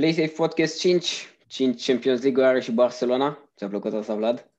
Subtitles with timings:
[0.00, 3.50] PlaySafe Podcast 5, 5 Champions League are și Barcelona.
[3.56, 4.50] Ți-a plăcut asta, Vlad?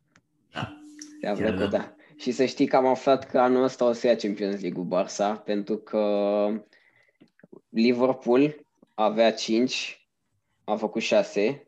[0.52, 0.78] Da.
[1.20, 1.78] Ți-a plăcut, da.
[1.78, 1.96] da.
[2.18, 5.44] Și să știi că am aflat că anul ăsta o să ia Champions League-ul Barça,
[5.44, 6.04] pentru că
[7.70, 10.08] Liverpool avea 5,
[10.64, 11.68] a făcut 6,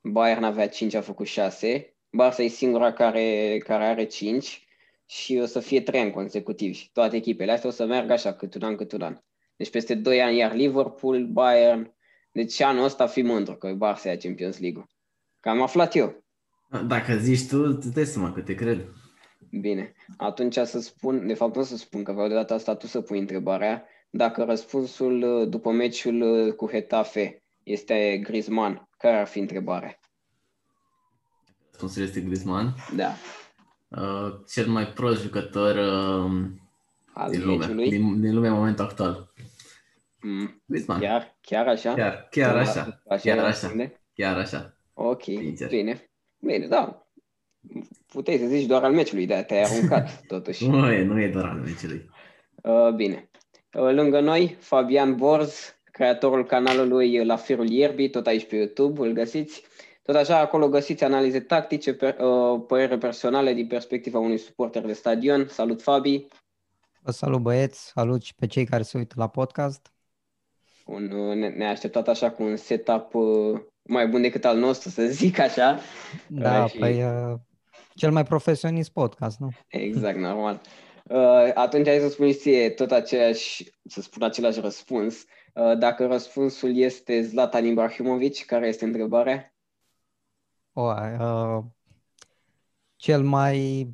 [0.00, 4.66] Bayern avea 5, a făcut 6, Barça e singura care, care are 5
[5.06, 6.90] și o să fie 3 ani consecutivi.
[6.92, 9.18] Toate echipele astea o să meargă așa, cât un an, cât un an.
[9.56, 11.96] Deci peste 2 ani iar Liverpool, Bayern,
[12.32, 14.86] deci anul ăsta fi mândru că Barça ia Champions League-ul.
[15.40, 16.24] Că am aflat eu.
[16.86, 18.86] Dacă zici tu, îți dai seama că te cred.
[19.50, 19.92] Bine.
[20.16, 23.00] Atunci să spun, de fapt nu să spun, că vreau de data asta tu să
[23.00, 29.38] pui întrebarea, dacă răspunsul uh, după meciul uh, cu Hetafe este Griezmann, care ar fi
[29.38, 29.98] întrebarea?
[31.70, 32.74] Răspunsul este Griezmann?
[32.96, 33.14] Da.
[33.88, 36.30] Uh, cel mai prost jucător uh,
[37.12, 37.88] Al din lume, meciului?
[37.88, 39.27] din, din lumea în momentul actual.
[40.20, 40.62] Mm.
[40.66, 41.00] Griezmann.
[41.00, 41.94] Chiar, chiar așa?
[41.94, 43.02] Chiar, chiar așa.
[43.22, 43.46] Chiar așa.
[43.46, 44.00] răspunde?
[44.14, 44.76] Chiar așa.
[44.92, 45.68] Ok, Sincer.
[45.68, 46.10] bine.
[46.38, 47.06] Bine, da.
[48.06, 50.68] Puteai să zici doar al meciului, dar te-ai aruncat totuși.
[50.68, 52.10] Nu e, nu e doar al meciului.
[52.62, 53.30] Uh, bine.
[53.72, 59.12] Uh, lângă noi, Fabian Borz, creatorul canalului La Firul Ierbii, tot aici pe YouTube, îl
[59.12, 59.62] găsiți.
[60.02, 64.92] Tot așa, acolo găsiți analize tactice, per, uh, părere personale din perspectiva unui suporter de
[64.92, 65.46] stadion.
[65.48, 66.26] Salut, Fabi!
[67.00, 69.92] Vă salut băieți, salut și pe cei care se uită la podcast.
[70.88, 74.88] Un, uh, ne, ne-a așteptat așa cu un setup uh, mai bun decât al nostru,
[74.88, 75.78] să zic așa.
[76.26, 77.34] Da, Uh, și- păi uh,
[77.94, 79.48] cel mai profesionist podcast, nu?
[79.68, 80.60] Exact, normal.
[81.04, 85.24] Uh, atunci hai să spui ție tot aceeași, să spun același răspuns.
[85.54, 89.54] Uh, dacă răspunsul este Zlatan Ibrahimovic, care este întrebarea?
[90.72, 90.82] O,
[91.20, 91.64] uh,
[92.96, 93.88] cel mai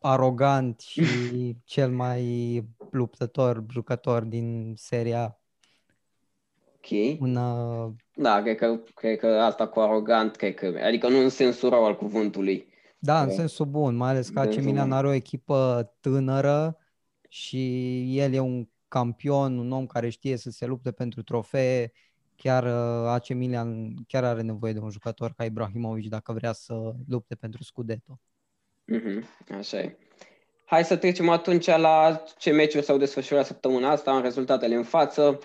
[0.00, 1.02] arogant și
[1.64, 5.36] cel mai luptător jucător din seria.
[6.84, 7.20] Ok.
[7.20, 11.28] Un, uh, Da, cred că, cred că asta cu arogant, cred că, adică nu în
[11.28, 12.68] sensul rău al cuvântului.
[12.98, 13.34] da, în Da.
[13.34, 14.92] sensul bun, mai ales că În AC sensul Milan bun.
[14.92, 16.78] are o echipă tânără
[17.28, 21.92] și el e un campion, un om care știe să se lupte pentru trofee.
[22.36, 26.94] Chiar uh, AC Milan chiar are nevoie de un jucător ca Ibrahimovic dacă vrea să
[27.08, 28.20] lupte pentru Scudetto.
[28.86, 29.24] Mhm,
[29.58, 29.96] așa e.
[30.64, 35.38] Hai să trecem atunci la ce meciuri s-au desfășurat săptămâna asta, în rezultatele în față.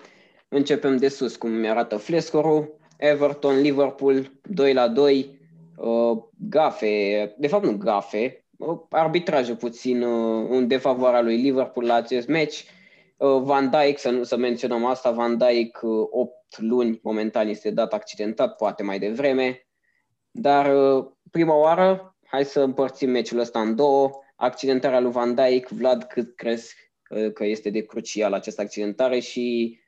[0.48, 2.76] Începem de sus, cum mi-arată flescorul.
[2.96, 5.38] Everton, Liverpool, 2 la 2.
[5.76, 11.94] Uh, gafe, de fapt nu gafe, uh, arbitrajul puțin uh, în defavoarea lui Liverpool la
[11.94, 12.64] acest meci.
[13.16, 17.70] Uh, Van Dijk, să, nu, să menționăm asta, Van Dijk uh, 8 luni momentan este
[17.70, 19.66] dat accidentat, poate mai devreme.
[20.30, 24.10] Dar uh, prima oară, hai să împărțim meciul ăsta în două.
[24.36, 26.74] Accidentarea lui Van Dijk, Vlad, cât crezi
[27.10, 29.78] uh, că este de crucial această accidentare și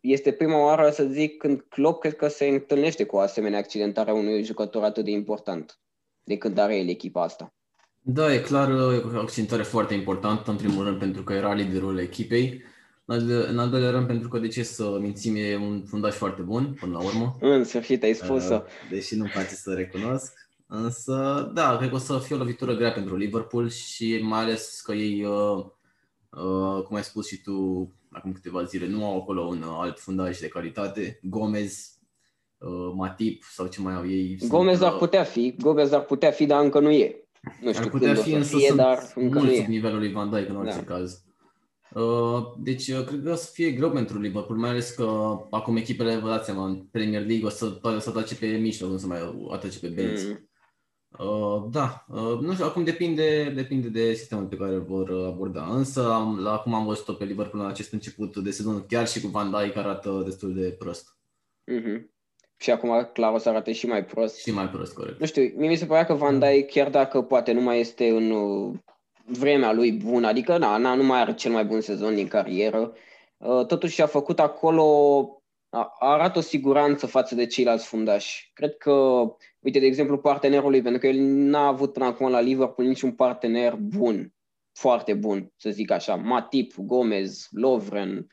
[0.00, 4.10] este prima oară, să zic, când Klopp cred că se întâlnește cu o asemenea accidentare
[4.10, 5.78] a unui jucător atât de important
[6.22, 7.54] de când are el echipa asta.
[8.00, 11.98] Da, e clar, e o accentare foarte importantă, în primul rând pentru că era liderul
[11.98, 12.62] echipei,
[13.04, 16.14] în al, în al doilea rând pentru că, de ce să mințim, e un fundaș
[16.14, 17.36] foarte bun, până la urmă.
[17.40, 18.54] În sfârșit ai spus-o.
[18.54, 20.32] Uh, Deși nu-mi place să recunosc.
[20.66, 24.80] Însă, da, cred că o să fie o lovitură grea pentru Liverpool și mai ales
[24.84, 25.64] că ei, uh,
[26.30, 29.98] uh, cum ai spus și tu acum câteva zile, nu au acolo un uh, alt
[29.98, 31.18] fundaș de calitate.
[31.22, 31.98] Gomez,
[32.58, 34.36] uh, Matip sau ce mai au ei.
[34.38, 37.24] sunt, Gomez ar uh, putea fi, Gomez ar putea fi, dar încă nu e.
[37.62, 39.52] Nu știu ar putea când o fi, să însă fie, sunt dar încă nu mult
[39.52, 39.56] e.
[39.56, 40.94] sub nivelul lui Van Dijk în orice Da.
[40.94, 41.24] caz.
[41.94, 45.76] Uh, Deci, uh, cred că o să fie greu pentru Liverpool, mai ales că acum
[45.76, 48.90] echipele, vă dați seama, în Premier League o să, toate o să atace pe mijloc,
[48.90, 50.22] nu să mai atace pe bench.
[50.28, 50.49] Mm.
[51.18, 55.26] Uh, da, uh, nu știu, acum depinde, depinde de sistemul pe care îl vor uh,
[55.26, 55.66] aborda.
[55.70, 59.20] Însă, am, la acum am văzut-o pe Liverpool în acest început de sezon, chiar și
[59.20, 61.16] cu Van Dijk arată destul de prost.
[61.64, 62.10] Mhm.
[62.56, 64.38] Și acum clar o să arate și mai prost.
[64.38, 65.20] Și mai prost, corect.
[65.20, 68.08] Nu știu, mie mi se părea că Van Dijk, chiar dacă poate nu mai este
[68.08, 68.78] în uh,
[69.24, 72.92] vremea lui bună, adică na, na, nu mai are cel mai bun sezon din carieră,
[73.36, 74.84] uh, totuși a făcut acolo,
[75.68, 78.50] a, arată o siguranță față de ceilalți fundași.
[78.54, 79.22] Cred că,
[79.60, 83.12] uite, de exemplu, partenerul lui, pentru că el n-a avut până acum la Liverpool niciun
[83.12, 84.34] partener bun,
[84.72, 86.14] foarte bun, să zic așa.
[86.14, 88.26] Matip, Gomez, Lovren,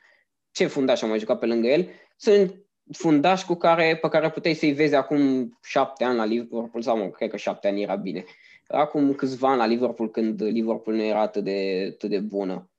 [0.51, 4.53] ce fundași au mai jucat pe lângă el, sunt fundași cu care, pe care puteai
[4.53, 8.23] să-i vezi acum șapte ani la Liverpool, sau mă, cred că șapte ani era bine.
[8.67, 12.69] Acum câțiva ani la Liverpool, când Liverpool nu era atât de, atât de bună.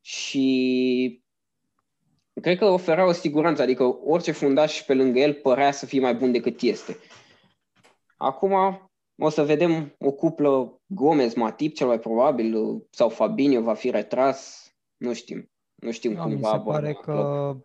[0.00, 1.22] Și
[2.40, 6.14] cred că oferea o siguranță, adică orice fundaș pe lângă el părea să fie mai
[6.14, 6.96] bun decât este.
[8.16, 8.52] Acum
[9.16, 12.56] o să vedem o cuplă Gomez-Matip, cel mai probabil,
[12.90, 15.50] sau Fabinho va fi retras, nu știm.
[15.74, 17.04] Nu știm Da, cum mi va se aborda pare Klopp.
[17.04, 17.56] că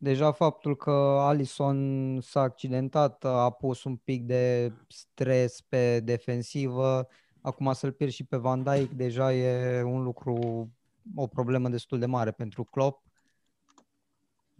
[0.00, 7.08] Deja faptul că Alison s-a accidentat a pus un pic de stres pe defensivă.
[7.40, 10.68] Acum să-l pierzi și pe Van Dijk deja e un lucru,
[11.14, 13.06] o problemă destul de mare pentru Klopp.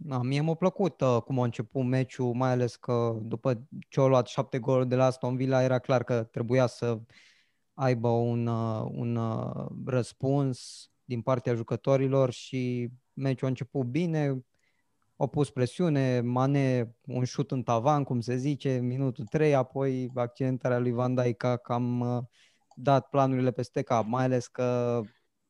[0.01, 4.07] Da, mie m-a plăcut uh, cum a început meciul, mai ales că după ce au
[4.07, 6.99] luat șapte goluri de la Aston Villa, era clar că trebuia să
[7.73, 14.45] aibă un, uh, un uh, răspuns din partea jucătorilor și meciul a început bine,
[15.15, 20.79] au pus presiune, Mane un șut în tavan, cum se zice, minutul 3, apoi accidentarea
[20.79, 22.23] lui Van Dijk a cam uh,
[22.75, 25.01] dat planurile peste cap, mai ales că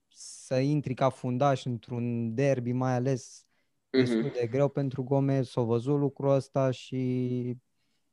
[0.08, 3.49] să intri ca fundaș într-un derby, mai ales mm-hmm.
[3.90, 7.58] Destul de greu pentru Gomez, s-a văzut lucrul ăsta și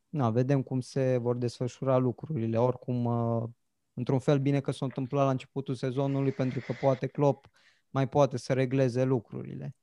[0.09, 2.59] na, vedem cum se vor desfășura lucrurile.
[2.59, 3.49] Oricum, uh,
[3.95, 7.47] într-un fel bine că s-a întâmplat la începutul sezonului pentru că poate Klopp
[7.91, 9.75] mai poate să regleze lucrurile.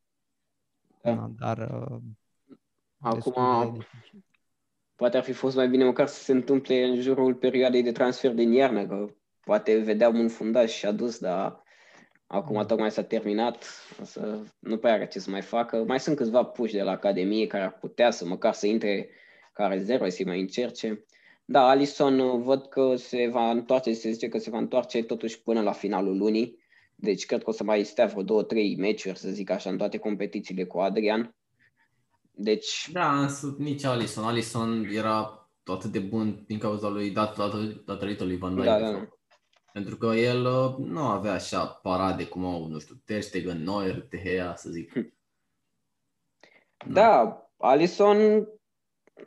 [1.02, 1.14] Da.
[1.14, 1.98] da dar uh,
[2.98, 3.86] Acum,
[4.96, 8.34] poate ar fi fost mai bine măcar să se întâmple în jurul perioadei de transfer
[8.34, 9.06] din iarnă, că
[9.40, 11.63] poate vedeam un fundaș și adus, dar
[12.34, 12.66] acum mm.
[12.66, 13.64] tocmai s-a terminat,
[14.02, 15.84] să nu prea are ce să mai facă.
[15.88, 19.10] Mai sunt câțiva puși de la Academie care ar putea să măcar să intre
[19.54, 21.06] ca rezervă, să mai încerce.
[21.46, 25.42] Da, Alison uh, văd că se va întoarce, se zice că se va întoarce totuși
[25.42, 26.62] până la finalul lunii.
[26.96, 29.78] Deci cred că o să mai stea vreo două, trei meciuri, să zic așa, în
[29.78, 31.36] toate competițiile cu Adrian.
[32.32, 32.90] Deci...
[32.92, 34.24] Da, însă nici Alison.
[34.24, 37.38] Alison era atât de bun din cauza lui, dat,
[37.86, 38.66] datorită lui Van Dijk.
[38.66, 39.08] Da, da.
[39.74, 44.02] Pentru că el uh, nu avea așa parade cum au, nu știu, Ter Stegen, Neuer,
[44.10, 44.92] Tehea, să zic.
[44.92, 45.14] Hm.
[46.86, 48.48] Da, da Alison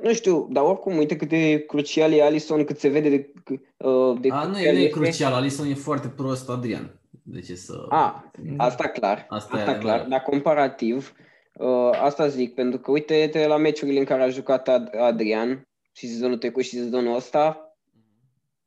[0.02, 3.32] nu știu, dar oricum, uite cât de crucial e Alison, cât se vede de...
[3.76, 7.00] Uh, de A, nu, e, nu e crucial, Alison e foarte prost, Adrian.
[7.22, 7.86] De ce să...
[7.88, 11.12] A, asta clar, asta, asta clar, dar comparativ,
[11.54, 14.68] uh, asta zic, pentru că uite la meciurile în care a jucat
[14.98, 17.76] Adrian și sezonul trecut și sezonul ăsta,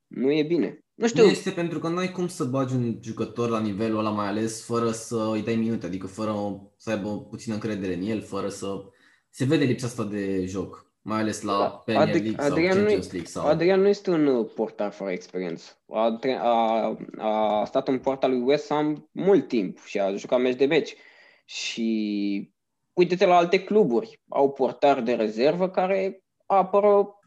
[0.08, 0.84] nu e bine.
[1.00, 1.24] Nu știu.
[1.24, 4.28] Nu este pentru că nu ai cum să bagi un jucător la nivelul ăla mai
[4.28, 6.34] ales fără să îi dai minute, adică fără
[6.78, 8.68] să aibă puțină încredere în el, fără să...
[9.30, 11.68] Se vede lipsa asta de joc mai ales la da.
[11.68, 13.30] Premier League Adrian sau Champions League.
[13.30, 13.48] Sau...
[13.48, 15.82] Adrian nu este un uh, portar fără experiență.
[15.88, 20.56] A, a, a stat în poarta lui West Ham mult timp și a jucat meci
[20.56, 20.96] de meci.
[21.46, 22.54] Și
[22.94, 24.22] uite-te la alte cluburi.
[24.30, 27.20] Au portar de rezervă care apără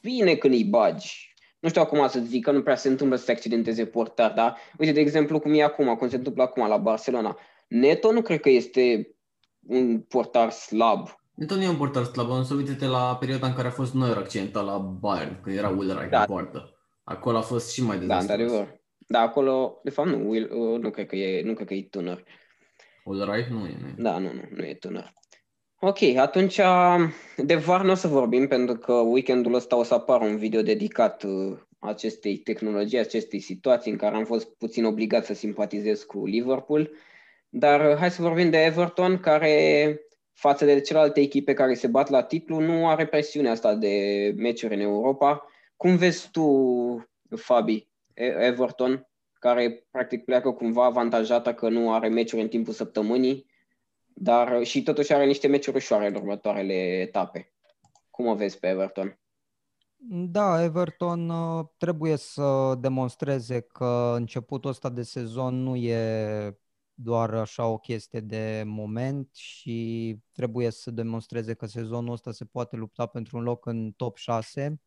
[0.00, 1.34] bine când îi bagi.
[1.66, 4.56] Nu știu acum să zic că nu prea se întâmplă să se accidenteze portar, dar
[4.78, 7.38] uite, de exemplu, cum e acum, cum se întâmplă acum la Barcelona.
[7.68, 9.14] Neto nu cred că este
[9.66, 13.68] un portar slab Neto nu e un portar slab, însă uite-te la perioada în care
[13.68, 16.20] a fost Neuer accidentat la Bayern, când era Ulreich da.
[16.20, 16.78] în poartă.
[17.04, 18.26] Acolo a fost și mai dezastruos.
[18.26, 18.80] Da, într-adevăr.
[19.06, 21.82] Da, acolo, de fapt nu, Will, uh, nu cred că e, nu cred că e
[21.82, 22.24] tânăr.
[23.04, 23.94] Ulreich nu e, nu e.
[23.96, 25.12] Da, nu, nu, nu e tânăr.
[25.88, 26.60] Ok, atunci
[27.36, 30.62] de VAR nu o să vorbim pentru că weekendul ăsta o să apară un video
[30.62, 36.26] dedicat uh, acestei tehnologii, acestei situații în care am fost puțin obligat să simpatizez cu
[36.26, 36.90] Liverpool.
[37.48, 40.00] Dar uh, hai să vorbim de Everton, care
[40.32, 44.74] față de celelalte echipe care se bat la titlu, nu are presiunea asta de meciuri
[44.74, 45.46] în Europa.
[45.76, 46.46] Cum vezi tu,
[47.36, 53.54] Fabi, Everton, care practic pleacă cumva avantajată că nu are meciuri în timpul săptămânii,
[54.18, 57.52] dar și totuși are niște meciuri ușoare în următoarele etape.
[58.10, 59.18] Cum o vezi pe Everton?
[60.08, 66.58] Da, Everton uh, trebuie să demonstreze că începutul ăsta de sezon nu e
[66.94, 72.76] doar așa o chestie de moment și trebuie să demonstreze că sezonul ăsta se poate
[72.76, 74.80] lupta pentru un loc în top 6.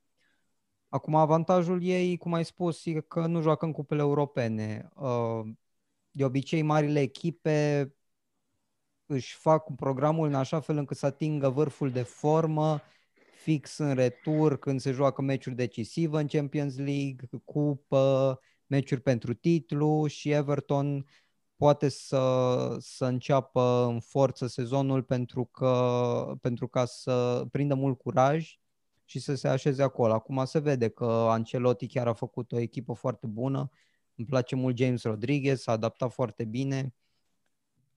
[0.90, 4.90] Acum avantajul ei, cum ai spus, e că nu joacă în cupele europene.
[4.96, 5.42] Uh,
[6.12, 7.94] de obicei, marile echipe
[9.12, 12.82] își fac programul în așa fel încât să atingă vârful de formă
[13.42, 20.08] fix în retur când se joacă meciuri decisive în Champions League, cupă, meciuri pentru titlu
[20.08, 21.06] și Everton
[21.56, 28.60] poate să, să înceapă în forță sezonul pentru, că, pentru ca să prindă mult curaj
[29.06, 30.14] și să se așeze acolo.
[30.14, 33.70] Acum se vede că Ancelotti chiar a făcut o echipă foarte bună.
[34.16, 36.94] Îmi place mult James Rodriguez, s-a adaptat foarte bine.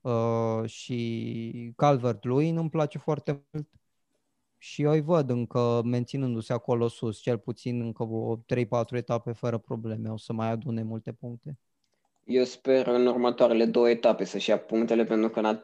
[0.02, 3.68] Uh, și Calvert-Lewin îmi place foarte mult
[4.59, 8.40] și eu îi văd încă menținându-se acolo sus, cel puțin încă o 3-4
[8.90, 11.59] etape fără probleme, o să mai adune multe puncte.
[12.25, 15.59] Eu sper în următoarele două etape să-și ia punctele, pentru că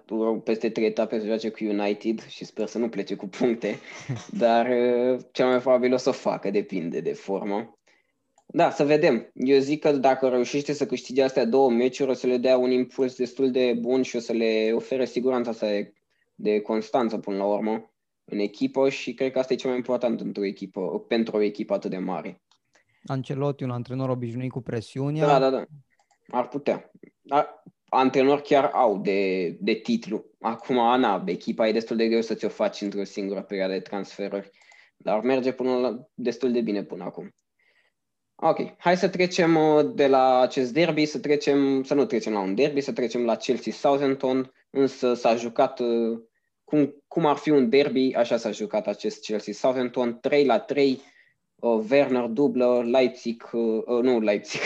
[0.45, 3.79] peste trei etape se joace cu United și sper să nu plece cu puncte,
[4.39, 7.78] dar uh, cel mai probabil o să o facă, depinde de formă.
[8.51, 9.31] Da, să vedem.
[9.35, 12.71] Eu zic că dacă reușește să câștige astea două meciuri, o să le dea un
[12.71, 15.91] impuls destul de bun și o să le ofere siguranța să
[16.35, 17.91] de constanță până la urmă
[18.25, 21.75] în echipă și cred că asta e cel mai important într-o echipă, pentru o echipă
[21.75, 22.43] atât de mare.
[23.07, 25.27] Ancelotti, un antrenor obișnuit cu presiunea.
[25.27, 25.65] Da, da, da.
[26.31, 26.91] Ar putea.
[27.29, 30.25] Ar, antrenori chiar au de, de titlu.
[30.41, 34.51] Acum, Ana, echipa e destul de greu să ți-o faci într-o singură perioadă de transferuri,
[34.97, 37.35] dar merge până la, destul de bine până acum.
[38.41, 42.41] Ok, hai să trecem uh, de la acest derby, să trecem, să nu trecem la
[42.41, 46.19] un derby, să trecem la Chelsea-Southampton, însă s-a jucat uh,
[46.65, 51.01] cum, cum ar fi un derby, așa s-a jucat acest Chelsea-Southampton, 3 la 3,
[51.55, 54.61] uh, Werner dublă, Leipzig, uh, uh, nu Leipzig,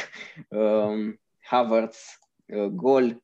[0.49, 1.15] uh,
[1.51, 3.23] Havertz, uh, gol.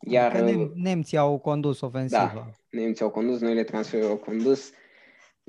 [0.00, 2.32] Iar, adică nem- nemții au condus ofensiva.
[2.34, 4.70] Da, nemții au condus, noile transferuri au condus.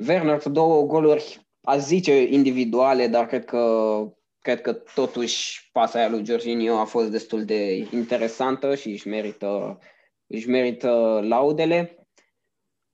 [0.08, 4.02] Werner cu două goluri, aș zice individuale, dar cred că
[4.48, 9.80] cred că totuși pasa aia lui Jorginho a fost destul de interesantă și își merită,
[10.28, 12.08] își merită laudele.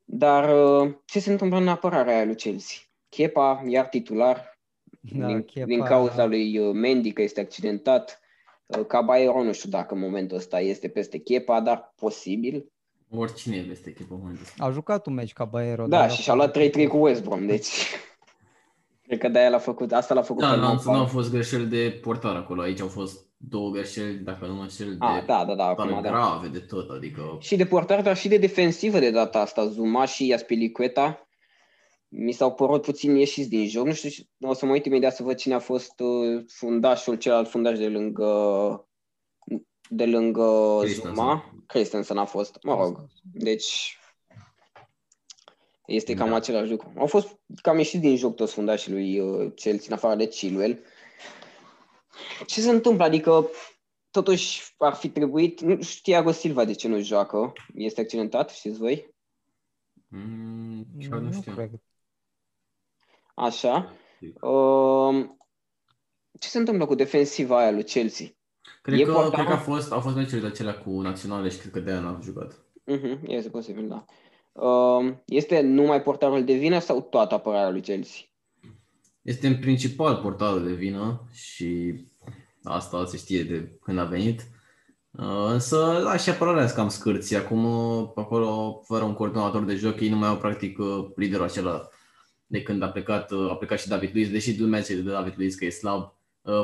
[0.03, 2.77] Dar uh, ce se întâmplă în apărarea aia lui Chelsea?
[3.09, 4.59] Chepa, iar titular,
[5.01, 5.65] da, din, Chepa...
[5.65, 8.21] din cauza lui uh, Mendy, că este accidentat.
[8.65, 12.71] Uh, Caballero, nu știu dacă în momentul ăsta este peste Chepa, dar posibil.
[13.15, 14.65] Oricine e peste Chepa în momentul ăsta.
[14.65, 15.87] A jucat un meci Caballero.
[15.87, 17.67] Da, și și-a luat 3-3 cu West Brom, deci...
[19.17, 21.99] Cred că de-aia l-a făcut, asta l-a făcut Da, nu, nu au fost greșeli de
[22.01, 25.55] portar acolo, aici au fost două greșeli, dacă nu mă șel, de A, da, da,
[25.55, 26.09] da, acum, da.
[26.09, 27.37] grave de tot, adică...
[27.39, 31.27] Și de portar, dar și de defensivă de data asta, Zuma și Aspilicueta,
[32.07, 33.85] mi s-au părut puțin ieșiți din joc.
[33.85, 34.09] Nu știu,
[34.41, 37.87] o să mă uit imediat să văd cine a fost uh, fundașul, celălalt fundaș de
[37.87, 38.27] lângă
[39.89, 41.53] de lângă Zuma.
[41.65, 43.05] Christensen a fost, mă rog.
[43.33, 43.97] Deci
[45.85, 46.35] este cam da.
[46.35, 46.93] același lucru.
[46.97, 50.79] Au fost cam ieșit din joc toți fundașii lui uh, Chelsea, în afară de Chilwell.
[52.45, 53.03] Ce se întâmplă?
[53.03, 53.49] Adică
[54.11, 55.61] totuși ar fi trebuit...
[55.61, 57.53] Nu știu Thiago Silva de ce nu joacă.
[57.73, 59.15] Este accidentat, știți voi?
[60.07, 61.53] Mm, nu, nu știu.
[61.53, 61.71] Cred.
[63.35, 63.93] Așa.
[64.41, 65.29] Uh,
[66.39, 68.27] ce se întâmplă cu defensiva aia lui Chelsea?
[68.81, 71.71] Cred, e că, cred că a fost, au fost meciurile acelea cu naționale și cred
[71.71, 72.65] că de-aia n-a jucat.
[72.91, 74.05] Uh-huh, este posibil, da.
[74.53, 78.21] Uh, este numai portarul de vină sau toată apărarea lui Chelsea?
[79.21, 81.95] Este în principal portarul de vină și
[82.63, 84.41] asta se știe de când a venit.
[85.11, 87.35] Uh, însă, da, și apărarea cam scârți.
[87.35, 87.65] Acum,
[88.15, 90.77] acolo, fără un coordonator de joc, ei nu mai au practic
[91.15, 91.89] liderul acela
[92.45, 95.55] de când a plecat, a plecat și David Luiz, deși lumea zice de David Luiz
[95.55, 96.13] că e slab.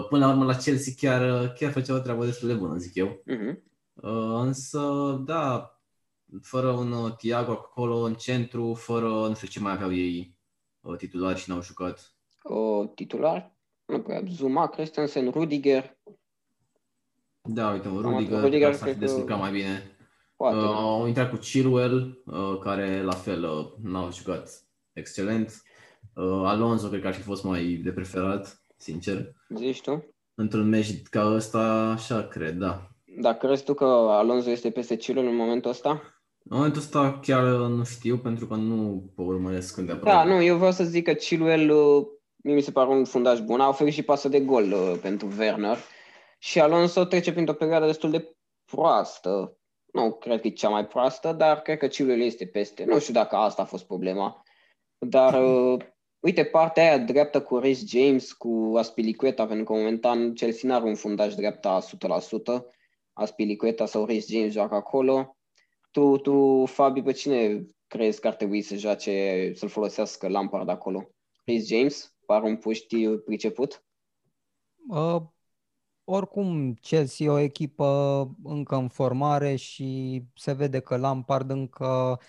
[0.10, 3.08] Până la urmă la Chelsea chiar, chiar făcea o treabă destul de bună, zic eu.
[3.08, 3.58] Uh-huh.
[4.41, 4.81] Însă,
[5.25, 5.74] da,
[6.41, 10.38] fără un uh, Tiago acolo în centru, fără, nu știu ce mai aveau ei
[10.81, 12.13] uh, titulari și n-au jucat.
[12.43, 13.55] O, titular?
[13.86, 14.24] Nu prea.
[14.27, 15.98] Zuma, Christensen, Rudiger.
[17.41, 19.41] Da, uite, Rudiger, Rudiger s-a fi descurcat că...
[19.41, 19.98] mai bine.
[20.36, 25.62] Poate, uh, au intrat cu Chilwell, uh, care la fel uh, n-au jucat excelent.
[26.15, 29.33] Uh, Alonso cred că ar fi fost mai de preferat, sincer.
[29.55, 30.15] Zici tu?
[30.36, 32.89] Într-un meci ca ăsta, așa cred, da.
[33.21, 36.19] Dar crezi tu că Alonso este peste Chilwell în momentul ăsta?
[36.51, 40.41] În momentul ăsta chiar nu știu, pentru că nu pe urmăresc când de Da, nu,
[40.41, 42.08] eu vreau să zic că Chilwell uh,
[42.44, 43.60] mi se pare un fundaj bun.
[43.60, 45.77] A oferit și pasă de gol uh, pentru Werner.
[46.38, 49.58] Și Alonso trece printr-o perioadă destul de proastă.
[49.94, 52.84] Nu cred că e cea mai proastă, dar cred că Chilwell este peste.
[52.84, 54.44] Nu știu dacă asta a fost problema.
[54.98, 55.82] Dar, uh,
[56.20, 60.96] uite, partea aia dreaptă cu Rhys James, cu Aspilicueta, pentru că momentan Chelsea n-are un
[60.96, 62.65] fundaj dreapta 100%.
[63.13, 65.34] Aspilicueta sau Rhys James joacă acolo.
[65.91, 71.10] Tu, tu, Fabi, pe cine crezi că ar trebui să joace, să-l folosească Lampard acolo?
[71.43, 72.15] Chris James?
[72.25, 73.84] Par un puști priceput?
[74.89, 75.22] Uh,
[76.03, 77.86] oricum, Chelsea e o echipă
[78.43, 82.19] încă în formare și se vede că Lampard încă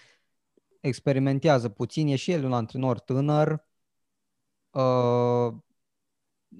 [0.80, 2.06] experimentează puțin.
[2.06, 3.64] E și el un antrenor tânăr.
[4.70, 5.54] Uh,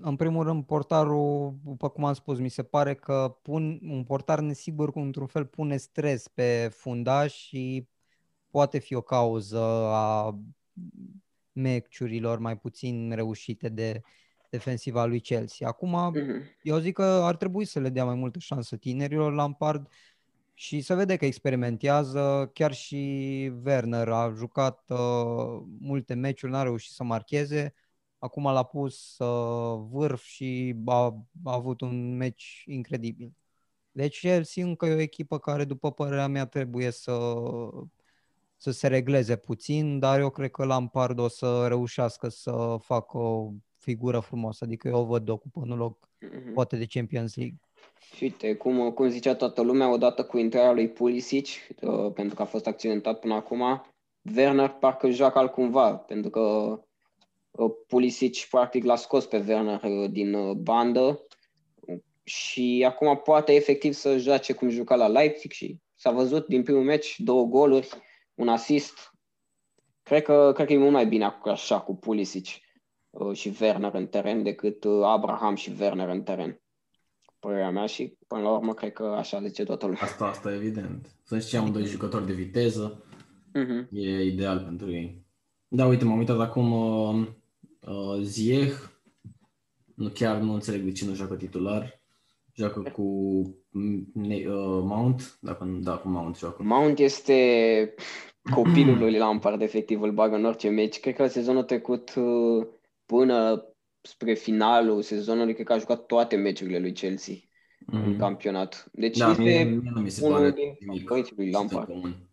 [0.01, 4.41] în primul rând, portarul, după cum am spus, mi se pare că pun un portar
[4.41, 7.87] nesigur, într-un fel, pune stres pe fundaș și
[8.51, 9.61] poate fi o cauză
[9.93, 10.39] a
[11.53, 14.03] meciurilor mai puțin reușite de
[14.51, 15.69] defensiva lui Chelsea.
[15.69, 16.61] Acum, uh-huh.
[16.63, 19.89] eu zic că ar trebui să le dea mai multă șansă tinerilor Lampard
[20.55, 22.51] și să vede că experimentează.
[22.55, 27.75] Chiar și Werner a jucat uh, multe meciuri, n-a reușit să marcheze
[28.21, 30.95] acum l-a pus uh, vârf și a,
[31.45, 33.33] a avut un meci incredibil.
[33.93, 37.33] Deci Chelsea încă e o echipă care, după părerea mea, trebuie să,
[38.57, 43.51] să se regleze puțin, dar eu cred că Lampard o să reușească să facă o
[43.79, 46.53] figură frumoasă, adică eu o văd ocupând un loc mm-hmm.
[46.55, 47.59] poate de Champions League.
[48.15, 51.47] Și uite, cum, cum zicea toată lumea, odată cu intrarea lui Pulisic,
[51.81, 53.63] uh, pentru că a fost accidentat până acum,
[54.37, 56.79] Werner parcă joacă altcumva, pentru că uh,
[57.69, 61.27] Pulisic practic l-a scos pe Werner uh, din uh, bandă
[62.23, 66.83] și acum poate efectiv să joace cum juca la Leipzig și s-a văzut din primul
[66.83, 67.89] meci două goluri,
[68.35, 69.15] un assist.
[70.03, 72.47] Cred că, cred că e mult mai bine așa cu Pulisic
[73.11, 76.61] uh, și Werner în teren decât uh, Abraham și Werner în teren.
[77.39, 80.03] Părerea mea și până la urmă cred că așa zice toată lumea.
[80.03, 81.17] Asta, asta evident.
[81.25, 83.05] Sunt și amândoi jucători de viteză.
[83.49, 83.89] Uh-huh.
[83.91, 85.25] E ideal pentru ei.
[85.69, 87.27] Da, uite, m-am uitat acum uh,
[87.81, 88.73] uh, Zieh.
[89.95, 92.01] Nu, chiar nu înțeleg de ce nu joacă titular.
[92.55, 96.63] Joacă cu uh, Mount, dacă nu, da, cu Mount joacă.
[96.63, 97.95] Mount este
[98.55, 101.01] copilul lui Lampard, efectiv, îl bagă în orice meci.
[101.01, 102.67] Cred că sezonul trecut uh,
[103.07, 103.65] până
[104.01, 108.05] spre finalul sezonului, cred că a jucat toate meciurile lui Chelsea mm-hmm.
[108.05, 108.89] în campionat.
[108.93, 111.89] Deci da, este mie, mie nu mi se unul pare din nimic băieții lui Lampard.
[111.89, 112.29] în comun.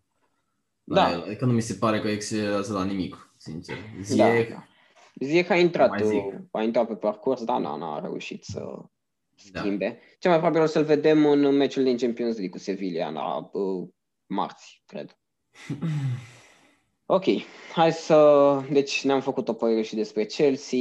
[0.84, 0.94] Da.
[0.94, 1.22] Da.
[1.22, 3.76] Adică nu mi se pare că excelează la nimic, sincer.
[3.76, 4.66] Da, Zieh, da.
[5.20, 6.24] Ziyech a intrat, mai zic.
[6.24, 8.60] uh, a intrat pe parcurs, dar n-a, n-a reușit să
[9.52, 9.60] Da.
[9.60, 9.98] schimbe.
[10.18, 13.88] Cel mai probabil o să-l vedem în meciul din Champions League cu Sevilla la uh,
[14.26, 15.18] marți, cred.
[17.10, 17.24] Ok,
[17.72, 18.60] hai să...
[18.70, 20.78] Deci ne-am făcut o părere și despre Chelsea.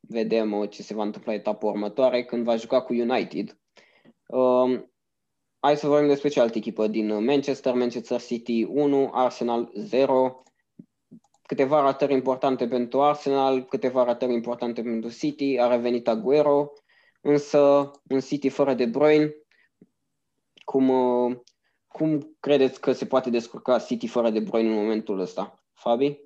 [0.00, 3.58] Vedem uh, ce se va întâmpla etapa următoare când va juca cu United.
[4.26, 4.92] Um,
[5.60, 10.42] hai să vorbim despre cealaltă echipă din uh, Manchester, Manchester City 1, Arsenal 0.
[11.48, 15.58] Câteva ratări importante pentru Arsenal, câteva ratări importante pentru City.
[15.58, 16.72] A revenit Aguero,
[17.20, 19.34] însă un City fără De Bruyne.
[20.64, 21.36] Cum, uh,
[21.86, 25.64] cum credeți că se poate descurca City fără De Bruyne în momentul ăsta?
[25.72, 26.20] Fabi?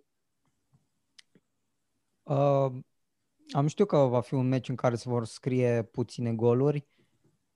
[2.23, 2.73] Uh,
[3.51, 6.87] am știut că va fi un meci în care se vor scrie puține goluri.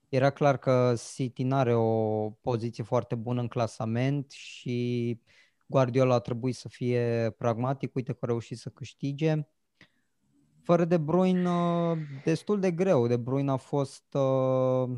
[0.08, 5.20] Era clar că City nu are o poziție foarte bună în clasament și
[5.66, 7.94] Guardiola a trebuit să fie pragmatic.
[7.94, 9.48] Uite că a reușit să câștige.
[10.62, 13.06] Fără De Bruyne, uh, destul de greu.
[13.06, 14.96] De Bruyne a fost uh,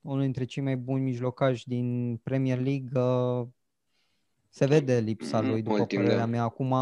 [0.00, 3.00] unul dintre cei mai buni mijlocași din Premier League.
[3.00, 3.46] Uh,
[4.48, 6.30] se vede lipsa lui, după Mult timp, părerea da.
[6.30, 6.42] mea.
[6.42, 6.74] Acum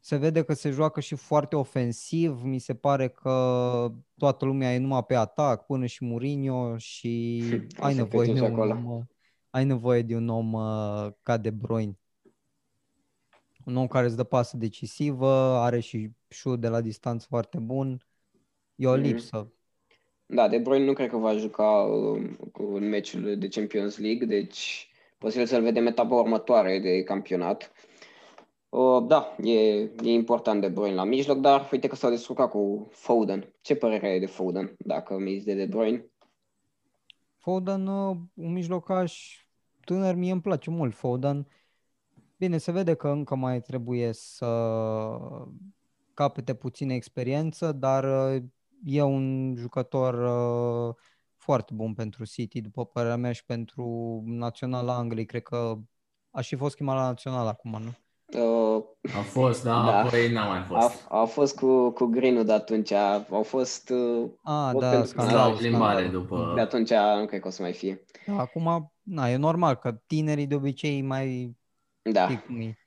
[0.00, 2.42] se vede că se joacă și foarte ofensiv.
[2.42, 7.42] Mi se pare că toată lumea e numai pe atac, până și Mourinho și
[7.78, 8.72] O ai să nevoie, de plece un acolo.
[8.72, 9.02] om, uh,
[9.50, 11.98] ai nevoie de un om uh, ca De Bruyne.
[13.64, 18.06] Un om care îți dă pasă decisivă, are și șut de la distanță foarte bun.
[18.74, 19.00] E o Mhm.
[19.00, 19.52] lipsă.
[20.26, 24.26] Da, De Bruyne nu cred că va juca uh, cu în meciul de Champions League,
[24.26, 27.72] deci posibil să-l vedem etapa următoare de campionat.
[28.68, 29.50] Uh, da, e,
[29.80, 33.54] e important De Bruyne la mijloc, dar uite că s-au descurcat cu Foden.
[33.60, 36.06] Ce părere ai de Foden, dacă mi de De Bruyne?
[37.38, 39.38] Foden, uh, un mijlocaș
[39.84, 41.46] tânăr, mie îmi place mult Foden.
[42.44, 44.46] Bine, se vede că încă mai trebuie să
[46.14, 48.04] capete puțină experiență, dar
[48.34, 48.42] uh,
[48.84, 50.94] e un jucător uh,
[51.36, 55.24] foarte bun pentru City, după părerea mea și pentru naționala Angliei.
[55.26, 55.74] Cred că
[56.30, 57.92] a și fost chemat la național acum, nu?
[58.76, 58.82] Uh,
[59.18, 59.98] a fost, da, Da.
[59.98, 61.06] apoi n-a mai a, fost.
[61.08, 62.92] a fost cu, cu Greenwood atunci,
[63.30, 65.36] au fost uh, Ah, Tot da, pentru- scandal.
[65.36, 66.20] La o plimbare scandal.
[66.20, 66.52] după...
[66.54, 68.04] de atunci, nu cred că o să mai fie.
[68.26, 71.56] Da, acum, na, e normal că tinerii de obicei mai
[72.12, 72.24] Da.
[72.28, 72.78] știi cum e.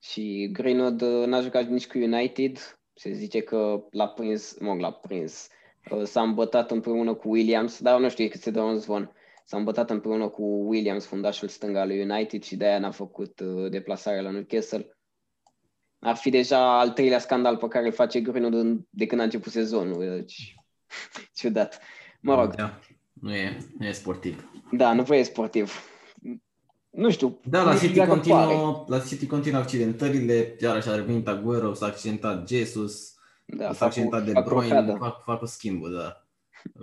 [0.00, 2.78] Și Greenwood uh, n-a jucat nici cu United.
[2.94, 5.48] Se zice că l-a prins, mă, l-a prins.
[5.90, 9.12] Uh, S-a îmbătat împreună cu Williams, dar nu știu cât se dă un zvon.
[9.44, 13.70] S-a îmbătat împreună cu Williams, fundașul stâng al lui United și de-aia n-a făcut uh,
[13.70, 14.96] deplasarea la Newcastle.
[15.98, 19.24] Ar fi deja al treilea scandal pe care îl face Greenwood în- de când a
[19.24, 20.14] început sezonul.
[20.16, 20.54] Deci,
[21.38, 21.80] ciudat.
[22.20, 22.78] Mă rog, Da,
[23.12, 24.50] nu e, nu e sportiv.
[24.72, 25.90] da, nu prea e sportiv.
[26.96, 27.38] Nu știu.
[27.44, 28.44] Da, la nu știu City, dacă pare.
[28.44, 33.14] continuă, la City continuă accidentările, iarăși a revenit Aguero, s-a accidentat Jesus,
[33.46, 34.96] Da, s-a fac accidentat o- De fac Bruyne, crocadă.
[34.98, 36.20] fac, fac o schimbă, da.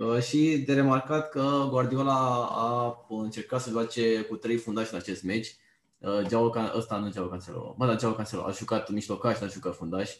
[0.04, 5.22] Uh, și de remarcat că Guardiola a încercat să joace cu trei fundași în acest
[5.22, 5.56] meci.
[5.98, 9.46] Uh, Joao Can- ăsta nu Joao Cancelo, bă, da, Joao Cancelo a jucat mijlocaș, n-a
[9.46, 10.10] jucat fundaș.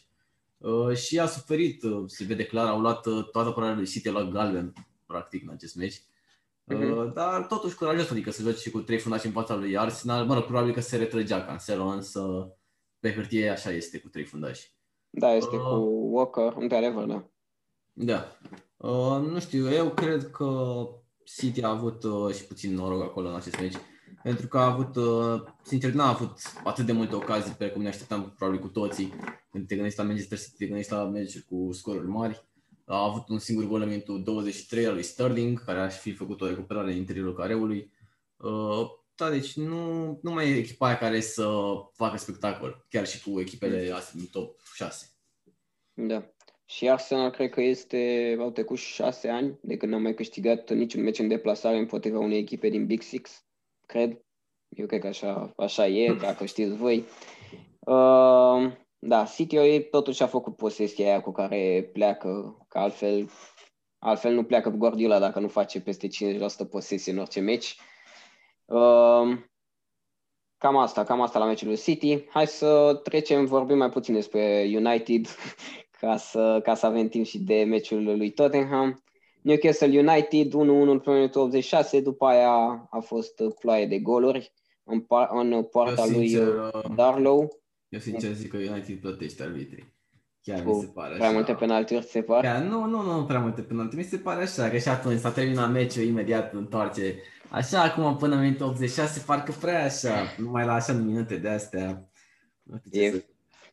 [0.57, 4.07] Uh, și a suferit, uh, se vede clar, au luat uh, toată apărarea lui City,
[4.07, 4.73] a luat galben,
[5.05, 6.01] practic, în acest meci.
[6.65, 7.13] Uh, Mhm.
[7.13, 10.25] Dar totuși curajos, adică să joace și cu trei fundași în fața lui Arsenal.
[10.25, 12.51] Mă rog, probabil că se retrăgea Cancelo, însă
[12.99, 14.73] pe hârtie așa este cu trei fundași.
[15.09, 15.61] Da, este Uh.
[15.61, 15.75] cu
[16.11, 17.29] Walker, într-adevăr, da.
[17.93, 18.37] Da.
[18.77, 20.75] Uh, nu știu, eu cred că
[21.23, 23.75] City a avut uh, și puțin noroc acolo în acest meci.
[24.23, 27.87] Pentru că a avut, uh, sincer, n-a avut atât de multe ocazii pe cum ne
[27.87, 29.13] așteptam probabil cu toții.
[29.51, 32.43] Când te gândești la Manchester City, te gândești la meciuri cu scoruri mari.
[32.85, 36.41] A avut un singur gol în minutul 23 al lui Sterling, care ar fi făcut
[36.41, 37.91] o recuperare în interiorul careului.
[38.37, 41.49] Uh, da, deci nu, nu mai e echipa aia care să
[41.93, 45.09] facă spectacol, chiar și cu echipele astea din top 6.
[45.93, 46.29] Da.
[46.65, 51.03] Și Arsenal cred că este, au trecut șase ani de când n-am mai câștigat niciun
[51.03, 53.45] meci în deplasare împotriva unei echipe din Big Six,
[53.85, 54.19] cred.
[54.69, 57.05] Eu cred că așa, așa e, dacă știți voi.
[57.79, 58.71] Uh,
[59.07, 63.29] da, City totuși a făcut posesia aia cu care pleacă, că altfel,
[63.99, 67.77] altfel nu pleacă Guardiola dacă nu face peste 50% posesie în orice meci.
[68.65, 69.37] Uh,
[70.57, 72.25] cam asta, cam asta la meciul City.
[72.29, 75.27] Hai să trecem, vorbim mai puțin despre United,
[76.01, 79.03] ca să, ca să avem timp și de meciul lui Tottenham.
[79.41, 85.29] Newcastle United 1-1 în primul 86, după aia a fost ploaie de goluri în, par-
[85.31, 87.64] în poarta sincer, lui uh, Darlow.
[87.95, 89.93] Eu sincer zic că United plătește arbitrii.
[90.41, 91.35] Chiar cu mi se pare prea așa.
[91.35, 92.47] multe penaltiuri, se pare?
[92.47, 94.03] Chiar, nu, nu, nu prea multe penaltiuri.
[94.03, 97.15] Mi se pare așa, că și atunci s-a terminat meciul, imediat întoarce.
[97.49, 102.09] Așa, acum până în minutul 86, parcă prea așa, numai la așa minute de astea.
[102.63, 103.23] Nu știu ce e, să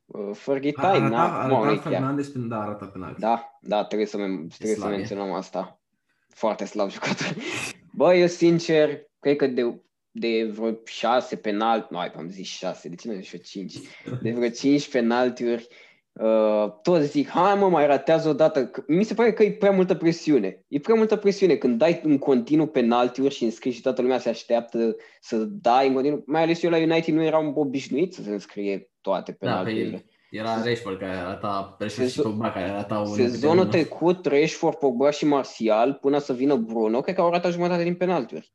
[0.06, 3.20] Uh, Fergie Time, na, arăta Fernandez când da, arată penalti.
[3.20, 5.80] Da, da, trebuie să, men- trebuie să menționăm asta.
[6.28, 7.34] Foarte slab jucător.
[7.98, 9.80] Bă, eu sincer, cred că de,
[10.12, 13.74] de vreo șase penalti, nu, am zis șase, de ce nu zic cinci?
[14.22, 15.66] De vreo cinci penaltiuri,
[16.12, 18.70] uh, toți zic, hai mă, mai ratează o dată.
[18.86, 20.64] Mi se pare că e prea multă presiune.
[20.68, 24.28] E prea multă presiune când dai în continuu penaltiuri și înscrii și toată lumea se
[24.28, 26.22] așteaptă să dai în continuu.
[26.26, 29.90] Mai ales eu la United nu eram obișnuit să se înscrie toate penalturile.
[29.90, 32.24] Da, era Rashford care arata, Rashford Sezon...
[32.24, 37.00] și Pogba care arata un Sezonul trecut, Rashford, Pogba și Martial, până să vină Bruno,
[37.00, 38.52] cred că au arătat jumătate din penaltiuri.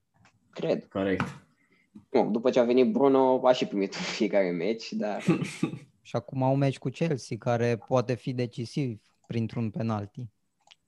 [0.50, 0.88] Cred.
[0.88, 1.26] Corect.
[2.10, 5.22] Nu, după ce a venit Bruno, a și primit în fiecare meci, dar...
[6.08, 10.26] și acum au un meci cu Chelsea, care poate fi decisiv printr-un penalti.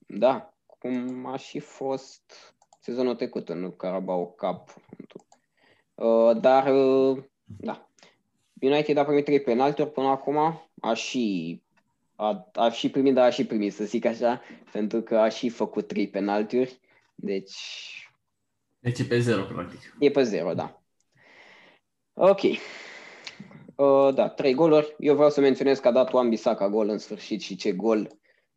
[0.07, 4.75] Da, cum a și fost sezonul trecut în Carabao Cup.
[5.95, 7.89] Uh, dar, uh, da,
[8.61, 10.37] United a primit trei penalturi până acum,
[10.81, 11.61] a și,
[12.15, 15.49] a, a și primit, dar a și primit, să zic așa, pentru că a și
[15.49, 16.79] făcut trei penalturi,
[17.15, 17.53] deci...
[18.79, 19.95] Deci e pe zero, practic.
[19.99, 20.78] E pe zero, da.
[22.21, 22.41] Ok.
[22.41, 24.95] Uh, da, trei goluri.
[24.97, 28.07] Eu vreau să menționez că a dat Wan Bissaka gol în sfârșit și ce gol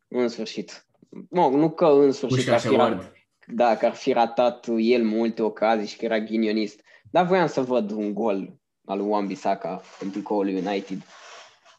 [0.07, 0.87] în sfârșit.
[1.29, 3.13] Mă, nu că în sfârșit, că ar, fi rat,
[3.47, 6.81] da, că ar fi ratat el multe ocazii și că era ghinionist.
[7.11, 11.01] Dar voiam să văd un gol al lui Wan Bissaka în tricoul United.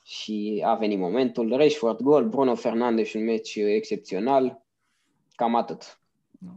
[0.02, 1.56] Și a venit momentul.
[1.56, 4.62] Rashford gol, Bruno Fernandes un meci excepțional.
[5.34, 5.98] Cam atât.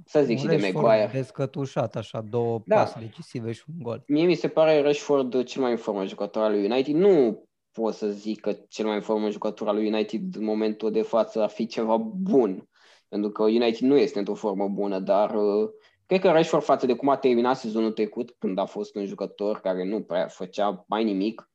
[0.06, 1.10] Să zic un și de Maguire.
[1.14, 2.76] Descătușat, așa, două da.
[2.76, 4.04] pase decisive și un gol.
[4.08, 6.96] Mie mi se pare Rashford cel mai în formă jucător al lui United.
[6.96, 10.92] Nu pot să zic că cel mai în formă jucător al lui United în momentul
[10.92, 12.70] de față ar fi ceva bun.
[13.10, 15.70] Pentru că United nu este într-o formă bună, dar uh,
[16.08, 19.60] Cred că Rashford față de cum a terminat sezonul trecut, când a fost un jucător
[19.60, 21.50] care nu prea făcea mai nimic,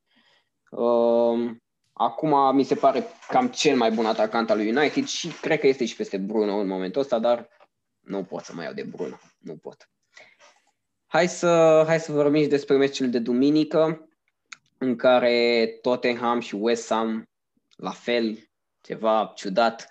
[0.70, 1.50] uh,
[1.92, 5.66] acum mi se pare cam cel mai bun atacant al lui United și cred că
[5.66, 7.48] este și peste Bruno în momentul ăsta, dar
[8.04, 9.90] nu pot să mai iau de Bruno, nu pot.
[11.06, 14.08] Hai să, hai să vorbim și despre meciul de duminică,
[14.78, 17.28] în care Tottenham și West Ham,
[17.76, 19.88] la fel, ceva ciudat,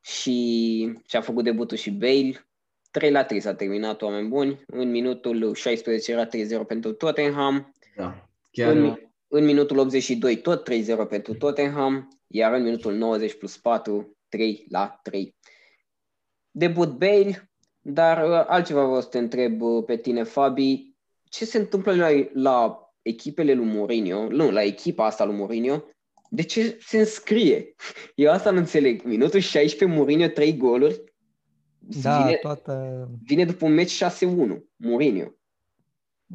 [0.00, 2.46] și și-a făcut debutul și Bale,
[2.90, 4.62] 3 la 3 s-a terminat, oameni buni.
[4.66, 6.28] În minutul 16 era 3-0
[6.66, 7.74] pentru Tottenham.
[7.96, 13.56] Da, chiar în, în minutul 82 tot 3-0 pentru Tottenham, iar în minutul 90 plus
[13.56, 15.34] 4, 3 la 3.
[16.56, 20.94] Debut Bale, dar uh, altceva vreau să te întreb uh, pe tine, Fabi.
[21.24, 25.84] Ce se întâmplă la, la echipele lui Mourinho, nu, la echipa asta lui Mourinho,
[26.30, 27.74] de ce se înscrie?
[28.14, 29.02] Eu asta nu înțeleg.
[29.02, 31.04] Minutul 16, Mourinho 3 goluri,
[31.78, 33.08] da, vine, toată...
[33.22, 34.06] vine după un meci 6-1,
[34.76, 35.34] Mourinho.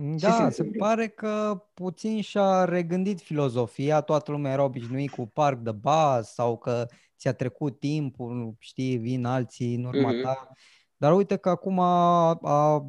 [0.01, 5.59] Da, se, se pare că puțin și-a regândit filozofia, toată lumea era obișnuit cu parc
[5.59, 6.85] de bas sau că
[7.17, 10.23] ți-a trecut timpul, știi, vin alții în urma mm-hmm.
[10.23, 10.51] ta.
[10.97, 12.85] Dar uite că acum a, a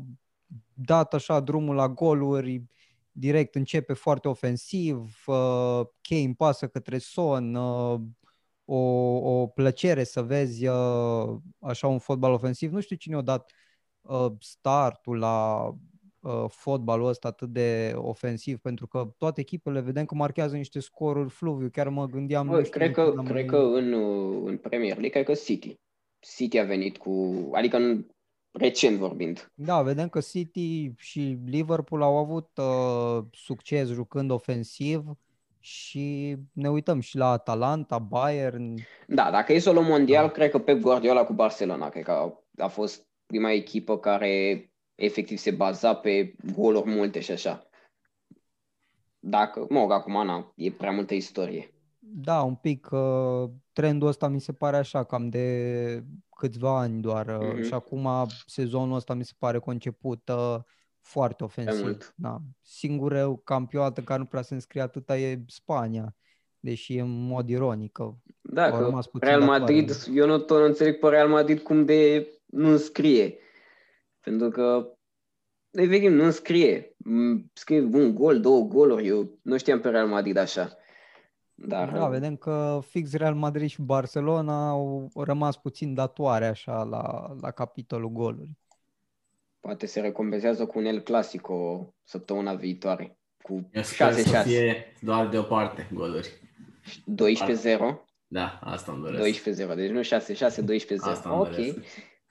[0.75, 2.63] dat așa drumul la goluri,
[3.13, 8.01] direct începe foarte ofensiv, uh, Kane pasă către Son, uh,
[8.65, 8.79] o,
[9.41, 12.73] o plăcere să vezi uh, așa un fotbal ofensiv.
[12.73, 13.51] Nu știu cine a dat
[14.01, 15.71] uh, startul la
[16.21, 21.31] uh, fotbalul ăsta atât de ofensiv, pentru că toate echipele vedem că marchează niște scoruri
[21.31, 21.69] fluviu.
[21.73, 22.47] Chiar mă gândeam...
[22.47, 23.93] Bă, cred că, cred că în,
[24.45, 25.79] în Premier League, cred că City.
[26.19, 27.49] City a venit cu...
[27.53, 28.05] Adică în,
[28.53, 29.53] recent vorbind.
[29.55, 35.03] Da, vedem că City și Liverpool au avut uh, succes jucând ofensiv
[35.59, 38.75] și ne uităm și la Atalanta, Bayern.
[39.07, 40.33] Da, dacă e să o luăm mondial, da.
[40.33, 44.65] cred că Pep Guardiola cu Barcelona, cred că a, a fost prima echipă care
[45.01, 47.65] efectiv se baza pe goluri multe și așa.
[49.19, 51.75] Dacă, mă rog, acum, Ana, e prea multă istorie.
[51.99, 52.89] Da, un pic.
[52.91, 56.05] Uh, trendul ăsta mi se pare așa, cam de
[56.37, 57.27] câțiva ani doar.
[57.27, 57.65] Mm-hmm.
[57.65, 58.09] Și acum
[58.47, 60.57] sezonul ăsta mi se pare conceput uh,
[61.01, 62.13] foarte ofensiv.
[62.17, 62.39] Da.
[62.63, 66.17] Singurul campionat care nu prea se înscrie atâta e Spania,
[66.61, 67.93] deși e în mod ironic.
[67.93, 72.77] Că da, că Real Madrid, eu nu tot înțeleg pe Real Madrid cum de nu
[72.77, 73.39] scrie.
[74.21, 74.93] Pentru că
[75.71, 76.97] efectiv nu scrie.
[77.53, 79.07] Scrie un gol, două goluri.
[79.07, 80.75] Eu nu știam pe Real Madrid așa.
[81.55, 81.93] Dar...
[81.93, 87.51] Da, vedem că fix Real Madrid și Barcelona au rămas puțin datoare așa la, la
[87.51, 88.51] capitolul goluri.
[89.61, 93.19] Poate se recompensează cu un El Clasico săptămâna viitoare.
[93.43, 93.83] Cu 6-6.
[93.83, 96.41] să fie doar de o parte goluri.
[96.89, 98.09] 12-0?
[98.27, 99.41] Da, asta îmi doresc.
[99.41, 100.11] 12-0, deci nu 6-6, 12-0.
[101.01, 101.57] Asta ok,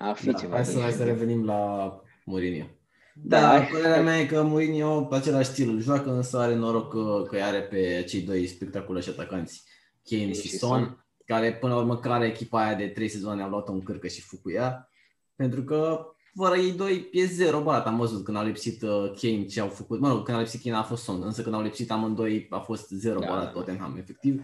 [0.02, 0.56] ar fi da, ceva.
[0.56, 1.94] Hai să, hai să revenim la
[2.26, 2.66] Mourinho.
[3.14, 6.90] Da, da părerea mea e că Mourinho pe același stil îl joacă, însă are noroc
[6.90, 9.64] că, că are pe cei doi spectaculoși atacanți,
[10.04, 13.42] Kane și, și Son, Son, care până la urmă care echipa aia de trei sezoane
[13.42, 14.90] au luat-o în cârcă și ea,
[15.36, 17.86] pentru că fără ei doi e zero barat.
[17.86, 20.64] Am văzut când au lipsit uh, Kane ce au făcut, mă rog, când au lipsit
[20.64, 23.28] Kane a fost Son, însă când au lipsit amândoi a fost zero da.
[23.28, 24.44] barat Tottenham, efectiv.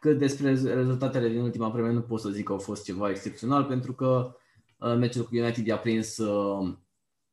[0.00, 3.64] Cât despre rezultatele din ultima vreme nu pot să zic că au fost ceva excepțional,
[3.64, 4.34] pentru că
[4.80, 6.74] uh, meciul cu United i-a prins uh,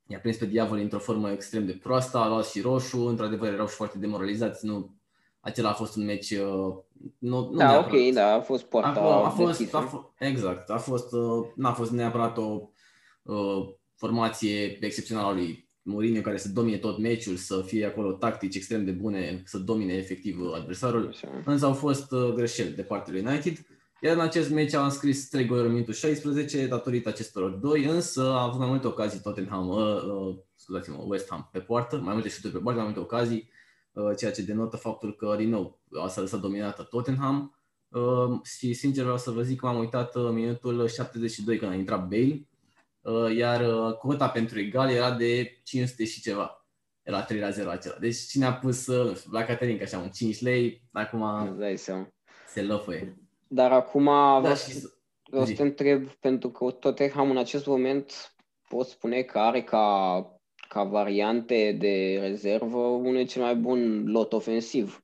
[0.08, 3.68] i-a prins pe diavol într-o formă extrem de proastă, a luat și roșu, într-adevăr erau
[3.68, 4.96] și foarte demoralizați, nu,
[5.40, 6.76] acela a fost un meci uh,
[7.18, 8.08] nu, nu Da, neapărat.
[8.08, 11.74] ok, da, a fost poarta a, a fost, a fost, Exact, a fost, uh, n-a
[11.74, 12.70] fost neapărat o
[13.24, 18.56] uh, formație excepțională a lui Mourinho care să domine tot meciul, să fie acolo tactici
[18.56, 21.42] extrem de bune, să domine efectiv adversarul, Așa.
[21.46, 23.67] însă au fost uh, greșeli de partea lui United.
[24.02, 28.22] Iar în acest meci a înscris 3 goluri în minutul 16 datorită acestor doi, însă
[28.22, 32.30] a avut mai multe ocazii Tottenham, uh, uh, scuzați-mă, West Ham pe poartă, mai multe
[32.30, 33.50] șuturi pe poartă, mai multe ocazii,
[33.92, 37.58] uh, ceea ce denotă faptul că, din nou, a s-a lăsat dominată Tottenham.
[37.88, 41.76] Uh, și sincer vreau să vă zic că m-am uitat uh, minutul 72 când a
[41.76, 42.48] intrat Bale,
[43.02, 46.68] uh, iar uh, cota pentru egal era de 500 și ceva.
[47.04, 47.96] Era 3 la 0 acela.
[48.00, 51.26] Deci cine a pus, uh, la Caterin, așa, un 5 lei, acum
[52.48, 53.27] se lăfăie.
[53.50, 54.06] Dar acum
[54.44, 54.88] da, și...
[55.30, 58.36] vreau să te întreb, pentru că Tottenham în acest moment
[58.68, 65.02] pot spune că are ca, ca variante de rezervă unul cel mai bun lot ofensiv.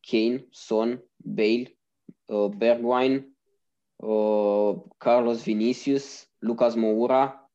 [0.00, 1.78] Kane, Son, Bale,
[2.24, 3.36] uh, Bergwijn,
[3.96, 7.50] uh, Carlos Vinicius, Lucas Moura.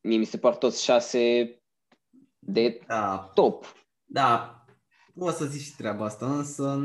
[0.00, 1.52] Mie mi se par toți șase
[2.38, 3.30] de da.
[3.34, 3.74] top.
[4.04, 4.64] Da,
[5.14, 6.80] poți să zici și treaba asta, însă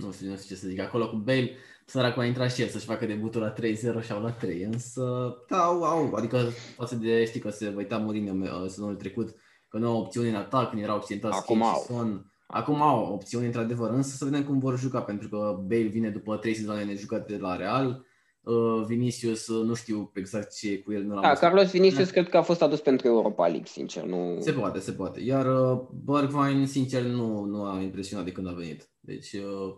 [0.00, 1.50] nu știu, nu știu ce să zic, acolo cu Bale,
[1.84, 5.34] săracul a intrat și el să-și facă debutul la 3-0 și au luat 3, însă,
[5.48, 6.38] da, au, au adică
[6.76, 9.34] față de, știi că se uita Mourinho uh, sezonul trecut,
[9.68, 11.84] că nu au opțiuni în atac, când erau accidentați Acum au.
[11.86, 12.32] Son.
[12.46, 16.36] Acum au opțiuni într-adevăr, însă să vedem cum vor juca, pentru că Bale vine după
[16.36, 18.04] 3 sezoane nejucate de la Real,
[18.40, 21.02] uh, Vinicius, uh, nu știu exact ce cu el.
[21.02, 22.12] Nu l-am da, Carlos Vinicius da.
[22.12, 24.04] cred că a fost adus pentru Europa League, sincer.
[24.04, 24.36] Nu...
[24.40, 25.20] Se poate, se poate.
[25.20, 28.90] Iar uh, Bergwijn, sincer, nu, nu a impresionat de când a venit.
[29.00, 29.74] Deci uh,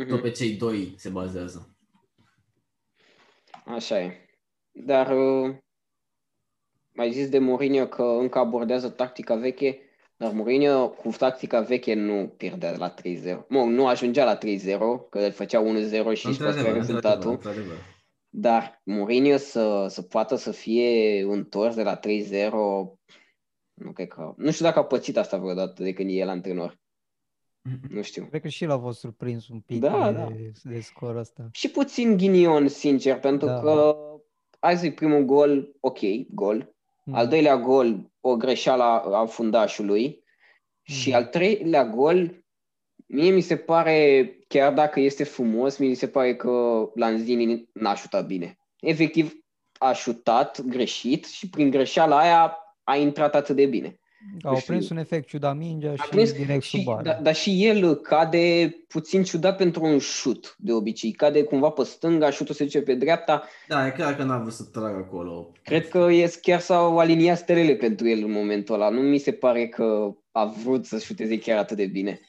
[0.00, 0.08] uh-huh.
[0.08, 1.76] tot pe cei doi se bazează.
[3.64, 4.26] Așa e.
[4.70, 5.56] Dar uh,
[6.92, 9.78] mai zis de Mourinho că încă abordează tactica veche,
[10.16, 13.46] dar Mourinho cu tactica veche nu pierdea la 3-0.
[13.48, 14.38] Mă, nu ajungea la 3-0,
[15.10, 17.40] că îl făcea 1-0 și își păstra rezultatul.
[18.28, 22.00] Dar Mourinho să, să poată să fie întors de la 3-0,
[23.74, 24.34] nu cred că...
[24.36, 26.80] Nu știu dacă a pățit asta vreodată de când e el antrenor.
[27.88, 28.24] Nu știu.
[28.24, 30.28] Cred că și l-a fost surprins un pic da, de, da.
[30.62, 31.48] de scor ăsta.
[31.52, 33.60] Și puțin ghinion, sincer, pentru da.
[33.60, 33.96] că
[34.58, 35.98] azi primul gol, ok,
[36.34, 36.74] gol.
[37.04, 37.14] Mm.
[37.14, 40.06] Al doilea gol, o greșeală a fundașului.
[40.06, 40.94] Mm.
[40.94, 42.44] Și al treilea gol,
[43.06, 48.26] mie mi se pare, chiar dacă este frumos, mi se pare că Lanzini n-a șutat
[48.26, 48.58] bine.
[48.80, 49.32] Efectiv,
[49.78, 54.00] a șutat greșit și prin greșeala aia a intrat atât de bine.
[54.42, 57.94] Au prins un efect ciudat mingea și prins, direct și, sub Dar da, și el
[57.94, 61.12] cade puțin ciudat pentru un șut, de obicei.
[61.12, 63.48] Cade cumva pe stânga, șutul se duce pe dreapta.
[63.68, 65.52] Da, e clar că n-a vrut să tragă acolo.
[65.62, 68.88] Cred că e, chiar s-au aliniat stelele pentru el în momentul ăla.
[68.88, 72.20] Nu mi se pare că a vrut să șuteze chiar atât de bine.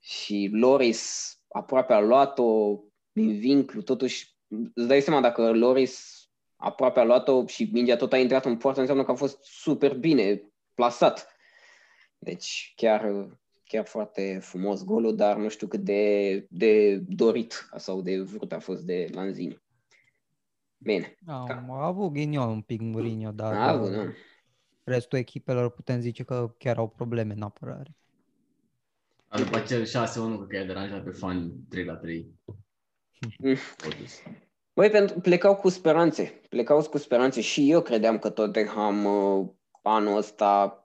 [0.00, 2.78] Și Loris aproape a luat-o
[3.12, 4.36] din vinclu, totuși
[4.74, 6.14] îți dai seama dacă Loris
[6.56, 9.94] aproape a luat-o și mingea tot a intrat în poartă, înseamnă că a fost super
[9.94, 10.42] bine
[10.76, 11.36] plasat.
[12.18, 13.28] Deci chiar
[13.68, 18.58] chiar foarte frumos golul, dar nu știu cât de, de dorit sau de vrut a
[18.58, 19.62] fost de Lanzini.
[20.76, 21.16] Bine.
[21.26, 24.12] A, a avut ghinion un pic Mourinho, dar A avut, da.
[24.84, 27.96] restul echipelor putem zice că chiar au probleme în apărare.
[29.28, 32.34] Dar după acel 6-1, cred că i-a deranjat pe fani 3 la 3.
[33.38, 33.56] Mm.
[33.76, 34.14] Totuși.
[34.74, 36.40] Băi, pentru, plecau cu speranțe.
[36.48, 39.48] Plecau cu speranțe și eu credeam că Tottenham uh,
[39.88, 40.80] anul ăsta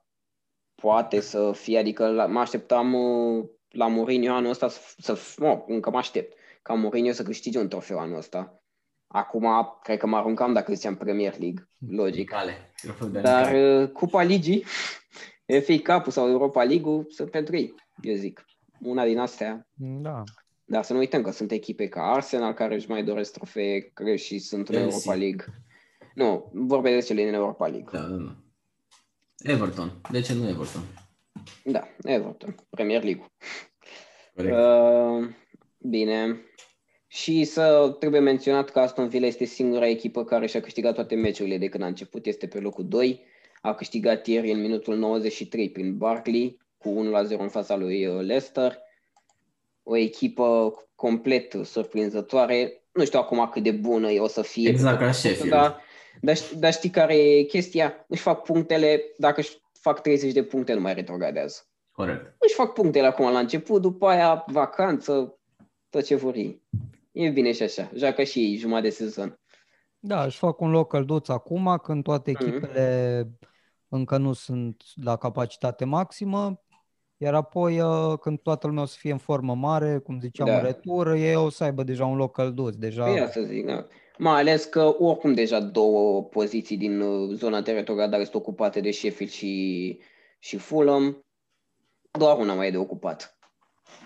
[0.74, 5.64] poate să fie, adică la, mă așteptam uh, la Mourinho anul ăsta să, să mă,
[5.66, 8.62] încă mă aștept ca Mourinho să câștige un trofeu anul ăsta.
[9.06, 12.30] Acum, cred că mă aruncam dacă ziceam Premier League, logic.
[12.30, 12.72] Cale.
[12.82, 13.82] Trofeu de Dar Dar...
[13.82, 14.64] uh, Cupa Ligii,
[15.66, 18.44] FA Cup sau Europa League sunt pentru ei, eu zic.
[18.80, 19.68] Una din astea.
[19.76, 20.22] Da.
[20.64, 24.16] Dar să nu uităm că sunt echipe ca Arsenal care își mai doresc trofee cred,
[24.16, 24.90] și sunt în Chelsea.
[24.90, 25.44] Europa League.
[26.14, 27.88] Nu, vorbesc de cele din Europa League.
[27.92, 28.36] Da, da, da.
[29.42, 29.92] Everton.
[30.10, 30.82] De ce nu Everton?
[31.64, 33.24] Da, Everton, Premier League.
[34.34, 34.56] Corect.
[34.56, 35.28] Uh,
[35.78, 36.40] bine.
[37.06, 41.58] Și să trebuie menționat că Aston Villa este singura echipă care și-a câștigat toate meciurile
[41.58, 42.26] de când a început.
[42.26, 43.20] Este pe locul 2.
[43.60, 48.78] A câștigat ieri în minutul 93 prin Barkley cu 1-0 în fața lui uh, Leicester.
[49.82, 52.82] O echipă complet surprinzătoare.
[52.92, 54.68] Nu știu acum cât de bună e o să fie.
[54.68, 55.50] Exact pe ca tot timpul, Sheffield.
[55.50, 55.81] Dar,
[56.20, 58.04] dar, ș- dar știi care e chestia?
[58.08, 61.60] Își fac punctele, dacă își fac 30 de puncte, nu mai retrogradează.
[61.92, 62.34] Corect.
[62.38, 65.38] își fac punctele acum la început, după aia vacanță,
[65.90, 66.62] tot ce vor ei.
[67.12, 69.40] E bine și așa, joacă și ei jumătate de sezon.
[69.98, 72.46] Da, își fac un loc călduț acum, când toate Mhm.
[72.46, 73.28] echipele
[73.88, 76.60] încă nu sunt la capacitate maximă,
[77.16, 80.56] iar apoi uh, când toată lumea o să fie în formă mare, cum ziceam, Da.
[80.56, 82.74] în retur, ei o să aibă deja un loc călduț.
[82.74, 83.04] Deja...
[83.04, 83.86] Păi asta zic, da.
[84.18, 88.90] Mai ales că oricum deja două poziții din uh, zona de retrogradare sunt ocupate de
[88.90, 89.98] Sheffield și,
[90.38, 91.24] și Fulham.
[92.10, 93.38] Doar una mai e de ocupat.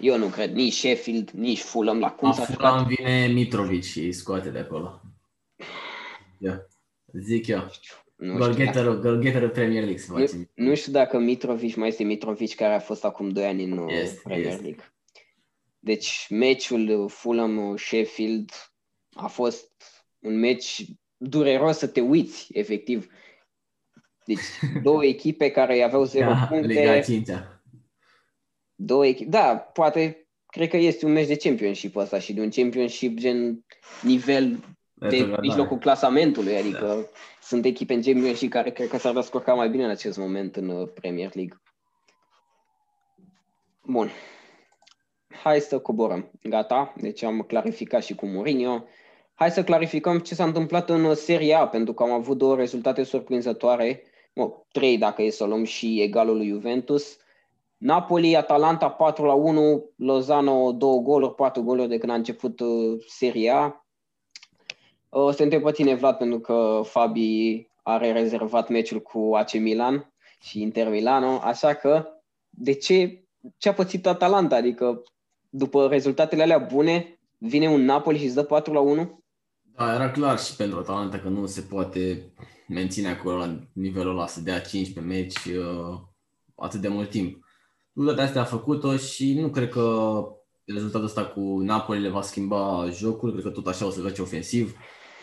[0.00, 2.94] Eu nu cred nici Sheffield, nici Fulham la cum La s-a Fulham jucat.
[2.94, 5.00] vine Mitrovic și îi scoate de acolo.
[6.38, 6.66] Ia.
[7.12, 7.58] Zic eu.
[8.16, 10.50] Nu știu, dacă, Goalgetterul, goalgetterul Premier League se face.
[10.54, 13.78] nu, nu știu dacă Mitrovic mai este Mitrovic care a fost acum 2 ani în
[13.78, 14.62] uh, Este, Premier este.
[14.62, 14.92] League.
[15.78, 18.50] Deci meciul Fulham-Sheffield
[19.12, 19.70] a fost
[20.18, 20.84] un meci
[21.16, 23.10] dureros să te uiți, efectiv.
[24.24, 24.40] Deci
[24.82, 27.62] două echipe care aveau 0 Da, puncte, Liga 5 -a.
[28.74, 32.50] două echipe, da, poate, cred că este un meci de championship ăsta și de un
[32.50, 33.64] championship gen
[34.02, 34.50] nivel
[34.94, 35.46] de Retrogradare.
[35.46, 37.08] mijlocul clasamentului, adică Da.
[37.42, 40.68] sunt echipe în championship care cred că s-ar descurca mai bine în acest moment în
[40.68, 41.56] uh, Premier League.
[43.82, 44.10] Bun.
[45.42, 46.30] Hai să coborăm.
[46.42, 48.84] Gata, deci am clarificat și cu Mourinho.
[49.38, 52.56] Hai să clarificăm ce s-a întâmplat în uh, Serie A, pentru că am avut două
[52.56, 54.02] rezultate surprinzătoare,
[54.34, 57.16] mă, trei dacă e să luăm și egalul lui Juventus.
[57.76, 63.04] Napoli, Atalanta 4 la 1, Lozano 2 goluri, 4 goluri de când a început uh,
[63.06, 63.86] Serie A.
[65.08, 69.52] O să te întreb pe tine, Vlad, pentru că Fabi are rezervat meciul cu AC
[69.52, 72.08] Milan și Inter Milano, așa că
[72.48, 73.24] de ce,
[73.56, 74.56] ce a pățit Atalanta?
[74.56, 75.02] Adică
[75.48, 79.24] după rezultatele alea bune, vine un Napoli și îți dă 4 la 1?
[79.76, 82.32] Da, era clar și pentru Atalanta că nu se poate
[82.68, 85.98] menține acolo la nivelul ăla, să dea 5 pe meci uh,
[86.54, 87.44] atât de mult timp.
[87.94, 90.14] Cu toate astea a făcut-o și nu cred că
[90.64, 94.22] rezultatul ăsta cu Napoli le va schimba jocul, cred că tot așa o să joace
[94.22, 94.76] ofensiv.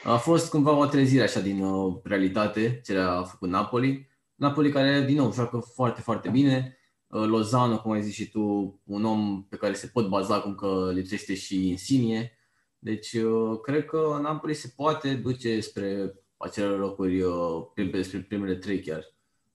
[0.03, 4.09] A fost cumva o trezire așa din uh, realitate ce a făcut Napoli.
[4.35, 6.77] Napoli care, din nou, joacă foarte, foarte bine.
[7.07, 8.41] Uh, Lozano, cum ai zis și tu,
[8.83, 12.37] un om pe care se pot baza cum că lipsește și Insigne.
[12.83, 18.55] Deci, uh, cred că Napoli se poate duce spre acele locuri, uh, prim- spre primele
[18.55, 19.03] trei chiar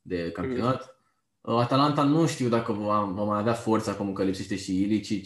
[0.02, 0.96] de campionat.
[1.40, 5.24] Uh, Atalanta nu știu dacă va, va mai avea forța, acum că lipsește și Ilicic,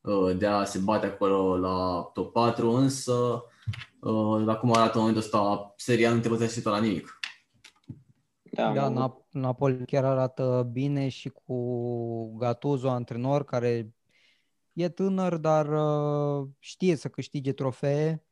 [0.00, 3.42] uh, de a se bate acolo la top 4, însă,
[4.00, 7.18] uh, la cum arată în momentul ăsta, seria nu te poate la nimic.
[8.42, 13.94] Da, Da, mă- Nap- Napoli chiar arată bine și cu Gattuso, antrenor, care
[14.76, 18.24] e tânăr, dar uh, știe să câștige trofee.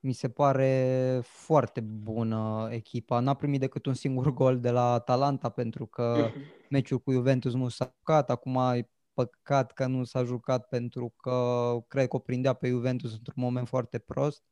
[0.00, 3.20] Mi se pare foarte bună echipa.
[3.20, 6.30] N-a primit decât un singur gol de la Atalanta pentru că
[6.70, 8.30] meciul cu Juventus nu s-a jucat.
[8.30, 13.12] Acum e păcat că nu s-a jucat pentru că cred că o prindea pe Juventus
[13.12, 14.42] într-un moment foarte prost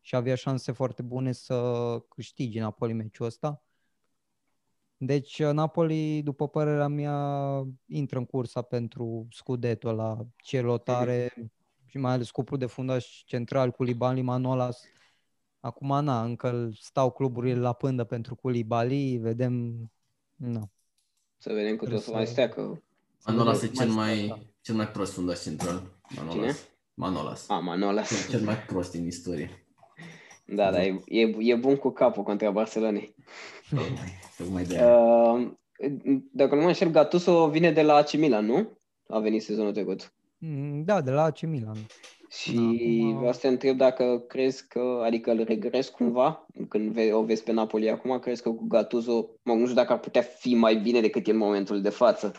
[0.00, 3.62] și avea șanse foarte bune să câștige Napoli meciul ăsta.
[5.00, 11.50] Deci uh, Napoli, după părerea mea, intră în cursa pentru scudetul la celotare
[11.86, 14.82] și mai ales cuplul de fundaș central cu Libali Manolas.
[15.60, 19.74] Acum, na, încă stau cluburile la pândă pentru Koulibaly, vedem,
[20.34, 20.70] na.
[21.36, 22.72] Să vedem cât o Trebuie să mai să- stea, că
[23.26, 25.82] Manolas e cel mai, cel mai prost fundaș central.
[26.16, 26.34] Manolas.
[26.34, 26.54] Cine?
[26.94, 27.48] Manolas.
[27.48, 28.28] A, Manolas.
[28.30, 29.67] Cel mai prost din istorie.
[30.50, 33.14] Da, da, e, e, e bun cu capul contra Barcelonei.
[33.70, 34.96] Tocmai, tocmai de aia.
[34.96, 35.48] Uh,
[36.32, 38.78] dacă nu mă înșel, Gattuso vine de la AC Milan, nu?
[39.08, 40.12] A venit sezonul trecut.
[40.38, 41.76] Mm, Da, de la AC Milan.
[42.30, 46.90] Și Da, acum- vreau să te întreb dacă crezi că, adică îl regres cumva, când
[46.92, 49.98] ve- o vezi pe Napoli acum, crezi că cu Gattuso, mă, nu știu dacă ar
[49.98, 52.32] putea fi mai bine decât e în momentul de față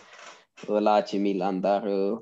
[0.67, 2.19] uh, la AC Milan, dar uh,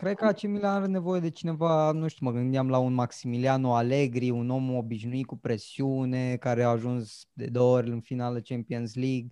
[0.00, 3.74] Cred că AC Milan are nevoie de cineva, nu știu, mă gândeam la un Maximiliano
[3.74, 8.94] Allegri, un om obișnuit cu presiune, care a ajuns de două ori în finală Champions
[8.94, 9.26] League,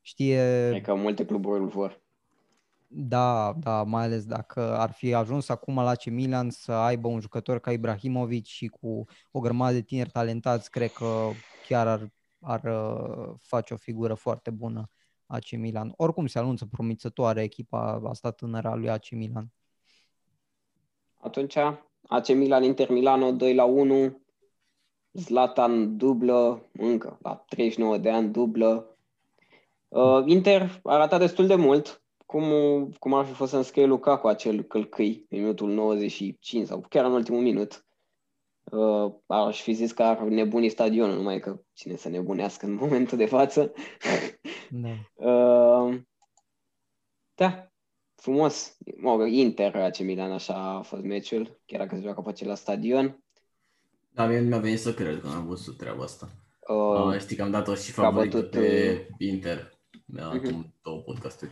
[0.00, 2.02] știe, cred că multe cluburi îl vor.
[2.86, 7.20] da, da, mai ales dacă ar fi ajuns acum la AC Milan să aibă un
[7.20, 11.28] jucător ca Ibrahimovic și cu o grămadă de tineri talentați, cred că
[11.68, 14.90] chiar ar, ar uh, face o figură foarte bună
[15.26, 15.92] AC Milan.
[15.96, 19.52] Oricum se anunță promițătoare echipa asta tânără a lui AC Milan.
[21.20, 21.56] Atunci,
[22.08, 24.20] AC Milan, Inter Milano 2 la 1,
[25.12, 28.96] Zlatan dublă, încă la 39 de ani dublă.
[29.88, 32.44] Uh, Inter a ratat destul de mult, cum,
[32.98, 37.12] cum ar fi fost să înscrie Lukaku acel călcâi în minutul 95 sau chiar în
[37.12, 37.84] ultimul minut.
[38.64, 43.18] Uh, aș fi zis că ar nebuni stadionul, numai că cine să nebunească în momentul
[43.18, 43.72] de față.
[44.70, 44.88] Da.
[45.14, 46.00] Uh,
[47.34, 47.69] da,
[48.20, 48.76] frumos.
[48.96, 52.60] Mă rog, Inter, AC Milan, așa a fost meciul, chiar dacă se joacă pe același
[52.60, 53.22] stadion.
[54.12, 56.28] Da, mie nu mi-a venit să cred că am văzut treaba asta.
[56.68, 59.78] Uh, Uh, știi că am dat-o și că a favorită bătut, pe Inter.
[60.04, 60.36] Mi-a Mhm.
[60.36, 61.50] acum două podcasturi.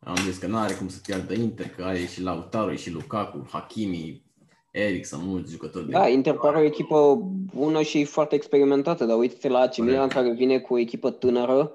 [0.00, 2.90] Am zis că nu are cum să piardă Inter, că are și Lautaro, e și
[2.90, 4.24] Lukaku, Hakimi,
[4.72, 5.90] Eriksen, mulți jucători.
[5.90, 6.10] da, de...
[6.10, 7.14] Inter pare o echipă
[7.54, 9.92] bună și foarte experimentată, dar uite-te la AC Corect.
[9.92, 11.72] Milan care vine cu o echipă tânără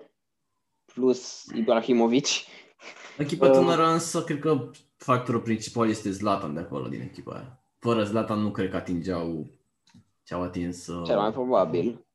[0.93, 2.25] plus Ibrahimovic.
[3.21, 7.59] Echipa Uh, tânără însă, cred că factorul principal este Zlatan de acolo, din echipa aia.
[7.79, 9.45] Fără Zlatan nu cred că atingeau
[10.23, 10.87] ce au atins.
[10.87, 12.05] uh, Cel mai probabil.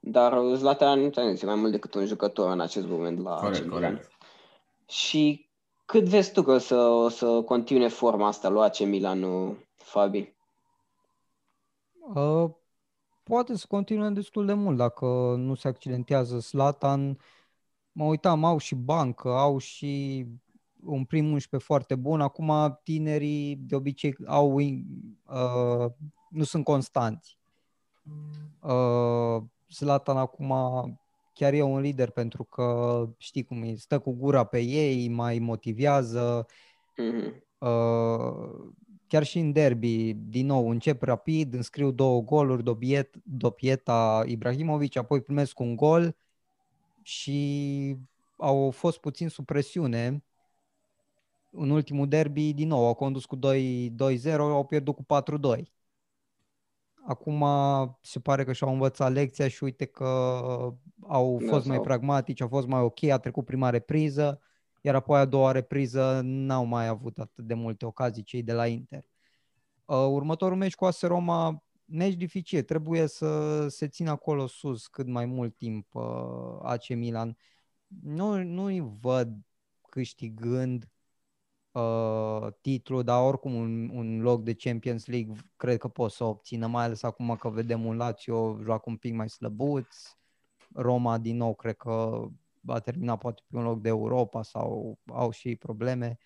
[0.00, 3.64] Dar Zlatan nu este mai mult decât un jucător în acest moment la AC Corect,
[3.64, 3.80] Milan.
[3.80, 4.10] corect.
[4.88, 5.48] Și
[5.84, 9.24] cât vezi tu că să, o să continue forma asta lui AC Milan,
[9.76, 10.34] Fabi?
[12.14, 12.50] Uh,
[13.22, 15.06] poate să continue destul de mult dacă
[15.36, 17.18] nu se accidentează Slatan.
[17.92, 20.24] Mă uitam, au și bancă, au și
[20.84, 22.20] un prim 11 foarte bun.
[22.20, 25.90] Acum tinerii de obicei au, uh,
[26.28, 27.38] nu sunt constanți.
[28.60, 30.54] Uh, Zlatan acum
[31.32, 35.38] chiar e un lider pentru că știi cum e, stă cu gura pe ei, mai
[35.38, 36.46] motivează,
[36.96, 37.42] Mhm.
[37.58, 38.72] Uh,
[39.06, 45.20] chiar și în derby, din nou, încep rapid, înscriu două goluri, Dobiet, Dopieta, Ibrahimovic, apoi
[45.20, 46.16] primesc un gol
[47.02, 47.96] și
[48.36, 50.24] au fost puțin sub presiune.
[51.56, 55.72] În ultimul derby, din nou, au condus cu 2 2-0, au pierdut cu 4-2.
[57.06, 57.44] Acum
[58.00, 60.04] se pare că și-au învățat lecția și uite că
[61.00, 64.40] au Da, fost mai sau- pragmatici, au fost mai ok, a trecut prima repriză,
[64.80, 68.66] iar apoi a doua repriză n-au mai avut atât de multe ocazii cei de la
[68.66, 69.04] Inter.
[69.84, 75.06] Uh, următorul meci cu AS Roma, meci dificil, trebuie să se țină acolo sus cât
[75.06, 77.36] mai mult timp uh, AC Milan.
[78.02, 79.36] Nu, nu-i văd
[79.88, 80.88] câștigând
[81.74, 86.66] uh, titlul, dar oricum un, un loc de Champions League cred că pot să obțină,
[86.66, 89.96] mai ales acum că vedem un Lazio joacă un pic mai slăbuț,
[90.74, 92.24] Roma din nou cred că
[92.60, 96.18] va termina poate pe un loc de Europa sau au și ei probleme.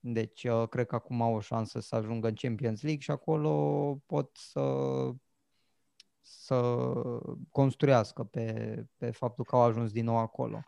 [0.00, 4.02] Deci uh, cred că acum au o șansă să ajungă în Champions League și acolo
[4.06, 4.60] pot să
[6.22, 6.82] să
[7.50, 10.62] construiască pe, pe faptul că au ajuns din nou acolo.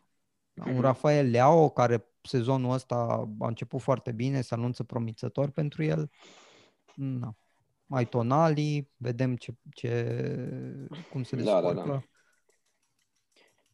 [0.54, 0.80] Un Mhm.
[0.80, 6.10] Rafael Leao, care sezonul ăsta a început foarte bine, se anunță promițător pentru el.
[6.94, 7.34] Na.
[7.86, 11.72] Mai Tonali, vedem ce, ce, cum se Da, da, da.
[11.72, 12.08] descurcă.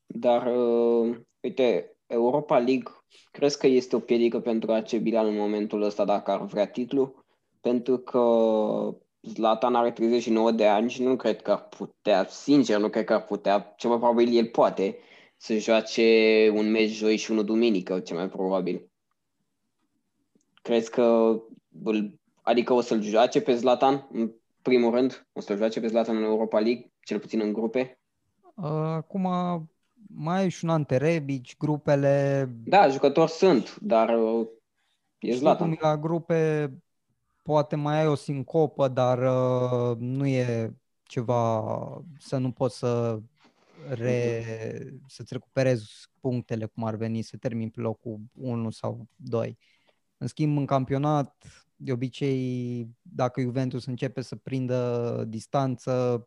[0.07, 2.93] Dar, uh, uite, Europa League,
[3.31, 7.25] crezi că este o piedică pentru AC Milan în momentul ăsta dacă ar vrea titlu?
[7.61, 8.21] Pentru că
[9.23, 13.15] Zlatan are 39 de ani și nu cred că ar putea, sincer, nu cred că
[13.15, 14.99] ar putea, cel mai probabil el poate
[15.43, 18.89] să joace un meci joi și unul duminică, cel mai probabil.
[20.63, 21.37] Crezi că,
[21.85, 24.31] îl, adică o să-l joace pe Zlatan, în
[24.63, 27.99] primul rând, o să-l joace pe Zlatan în Europa League, cel puțin în grupe?
[28.55, 29.29] Uh, Acum
[30.15, 34.47] mai e și un Ante Rebic, grupele Da, jucători sunt, dar uh,
[35.19, 35.67] e Știi Zlatan.
[35.67, 36.71] cum e la grupe,
[37.43, 41.65] poate mai ai o sincopă, dar uh, nu e ceva
[42.19, 43.19] să nu poți să
[43.89, 44.45] re,
[45.07, 49.59] să-ți recuperezi punctele cum ar veni, să termini pe locul 1 sau 2.
[50.17, 56.27] În schimb, în campionat, de obicei, dacă Juventus începe să prindă distanță,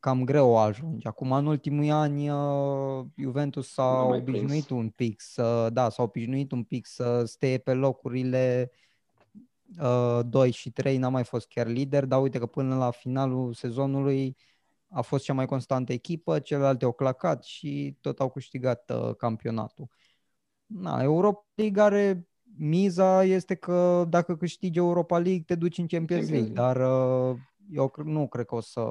[0.00, 1.08] cam greu o ajunge.
[1.08, 4.68] Acum, în ultimii ani, uh, Juventus s-a obișnuit prins.
[4.68, 8.70] un pic să, da, s-a obișnuit un pic să stea pe locurile
[9.80, 13.52] uh, 2 și 3, n-a mai fost chiar lider, dar uite că până la finalul
[13.52, 14.36] sezonului
[14.94, 19.88] a fost cea mai constantă echipă, celelalte au clacat și tot au câștigat uh, campionatul.
[20.66, 26.28] Na, Europa League are miza este că dacă câștigi Europa League te duci în Champions
[26.30, 27.36] League, dar uh,
[27.70, 28.82] eu nu cred că o să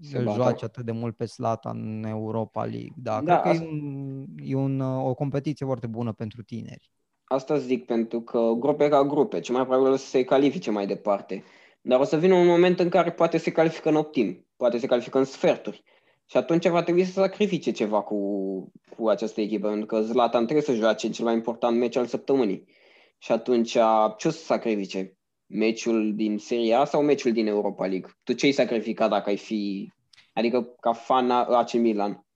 [0.00, 2.92] se îl joace atât de mult pe Slata în Europa League.
[2.96, 3.64] Da, da cred asta...
[3.64, 6.90] că e, un, e un, o competiție foarte bună pentru tineri.
[7.24, 10.86] Asta zic, pentru că grupe ca grupe, ce mai probabil o să se califice mai
[10.86, 11.42] departe.
[11.84, 14.86] Dar o să vină un moment în care poate se califică în optim, poate se
[14.86, 15.82] califică în sferturi.
[16.26, 18.16] Și atunci va trebui să sacrifice ceva cu,
[18.96, 22.64] cu această echipă, pentru că Zlatan trebuie să joace cel mai important meci al săptămânii.
[23.18, 23.70] Și atunci
[24.16, 25.16] ce o să sacrifice?
[25.46, 28.10] Meciul din Serie A sau meciul din Europa League?
[28.22, 29.92] Tu ce ai sacrificat dacă ai fi,
[30.32, 32.26] adică ca fan AC Milan?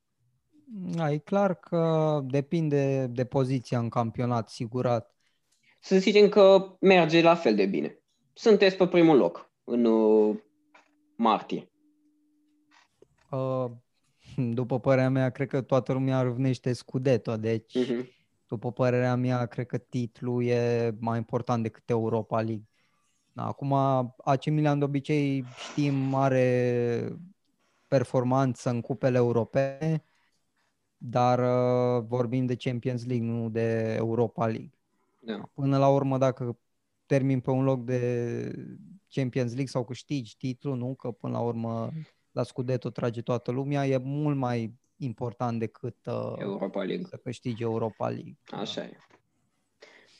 [0.68, 5.14] Da, e clar că depinde de poziția în campionat, sigurat.
[5.80, 8.00] Să zicem că merge la fel de bine.
[8.38, 10.36] Sunteți pe primul loc în uh,
[11.16, 11.70] martie.
[13.30, 13.70] Uh,
[14.58, 18.06] după părerea mea, cred că toată lumea râvnește Scudetto, deci uh-huh.
[18.48, 22.68] după părerea mea, cred că titlul e mai important decât Europa League.
[23.34, 23.72] Acum,
[24.16, 27.18] AC Milan de obicei știm are
[27.88, 30.04] performanță în cupele europene,
[30.96, 34.72] dar uh, vorbim de Champions League, nu de Europa League.
[35.18, 35.40] Da.
[35.54, 36.58] Până la urmă, dacă
[37.06, 38.50] termin pe un loc de
[39.08, 40.94] Champions League sau câștigi titlul, nu?
[40.94, 41.90] Că până la urmă
[42.30, 47.06] la Scudetto trage toată lumea, e mult mai important decât uh, Europa League.
[47.08, 48.38] să câștigi Europa League.
[48.46, 48.96] Așa e.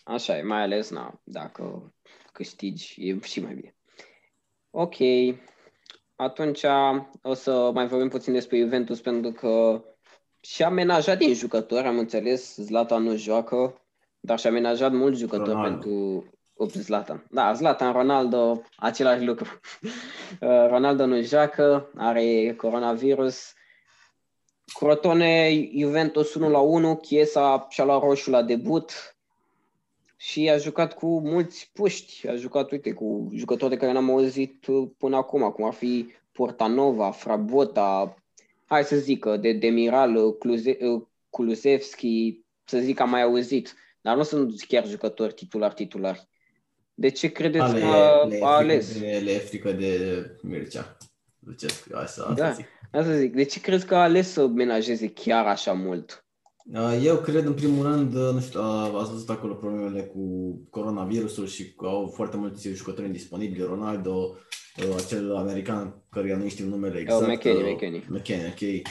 [0.04, 1.94] Așa e, mai ales na, dacă
[2.32, 3.76] câștigi, e și mai bine.
[4.70, 4.96] Ok,
[6.14, 6.64] atunci
[7.22, 9.84] o să mai vorbim puțin despre Juventus pentru că
[10.40, 13.82] și-a amenajat din jucători, am înțeles, Zlatan nu joacă,
[14.20, 15.68] dar și-a amenajat mulți jucători Ronaldo.
[15.68, 16.24] pentru
[16.56, 17.26] Ups, Zlatan.
[17.30, 19.46] Da, Zlatan, Ronaldo, același lucru.
[20.40, 23.54] Uh, Ronaldo nu joacă, are coronavirus.
[24.78, 29.16] Crotone, Juventus 1 la 1, Chiesa și-a luat roșu la debut
[30.16, 32.28] și a jucat cu mulți puști.
[32.28, 34.66] A jucat, uite, cu jucători de care n-am auzit
[34.98, 38.16] până acum, cum ar fi Portanova, Frabota,
[38.64, 40.78] hai să zic, de Demiral, Cluze,
[41.30, 43.74] Kulusevski, să zic, am mai auzit.
[44.00, 46.28] Dar nu sunt chiar jucători titular-titulari.
[46.98, 48.98] De ce credeți ale, că a ales?
[48.98, 50.96] De, le e frică de Mircea.
[51.38, 52.66] Lucescu, asta, asta da, zic.
[52.92, 53.34] Asta zic.
[53.34, 56.24] De ce crezi că a ales să menajeze chiar așa mult?
[57.02, 60.20] Eu cred, în primul rând, nu știu, ați văzut acolo problemele cu
[60.70, 63.64] coronavirusul și că au foarte mulți jucători indisponibili.
[63.64, 64.36] Ronaldo,
[64.96, 67.22] acel american căruia nu știu numele exact.
[67.22, 68.04] Oh, McKenny, McKenny.
[68.08, 68.88] McKenny, ok.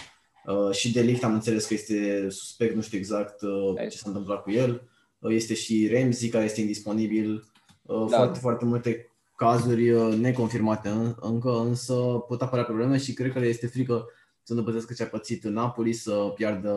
[0.56, 4.10] Uh, și de Ligt am înțeles că este suspect, nu știu exact uh, ce s-a
[4.10, 4.90] întâmplat cu el.
[5.20, 7.44] Uh, este și Ramsey, care este indisponibil.
[7.86, 8.18] Uh, da.
[8.18, 11.94] foarte, foarte multe cazuri uh, neconfirmate în, încă, însă
[12.28, 14.06] pot apărea probleme și cred că le este frică
[14.44, 16.72] să nu pățească ce a pățit în Napoli, să piardă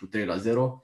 [0.00, 0.82] cu 3 la 0,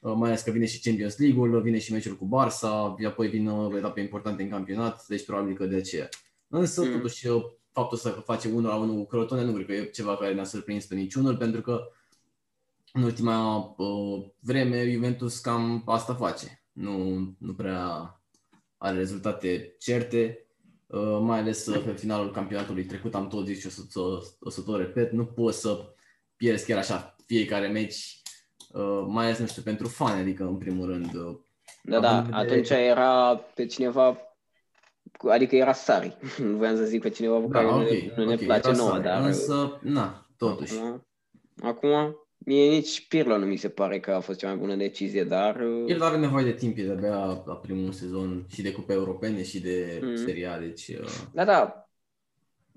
[0.00, 3.48] uh, mai ales că vine și Champions League-ul, vine și meciul cu Barça, apoi vin
[3.76, 6.08] etape importante în campionat, deci probabil că de aceea.
[6.48, 6.92] Însă, mm.
[6.92, 7.28] totuși,
[7.72, 10.44] faptul să face 1 la 1 cu Crotone nu cred că e ceva care ne-a
[10.44, 11.80] surprins pe niciunul, pentru că
[12.92, 16.64] în ultima uh, vreme Juventus cam asta face.
[16.72, 18.08] Nu, nu prea
[18.78, 20.46] are rezultate certe,
[20.86, 24.00] uh, mai ales uh, pe finalul campionatului trecut am tot zis și o să,
[24.40, 25.94] o să tot repet, nu poți să
[26.36, 28.22] pierzi chiar așa fiecare meci,
[28.72, 31.12] uh, mai ales, nu știu, pentru fani, adică în primul rând.
[31.82, 32.32] Da, da, de...
[32.32, 34.16] atunci era pe cineva,
[35.30, 38.32] adică era Sari, nu voiam să zic pe cineva cu da, care okay, nu, nu
[38.32, 39.22] okay, ne place nouă, dar...
[39.22, 40.74] Însă, na, totuși.
[40.74, 41.00] Acum,
[41.62, 45.24] acum Mie nici Pirlo nu mi se pare că a fost cea mai bună decizie,
[45.24, 45.60] dar...
[45.60, 49.42] Uh, El are nevoie de timp, e de-abia la primul sezon și de cupe europene
[49.42, 50.16] și de mm.
[50.16, 50.88] seria, deci...
[50.88, 51.06] Uh...
[51.32, 51.88] Da, da.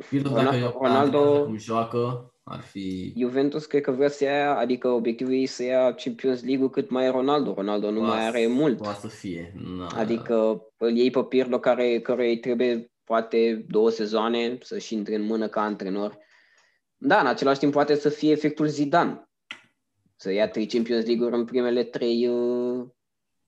[0.09, 3.13] Pirlo, dacă Ronaldo, Ronaldo cum joacă, ar fi...
[3.17, 7.05] Juventus cred că vrea să ia, adică obiectivul e să ia Champions League-ul cât mai
[7.05, 7.53] e Ronaldo.
[7.53, 8.77] Ronaldo nu mai are mult.
[8.77, 9.53] Poate să fie.
[9.77, 9.87] Na.
[9.95, 15.21] Adică îl iei pe Pirlo care, care îi trebuie poate două sezoane să-și intre în
[15.21, 16.17] mână ca antrenor.
[16.97, 19.26] Da, în același timp poate să fie efectul Zidane
[20.19, 22.87] să ia trei Champions League-uri în primele trei, uh,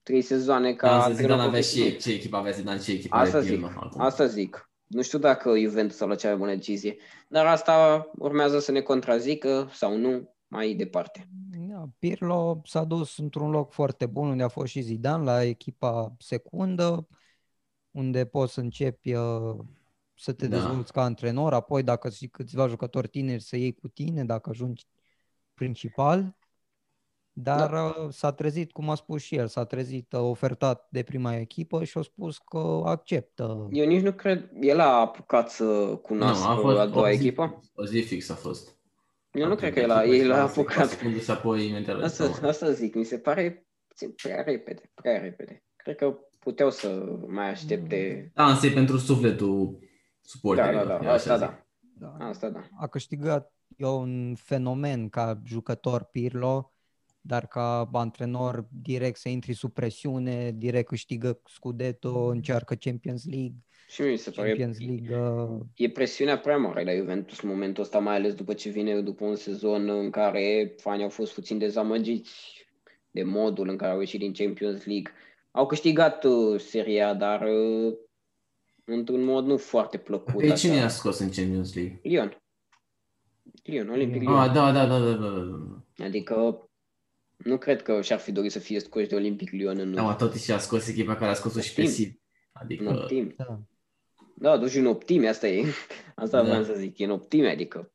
[0.02, 3.64] trei sezoane ca da, Zidane avea și ce echipă avea Zidane, ce echipă asta zic,
[3.96, 4.70] asta zic.
[4.86, 6.96] nu știu dacă Juventus a luat cea mai bună decizie,
[7.28, 11.28] dar asta urmează să ne contrazică sau nu mai departe.
[11.68, 16.14] Da, Pirlo s-a dus într-un loc foarte bun unde a fost și Zidane la echipa
[16.18, 17.08] secundă,
[17.90, 19.56] unde poți să începi uh,
[20.14, 20.56] să te da.
[20.56, 24.86] dezvolți ca antrenor, apoi dacă și câțiva jucători tineri să iei cu tine, dacă ajungi
[25.54, 26.36] principal.
[27.42, 27.82] Dar da.
[27.82, 31.84] Uh, s-a trezit, cum a spus și el, s-a trezit uh, ofertat de prima echipă
[31.84, 33.68] și a spus că acceptă.
[33.70, 35.64] Eu nici nu cred, el a apucat să
[36.02, 37.60] cunoască nu, a, a doua o zi, echipă?
[37.74, 38.78] O zi fix a fost.
[39.30, 40.98] Eu nu cred că el a, el a apucat.
[41.28, 43.66] apoi imediat asta, asta zic, mi se pare
[44.22, 45.64] prea repede, prea repede.
[45.76, 48.30] Cred că puteau să mai aștepte.
[48.34, 49.78] Da, însă e pentru sufletul
[50.20, 50.86] suporterilor.
[50.86, 51.64] Da, da, da, asta da.
[51.92, 52.16] da.
[52.26, 52.60] Asta da.
[52.80, 56.72] A câștigat eu un fenomen ca jucător Pirlo,
[57.20, 63.56] dar ca antrenor direct să intri sub presiune, direct câștigă Scudetto, încearcă Champions League.
[63.88, 65.60] Și mi se pare, Champions League, uh...
[65.74, 69.24] e presiunea prea mare la Juventus în momentul ăsta, mai ales după ce vine după
[69.24, 72.66] un sezon în care fanii au fost puțin dezamăgiți
[73.10, 75.12] de modul în care au ieșit din Champions League.
[75.50, 77.94] Au câștigat uh, seria, dar uh,
[78.84, 80.36] într-un mod nu foarte plăcut.
[80.36, 82.00] Pe cine a scos în Champions League?
[82.02, 82.42] Lyon.
[83.62, 84.34] Lyon, Olympic Lyon.
[84.34, 85.28] Ah, da, da, da, da, da,
[85.96, 86.04] da.
[86.04, 86.69] Adică
[87.42, 89.94] nu cred că și-ar fi dorit să fie scoși de Olympic Lyon în...
[89.94, 92.20] Da, tot și a scos echipa care a scos-o și pe Sid.
[92.52, 92.88] Adică...
[92.88, 93.34] În optim.
[93.36, 93.60] Da.
[94.34, 95.64] da, duci în optime, asta e.
[96.14, 96.48] Asta da.
[96.48, 97.92] vreau să zic, e în optime, adică...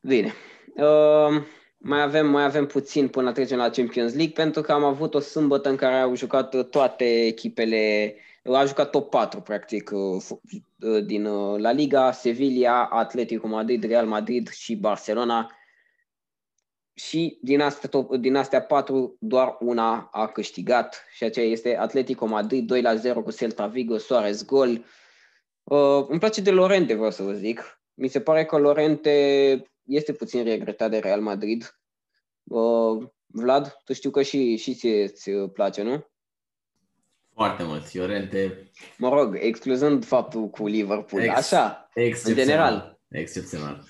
[0.00, 0.32] Bine.
[0.74, 1.42] Uh,
[1.78, 5.14] mai avem, mai avem puțin până la trecem la Champions League, pentru că am avut
[5.14, 8.14] o sâmbătă în care au jucat toate echipele,
[8.52, 10.24] a jucat top 4, practic, uh,
[10.80, 15.50] uh, din uh, La Liga, Sevilla, Atletico Madrid, Real Madrid și Barcelona.
[17.06, 22.26] Și din astea, top, din astea patru, doar una a câștigat și aceea este Atletico
[22.26, 24.84] Madrid, 2 la 0 cu Celta Vigo, Soares gol.
[25.62, 27.80] Uh, îmi place de Lorente, vreau să vă zic.
[27.94, 29.12] Mi se pare că Lorente
[29.84, 31.80] este puțin regretat de Real Madrid.
[32.42, 36.06] Uh, Vlad, tu știu că și, și ție îți place, nu?
[37.32, 37.92] Foarte mult.
[37.92, 38.70] Llorente...
[38.98, 41.90] Mă rog, excluzând faptul cu Liverpool, Ex- așa,
[42.24, 43.00] în general.
[43.08, 43.84] Excepțional.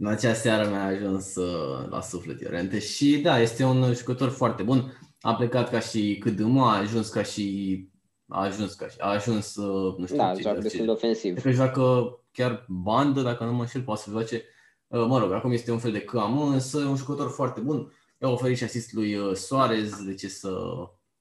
[0.00, 4.62] În acea seară mi-a ajuns uh, la suflet Llorente și da, este un jucător foarte
[4.62, 4.98] bun.
[5.20, 7.88] A plecat ca și Câdâmă, a ajuns ca și
[8.28, 11.32] a ajuns ca și, a ajuns, uh, nu știu da, ce, joacă destul de ofensiv.
[11.32, 14.44] Cred că joacă chiar bandă, dacă nu mă înșel, poate să joace
[14.90, 17.92] Uh, mă rog, acum este un fel de cam, însă un jucător foarte bun.
[18.18, 20.50] I-a oferit și asist lui uh, Soares, de ce să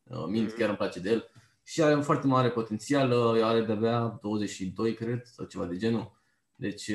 [0.03, 1.29] uh, mint, chiar îmi place de el.
[1.63, 3.11] Și are un foarte mare potențial,
[3.43, 6.18] are de-abia 22, cred, sau ceva de genul.
[6.59, 6.91] Deci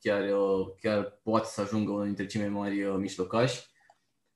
[0.00, 0.22] chiar,
[0.80, 3.66] chiar poate să ajungă unul dintre cei mai mari mișlocași.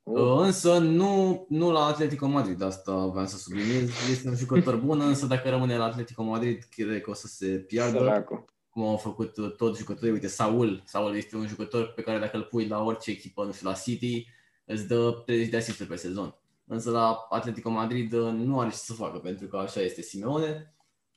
[0.03, 0.39] Oh.
[0.45, 3.91] Însă nu, nu la Atletico Madrid, asta vreau să subliniez.
[4.11, 7.47] Este un jucător bun, însă dacă rămâne la Atletico Madrid, cred că o să se
[7.47, 7.99] piardă.
[7.99, 10.13] Săracu cum au făcut uh, toți jucătorii.
[10.13, 13.53] Uite, Saul, Saul este un jucător pe care dacă îl pui la orice echipă, nu
[13.53, 14.27] știu, la City,
[14.65, 16.35] îți dă 30 de asisturi pe sezon.
[16.67, 20.75] Însă la Atletico Madrid uh, nu are ce să facă, pentru că așa este Simeone.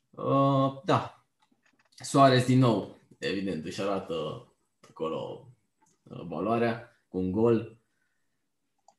[0.09, 1.25] Uh, da,
[2.03, 2.94] Soares din nou,
[3.27, 4.47] evident, își arată
[4.89, 5.47] acolo
[6.03, 7.77] uh, valoarea cu un gol.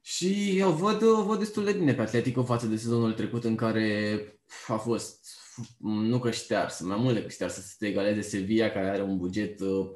[0.01, 4.21] Și eu văd, văd destul de bine pe Atletico față de sezonul trecut în care
[4.67, 5.27] a fost
[5.79, 9.61] nu că ștearsă, mai mult decât ștearsă, să te egaleze Sevilla, care are un buget
[9.61, 9.91] uh,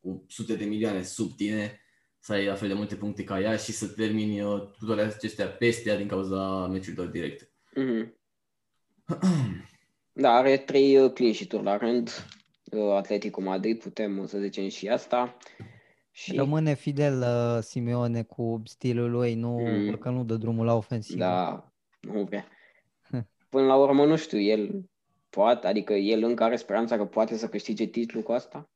[0.00, 1.80] cu sute de milioane sub tine,
[2.18, 5.00] să ai la fel de multe puncte ca ea și să termini uh, cu toate
[5.00, 7.50] acestea peste ea din cauza meciurilor directe.
[7.80, 8.12] Mm-hmm.
[10.22, 12.26] da, are trei uh, clean sheet la rând.
[12.96, 15.36] Atletico Madrid, putem să zicem și asta.
[16.10, 16.36] Și...
[16.36, 19.96] Rămâne fidel uh, Simeone cu stilul lui, nu, mm.
[19.96, 21.18] că nu dă drumul la ofensivă.
[21.18, 22.46] Da, nu vrea.
[23.48, 24.84] Până la urmă, nu știu, el
[25.36, 28.70] Poate, adică el încă are speranța că poate să câștige titlul cu asta?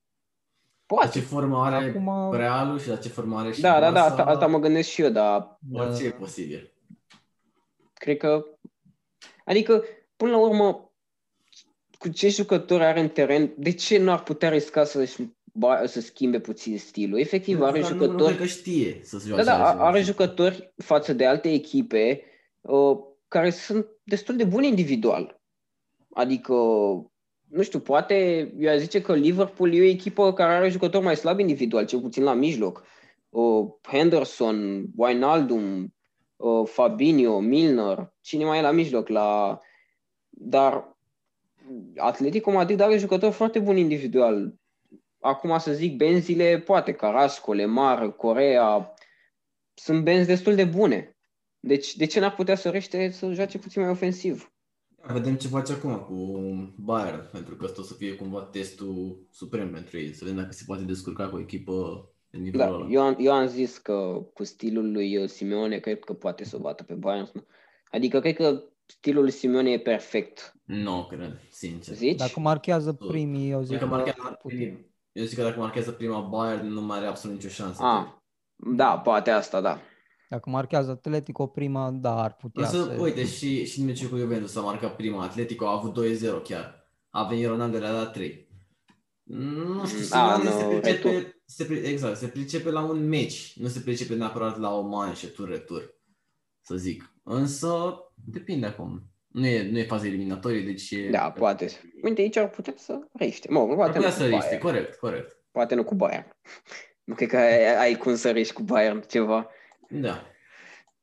[0.87, 1.07] Poate.
[1.07, 2.33] La ce formă are Acum...
[2.33, 5.03] Realul și la ce formă are și Da, da, da, asta, asta mă gândesc și
[5.03, 5.59] eu, dar...
[5.73, 6.73] Orice e posibil.
[7.95, 8.45] Cred că...
[9.45, 9.85] Adică,
[10.17, 10.90] până la urmă,
[12.01, 15.05] cu ce jucători are în teren, de ce nu ar putea risca să
[15.85, 17.19] să schimbe puțin stilul.
[17.19, 18.17] Efectiv, nu, are jucători...
[18.17, 19.45] Nu, nu că știe să se joace.
[19.45, 22.23] Da, da, are jucători față de alte echipe
[22.61, 22.99] uh,
[23.29, 25.41] care sunt destul de buni individual.
[26.13, 26.55] Adică,
[27.49, 28.15] nu știu, poate
[28.59, 32.01] eu aș zice că Liverpool e o echipă care are jucători mai slabi individual, cel
[32.01, 32.85] puțin la mijloc.
[33.29, 35.95] Uh, Henderson, Wijnaldum,
[36.37, 39.09] uh, Fabinho, Milner, cine mai e la mijloc?
[39.09, 39.59] La...
[40.29, 40.90] Dar
[41.97, 44.55] Atletico Madrid are jucători foarte buni individual.
[45.21, 48.95] Acum să zic benzile, poate Carrasco, Lemar, Corea,
[49.75, 51.17] sunt benzi destul de bune.
[51.61, 54.53] Deci de ce n-ar putea să rește să joace puțin mai ofensiv?
[55.13, 56.15] Vedem ce face acum cu
[56.77, 60.53] Bayern, pentru că asta o să fie cumva testul suprem pentru ei, să vedem dacă
[60.53, 62.87] se poate descurca cu o echipă de nivelul Da, ăla.
[62.91, 66.57] eu am, eu am zis că cu stilul lui uh, Simeone cred că poate să
[66.57, 67.47] o bată pe Bayern.
[67.91, 70.55] Adică cred că stilul lui Simeone e perfect.
[70.65, 71.95] Nu, cred, sincer.
[71.95, 72.19] Zici?
[72.19, 74.37] Dacă marchează primii, eu zic Dacă că marchează putea.
[74.45, 77.83] primii, eu zic că dacă marchează prima Bayern nu mai are absolut nicio șansă.
[77.83, 78.07] Ah,
[78.57, 79.79] da, poate asta, da.
[80.29, 82.97] Dacă marchează Atletico prima, da, ar putea Însă, să...
[83.01, 85.23] uite, și, și în meciul cu Juventus a marcat prima.
[85.25, 86.05] Atletico a avut
[86.41, 86.91] 2-0 chiar.
[87.11, 88.49] A venit Ronaldo, le-a dat 3.
[89.23, 91.11] Nu știu, A, Simeone nu, se retur.
[91.11, 93.53] pricepe, se, pri- exact, se pricepe la un meci.
[93.57, 95.95] Nu se pricepe neapărat la o manșă, tur-retur,
[96.71, 97.15] să zic.
[97.23, 99.03] Însă, depinde acum.
[99.27, 101.09] Nu e, nu e fază eliminatorie, deci e...
[101.11, 101.69] Da, poate.
[102.03, 103.49] Uite, aici ar putea să riște.
[103.51, 104.63] Mă, Ar poate nu putea cu să riște, Bayern.
[104.63, 105.37] corect, corect.
[105.51, 106.37] Poate nu cu Bayern.
[107.05, 109.51] Nu cred că ai, ai cum să riști cu Bayern ceva.
[109.89, 110.25] Da.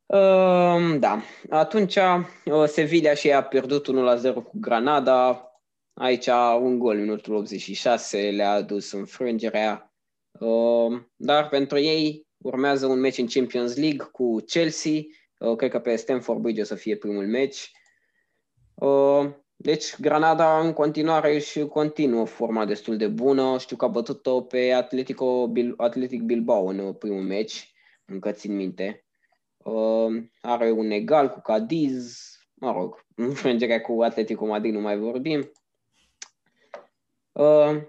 [0.05, 5.51] Um, da, atunci uh, Sevilla și a pierdut 1-0 cu Granada.
[5.93, 6.27] Aici
[6.61, 9.93] un gol, minutul 86, le-a adus înfrângerea.
[10.39, 15.01] Um, dar pentru ei urmează un meci în Champions League cu Chelsea.
[15.39, 17.71] Uh, cred că pe Stamford Bridge o să fie primul meci.
[18.73, 23.57] Uh, deci Granada în continuare își continuă forma destul de bună.
[23.57, 27.73] Știu că a bătut-o pe Atletico Bil- Atletic Bilbao în uh, primul meci,
[28.05, 29.05] încă țin minte.
[29.57, 35.51] Uh, are un egal cu Cadiz, mă rog, înfrângerea cu Atletico Madrid nu mai vorbim.
[37.31, 37.81] Uh,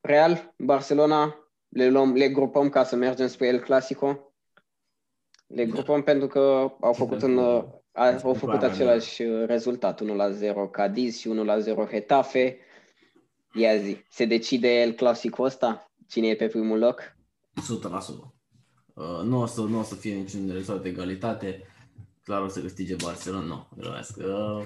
[0.00, 4.29] Real, Barcelona, le, luăm, le grupăm ca să mergem spre El Clasico.
[5.54, 10.30] Le grupăm pentru că au făcut, un, uh, au făcut același uh, rezultat, 1 la
[10.30, 12.58] 0 Cadiz și 1 la 0 Hetafe.
[13.54, 15.90] Ia zi, se decide El Clasico ăsta?
[16.08, 17.00] Cine e pe primul loc?
[17.00, 18.32] 100%.
[18.94, 21.62] Uh, nu, o să, nu o să fie niciun rezultat de egalitate.
[22.24, 23.44] Clar o să câștige Barcelona.
[23.44, 24.16] Nu, glumesc.
[24.16, 24.62] Uh,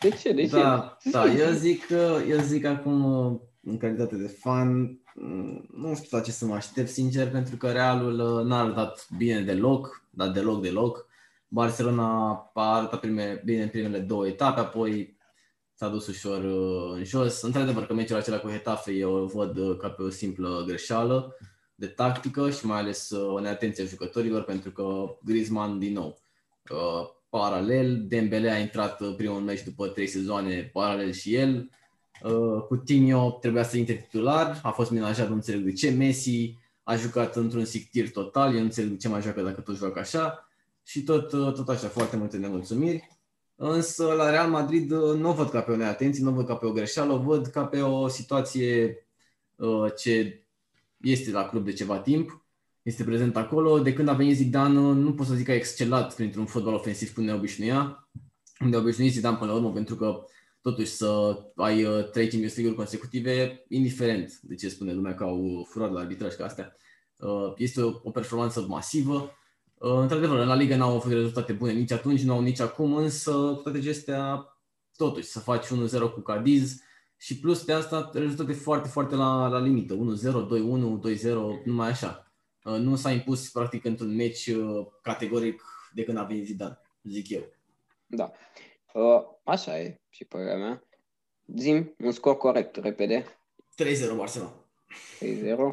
[0.00, 0.32] De ce?
[0.32, 0.48] De ce?
[0.48, 5.94] da, da, eu zic, că- eu zic acum, uh, în calitate de fan, mm, nu
[5.94, 10.04] știu la ce să mă aștept, sincer, pentru că Realul uh, n-a arătat bine deloc,
[10.10, 11.06] dar deloc, deloc.
[11.48, 15.16] Barcelona a arătat prime, bine în primele două etape, apoi
[15.74, 17.42] s-a dus ușor uh, în jos.
[17.42, 21.36] Într-adevăr că meciul acela cu Hetafe eu îl văd uh, ca pe o simplă greșeală
[21.74, 26.18] de tactică și mai ales uh, o neatenție a jucătorilor pentru că Griezmann din nou
[26.70, 31.70] uh, paralel, Dembele a intrat uh, primul meci după trei sezoane paralel și el,
[32.22, 36.96] uh, Coutinho trebuia să intre titular, a fost menajat, nu înțeleg de ce, Messi a
[36.96, 40.48] jucat într-un sictir total, eu nu înțeleg de ce mai joacă dacă tot joacă așa
[40.84, 43.08] și tot, uh, tot așa, foarte multe nemulțumiri.
[43.54, 46.46] Însă la Real Madrid uh, nu o văd ca pe o neatenție, nu o văd
[46.46, 48.98] ca pe o greșeală, o văd ca pe o situație
[49.56, 50.44] uh, ce
[50.96, 52.44] este la club de ceva timp,
[52.82, 53.78] este prezent acolo.
[53.78, 57.14] De când a venit Zidane, nu pot să zic că a excelat printr-un fotbal ofensiv
[57.14, 58.08] cum ne obișnuia.
[58.58, 60.24] Ne obișnuit Zidane până la urmă, pentru că
[60.60, 65.66] totuși să ai uh, trei Champions League-uri consecutive, indiferent de ce spune lumea că au
[65.70, 66.76] furat la arbitraj ca astea,
[67.18, 69.30] uh, este o, o performanță masivă.
[69.74, 72.94] Uh, Într-adevăr, în La Liga n-au avut rezultate bune nici atunci, nu au nici acum,
[72.94, 74.46] însă cu toate acestea,
[74.96, 75.70] totuși, să faci 1-0
[76.14, 76.82] cu Cadiz,
[77.20, 79.94] și plus de asta rezultate foarte, foarte la, la limită.
[79.94, 82.32] 1-0, 2-1, 2-0, numai așa.
[82.64, 87.28] Uh, Nu s-a impus practic într-un meci uh, categoric de când a venit Zidane, zic
[87.28, 87.42] eu.
[88.06, 88.32] Da.
[88.98, 90.82] Uh, așa e și părerea mea.
[91.56, 93.24] Zim, un scor corect, repede.
[93.24, 94.52] 3-0 Barcelona.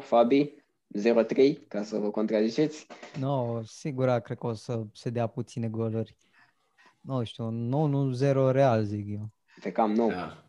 [0.00, 0.54] Fabi,
[0.98, 2.86] 0-3, ca să vă contraziceți.
[3.18, 6.16] Nu, no, sigur, cred că o să se dea puține goluri.
[7.00, 7.70] Nu știu,
[8.12, 9.28] 9-0 real, zic eu.
[9.62, 10.08] Pe cam nou.
[10.08, 10.44] Da.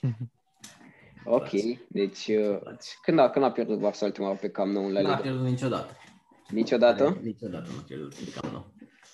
[1.36, 1.50] ok,
[1.88, 2.60] deci uh,
[3.02, 5.12] când, a, când a pierdut Barcelona ultima pe cam nou la Liga?
[5.12, 5.96] N-a pierdut niciodată.
[6.50, 7.18] Niciodată?
[7.22, 8.64] Niciodată nu a pierdut pe cam 9.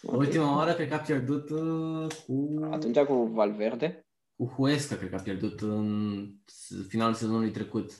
[0.07, 4.07] Ultima oară cred că a pierdut uh, cu, Atunci cu Valverde?
[4.37, 6.27] cu Huesca, cred că a pierdut în
[6.89, 7.93] finalul sezonului trecut.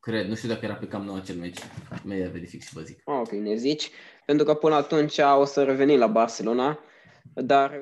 [0.00, 1.58] Cred, nu știu dacă era pe cam nou acel meci.
[2.04, 3.02] Media verific și vă zic.
[3.04, 3.90] Ah, ok, ne zici.
[4.26, 6.78] Pentru că până atunci o să revenim la Barcelona,
[7.34, 7.80] dar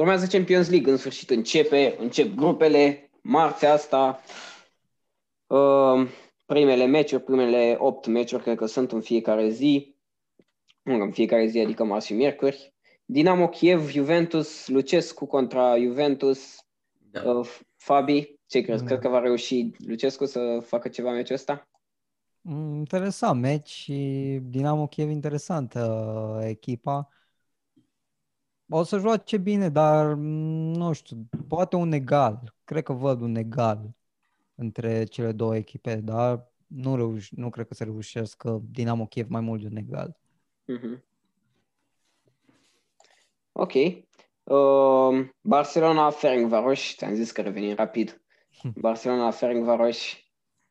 [0.00, 4.20] urmează Champions League, în sfârșit începe, încep grupele, marțea asta,
[5.46, 6.08] uh,
[6.46, 9.96] primele meciuri, primele 8 meciuri, cred că sunt în fiecare zi,
[10.82, 12.74] nu, în fiecare zi, adică marți și miercuri.
[13.04, 16.56] Dinamo Kiev, Juventus, Lucescu contra Juventus,
[17.10, 17.30] Da.
[17.30, 18.80] uh, Fabi, ce crezi?
[18.80, 18.86] Mm.
[18.86, 21.68] Cred că va reuși Lucescu să facă ceva meciul ăsta?
[22.40, 25.80] Mm, Interesant meci și Dinamo Kiev interesantă
[26.38, 27.08] uh, echipa.
[28.70, 32.54] O să joace bine, dar mm, nu știu, poate un egal.
[32.64, 33.90] Cred că văd un egal
[34.54, 39.40] între cele două echipe, dar nu, reuș- nu cred că să reușească Dinamo Kiev mai
[39.40, 40.16] mult de un egal.
[40.64, 41.04] Mhm.
[43.52, 43.72] Ok.
[44.42, 48.22] Uh, Barcelona Ferencvaros, ți-am zis că revenim rapid.
[48.74, 49.96] Barcelona Ferencvaros.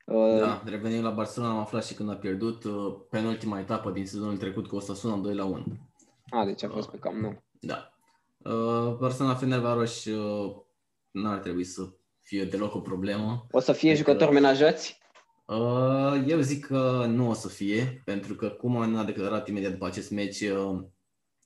[0.06, 4.06] Uh, Da, revenim la Barcelona, am aflat și când a pierdut uh, penultima etapă din
[4.06, 5.66] sezonul trecut cu Osasuna 2 la 1.
[6.30, 7.43] A, deci a fost pe cam nou.
[7.60, 7.93] Da.
[8.38, 10.55] Uh, Barcelona Fenerbahce uh,
[11.12, 11.82] n-ar trebui să
[12.20, 13.47] fie deloc o problemă.
[13.51, 14.97] O să fie Adică- jucători menajați?
[15.45, 19.86] Uh, eu zic că nu o să fie, pentru că cum a declarat imediat după
[19.86, 20.82] acest meci, uh,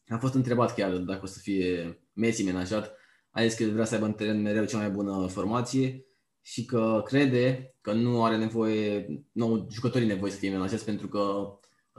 [0.07, 2.95] a fost întrebat chiar dacă o să fie Messi menajat.
[3.31, 6.05] A zis că vrea să aibă în teren mereu cea mai bună formație
[6.41, 11.19] și că crede că nu are nevoie, nu jucătorii nevoie să fie menajați pentru că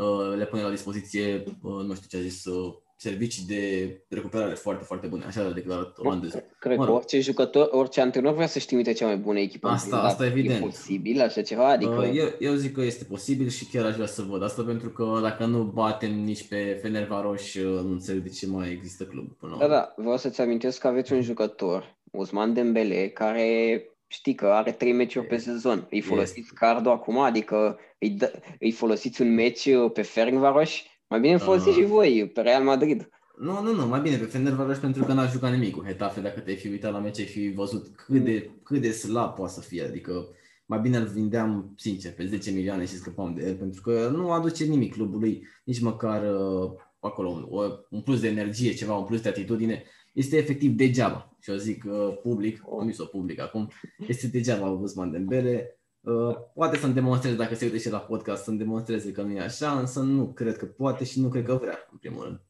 [0.03, 4.55] uh, le pune la dispoziție, uh, nu știu ce a zis, uh, servicii de recuperare
[4.55, 5.25] foarte, foarte bune.
[5.25, 6.43] Așa a declarat olandezul.
[6.59, 6.99] Cred Mă că rog.
[6.99, 9.69] orice jucător, orice antrenor vrea să-și trimite cea mai bună echipă.
[9.69, 10.61] în Asta- plin, dar asta evident.
[10.63, 11.69] E posibil așa ceva?
[11.69, 11.91] Adică...
[12.09, 14.89] Uh, Eu, eu zic că este posibil și chiar aș vrea să văd asta pentru
[14.91, 19.33] că dacă nu batem nici pe Fenerbahce, uh, nu înțeleg de ce mai există club
[19.33, 19.77] până la Da, urmă.
[19.77, 24.93] da, vreau să-ți amintesc că aveți un jucător, Usman Dembele, care știi că are trei
[24.93, 25.87] meciuri pe sezon.
[25.91, 30.71] Îi folosiți cardul acum, adică îi, dă, îi folosiți un meci uh, pe Ferencvaros,
[31.15, 31.75] mai bine îl folosiți Ah.
[31.75, 33.09] și voi pe Real Madrid.
[33.39, 36.21] Nu, nu, nu, mai bine pe Fenerbahce pentru că n-a jucat nimic cu Hetafe.
[36.21, 39.53] Dacă te-ai fi uitat la meci, ai fi văzut cât de, cât de slab poate
[39.53, 39.85] să fie.
[39.85, 40.29] Adică
[40.67, 44.31] mai bine îl vindeam, sincer, pe 10 milioane și scăpam de el, pentru că nu
[44.31, 49.05] aduce nimic clubului, nici măcar uh, acolo un, o, un plus de energie, ceva, un
[49.05, 49.83] plus de atitudine.
[50.13, 51.37] Este efectiv degeaba.
[51.41, 53.69] Și eu zic uh, public, am zis-o public acum,
[54.09, 55.79] este degeaba Guzman Dembele.
[56.05, 59.41] Uh, poate să-mi demonstreze, dacă se uite și la podcast, să-mi demonstreze că nu e
[59.41, 62.41] așa, însă nu cred că poate și nu cred că vrea, în primul rând.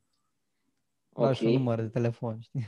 [1.17, 1.57] Lași un Ok.
[1.57, 2.67] număr de telefon, știi?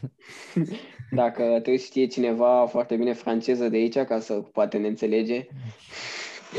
[1.10, 5.46] Dacă trebuie să știe cineva foarte bine franceză de aici, ca să poate ne înțelege.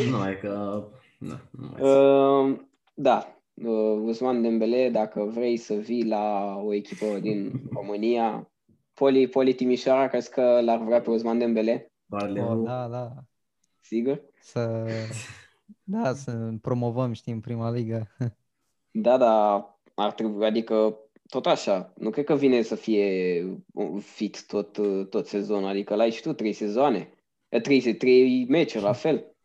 [0.10, 0.84] Nu, e că...
[1.20, 2.60] Da, nu mai Uh,
[2.94, 8.52] da, uh, Usman Dembele, dacă vrei să vii la o echipă din România,
[8.94, 11.92] Poli, Poli Timișoara, crezi că l-ar vrea pe Usman Dembele?
[12.06, 13.14] Barleu, Oh, da, da.
[13.88, 14.22] Sigur?
[14.42, 14.86] Să,
[15.84, 18.08] da, să promovăm, știi, în prima ligă.
[18.92, 19.54] Da, da,
[19.94, 20.98] ar trebui, adică
[21.30, 23.42] tot așa, nu cred că vine să fie
[23.74, 24.78] un fit tot,
[25.10, 27.12] tot sezonul, adică l-ai și tu trei sezoane,
[27.50, 29.36] Eh, trei, trei meciuri la fel.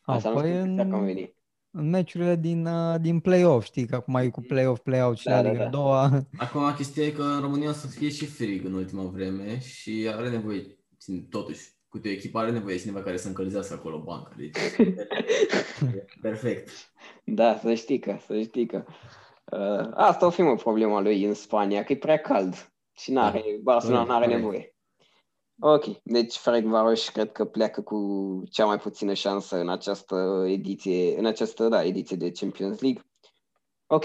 [0.00, 1.34] A, Asta nu păi știu exact cum în, veni.
[1.70, 5.36] în meciurile din, uh, din play-off, știi, că acum e cu play-off, play-out și Da,
[5.36, 5.66] la da, Liga da.
[5.66, 6.26] a doua.
[6.36, 10.10] Acum chestia e că în România o să fie și frig în ultima vreme și
[10.14, 10.78] are nevoie,
[11.30, 14.32] totuși, cu o echipă are nevoie de cineva care să încălzească acolo banca.
[14.36, 14.56] Deci,
[16.22, 16.70] perfect.
[17.24, 18.84] Da, să știi că, să știi că.
[19.44, 23.42] Uh, asta o fi mă problema lui în Spania, că e prea cald și n-are,
[23.62, 24.42] Barcelona Corect, n-are corect.
[24.42, 24.74] nevoie.
[25.62, 27.98] Ok, deci Frank Varoș cred că pleacă cu
[28.50, 33.02] cea mai puțină șansă în această ediție, în această, da, ediție de Champions League.
[33.86, 34.04] Ok,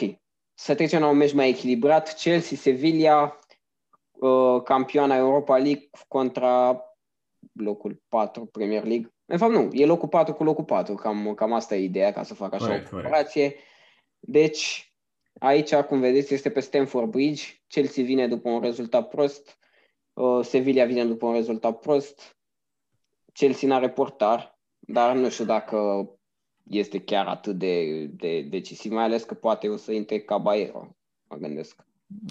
[0.54, 2.16] să trecem la un meci mai echilibrat.
[2.16, 3.40] Chelsea-Sevilla,
[4.12, 6.82] uh, campioana Europa League contra
[7.54, 9.14] locul 4 Premier League.
[9.26, 12.24] De fapt nu, e locul 4 cu locul 4, cam, cam asta e ideea ca
[12.24, 13.06] să fac așa Corect, o corect.
[13.08, 13.56] comparație.
[14.20, 14.94] Deci,
[15.40, 17.44] aici, cum vedeți, este pe Stamford Bridge.
[17.68, 19.58] Chelsea vine după un rezultat prost,
[20.14, 22.38] uh, Sevilla vine după un rezultat prost,
[23.34, 26.10] Chelsea n-are portar, dar nu știu dacă
[26.70, 30.96] este chiar atât de, de decisiv, mai ales că poate o să intre Caballero,
[31.30, 31.86] mă gândesc.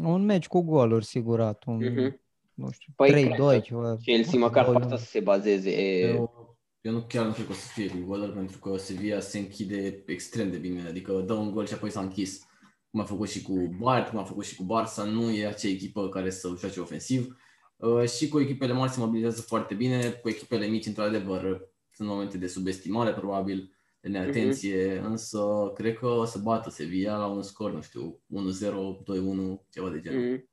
[0.04, 1.64] Un meci cu goluri, sigurat.
[1.66, 2.20] Un, Mhm.
[2.54, 3.96] Nu știu, Păi, 3-2, cred că ceva.
[4.02, 4.72] Chelsea măcar 2-1.
[4.72, 5.70] poate să se bazeze.
[5.98, 9.20] Eu, eu nu chiar nu cred că o să fie cu goluri pentru că Sevilla
[9.20, 12.46] se închide extrem de bine, adică dă un gol și apoi s-a închis.
[12.90, 15.68] Cum a făcut și cu Bayern, cum a făcut și cu Barça, nu e acea
[15.68, 17.36] echipă care să joace ofensiv.
[17.76, 22.38] Uh, și cu echipele mari se mobilizează foarte bine, cu echipele mici, într-adevăr, sunt momente
[22.38, 27.72] de subestimare, probabil, de neatenție, însă cred că o să bată Sevilla la un scor,
[27.72, 30.20] nu știu, 1-0, 2-1, ceva de genul.
[30.32, 30.52] Mhm.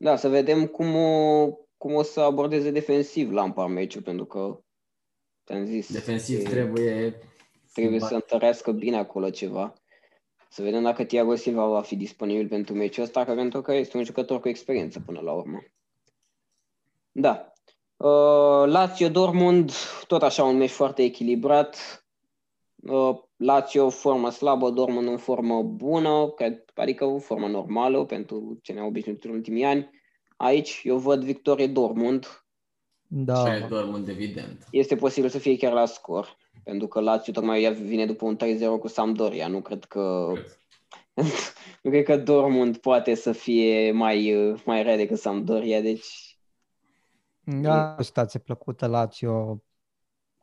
[0.00, 4.60] Da, să vedem cum o, cum o să abordeze defensiv Lampard meciul, pentru că
[5.44, 7.18] te-am zis, Defensiv e- trebuie
[7.72, 8.08] trebuie schimbat.
[8.08, 9.72] să întărească bine acolo ceva.
[10.50, 13.96] Să vedem dacă Thiago Silva va fi disponibil pentru meciul ăsta, că pentru că este
[13.96, 15.62] un jucător cu experiență până la urmă.
[17.12, 17.52] Da.
[17.96, 19.72] Uh, Lazio Dortmund,
[20.06, 22.04] tot așa un meci foarte echilibrat.
[22.82, 28.72] Uh, Lazio formă slabă, Dortmund în formă bună, cred, adică o formă normală pentru ce
[28.72, 29.90] ne-au obișnuit în ultimii ani.
[30.36, 32.26] Aici eu văd victorie Dortmund.
[33.06, 34.66] Da, Așa e Dortmund, evident.
[34.70, 38.36] Este posibil să fie chiar la scor, pentru că Lazio tocmai ea vine după un
[38.36, 39.48] 3-0 cu Sampdoria.
[39.48, 40.58] Nu cred că Cred.
[41.82, 46.38] nu cred că Dortmund poate să fie mai, uh, mai rea decât Sampdoria, deci
[47.44, 49.62] Da, o situație plăcută Lazio.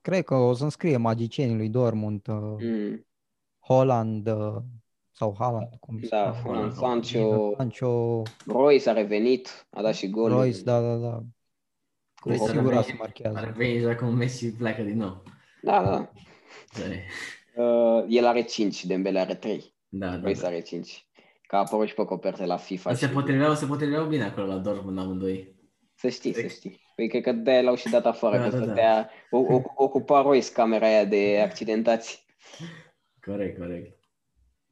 [0.05, 3.05] Cred că o să-mi scrie magicienii lui Dortmund, uh, mm,
[3.59, 4.55] Holland uh,
[5.11, 6.35] sau Haaland, cum se da, cheamă.
[6.43, 10.31] Holland, Sancho, Sancho, Royce a revenit, a dat și gol.
[10.31, 11.21] Royce, da, da, da.
[12.21, 13.37] Cu Royce are siguranță venit- marchează.
[13.37, 15.23] Ar veni joacă un Messi pleacă din nou.
[15.61, 16.11] Da, da.
[16.79, 17.03] Da, e-
[17.57, 19.75] Uh, el are 5, Dembele are 3.
[19.87, 20.21] Da, da.
[20.21, 20.47] Royce da.
[20.47, 21.07] are 5.
[21.47, 22.93] Că a apărut și pe coperte la FIFA.
[22.93, 25.55] Se și- potriveau, se potriveau bine acolo la Dortmund amândoi.
[25.95, 26.79] Să știi, să Ex- știi.
[26.95, 28.63] Păi cred că de-aia l-au și dat afară, Da, că da, da.
[28.63, 32.25] stătea, o, o, ocupa Royce camera aia de accidentați.
[33.25, 33.95] Corect, corect.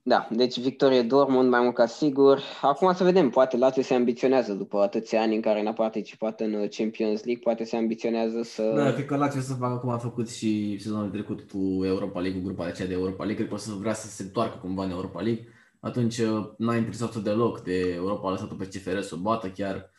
[0.06, 2.42] Da, deci victorie Dortmund mai mult ca sigur.
[2.62, 6.54] Acum să vedem, poate Lazio se ambiționează după atâția ani în care n-a participat în
[6.54, 8.74] uh, Champions League, poate se ambiționează să...
[8.76, 12.20] Da, cred că Lazio o să facă cum a făcut și sezonul trecut cu Europa
[12.20, 13.36] League, cu grupa aceea de Europa League.
[13.36, 15.48] Cred că o să vrea să se întoarcă cumva în Europa League.
[15.80, 19.92] Atunci uh, n-a interesat-o deloc de Europa, a lăsat-o pe CFR să o bată chiar.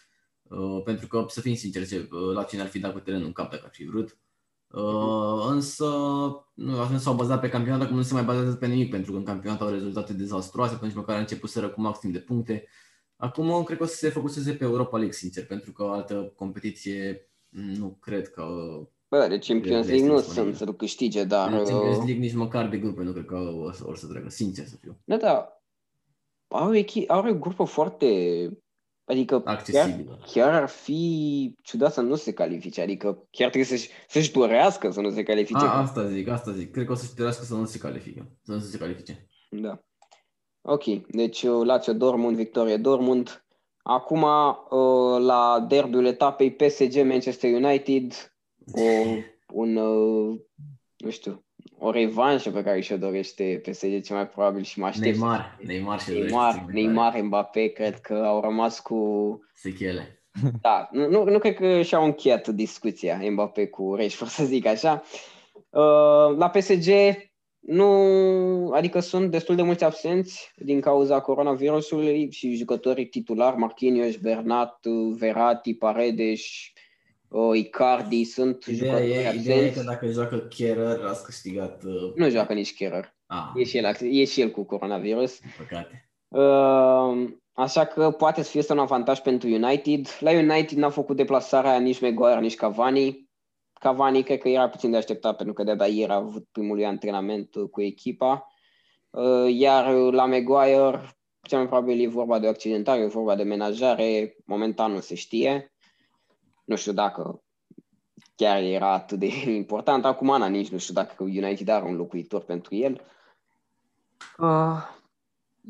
[0.58, 3.32] Uh, pentru că, să fim sinceri, ce- uh, Lazio ne-ar fi dat cu terenul în
[3.32, 4.18] cap dacă ar fi vrut.
[4.70, 5.84] Uh, însă,
[6.54, 9.18] nu, atunci s-au bazat pe campionat, acum nu se mai bazează pe nimic, pentru că
[9.18, 12.66] în campionat au rezultate dezastroase, atunci măcar a început să cu maxim de puncte.
[13.16, 17.28] Acum cred că o să se focuseze pe Europa League, sincer, pentru că altă competiție
[17.48, 18.44] nu cred că
[19.08, 20.54] Bă, de Champions Este League nu disponibil.
[20.54, 21.52] sunt să-l câștige, dar...
[21.52, 24.06] în Champions uh, League nici măcar de grupe nu cred că o să, o să
[24.06, 24.96] treacă, sincer să fiu.
[25.04, 25.62] Da, da.
[26.48, 28.06] Au o, echi- au o grupă foarte...
[29.04, 30.18] Adică chiar, Accesibil.
[30.32, 35.00] chiar ar fi ciudat să nu se califice, adică chiar trebuie să-și, să-și dorească să
[35.00, 35.64] nu se califice.
[35.64, 36.72] A, asta zic, asta zic.
[36.72, 38.38] Cred că o să-și dorească să nu se califice.
[38.42, 39.28] Să nu se califice.
[39.50, 39.80] Da.
[40.60, 43.44] Ok, deci uh, Lazio Dortmund, victorie Dortmund.
[43.82, 48.12] Acum uh, la derbiul etapei PSG Manchester United,
[48.72, 48.82] o,
[49.52, 50.40] un, uh,
[50.96, 51.43] nu știu,
[51.78, 55.16] o revanșă pe care și-o dorește PSG ce mai probabil și mă aștept.
[55.16, 58.98] Neymar, Neymar și Neymar, Neymar, Mbappé, cred că au rămas cu...
[59.52, 60.18] Sechele.
[60.60, 65.02] Da, nu, nu, nu cred că și-au încheiat discuția Mbappé cu Rashford, să zic așa.
[65.70, 66.88] Uh, la PSG
[67.66, 74.86] nu, adică sunt destul de mulți absenți din cauza coronavirusului și jucătorii titulari, Marquinhos, Bernat,
[75.18, 76.40] Verratti, Paredes,
[77.34, 79.78] uh, Icardi, sunt Ideea jucători e, ideea e absenți.
[79.78, 81.82] că dacă joacă Kerrer, ați câștigat...
[81.84, 83.04] Uh, Nu joacă nici Kerr.
[83.26, 85.40] a, E și el, e și el cu coronavirus.
[85.40, 86.08] din păcate.
[86.28, 90.06] Uh, așa că poate să fie asta un avantaj pentru United.
[90.20, 93.28] La United n-a făcut deplasarea nici Maguire, nici Cavani.
[93.80, 96.86] Cavani cred că era puțin de așteptat pentru că de-abia ieri a avut primul lui
[96.86, 98.46] antrenament uh, cu echipa.
[99.10, 101.00] Uh, iar la Maguire,
[101.42, 105.14] cel mai probabil e vorba de o accidentare, e vorba de menajare, momentan nu se
[105.14, 105.73] știe.
[106.64, 107.42] Nu știu dacă
[108.34, 110.04] chiar era atât de important.
[110.04, 113.00] Acum Ana nici nu știu dacă United are un locuitor pentru el.
[114.38, 114.82] Uh,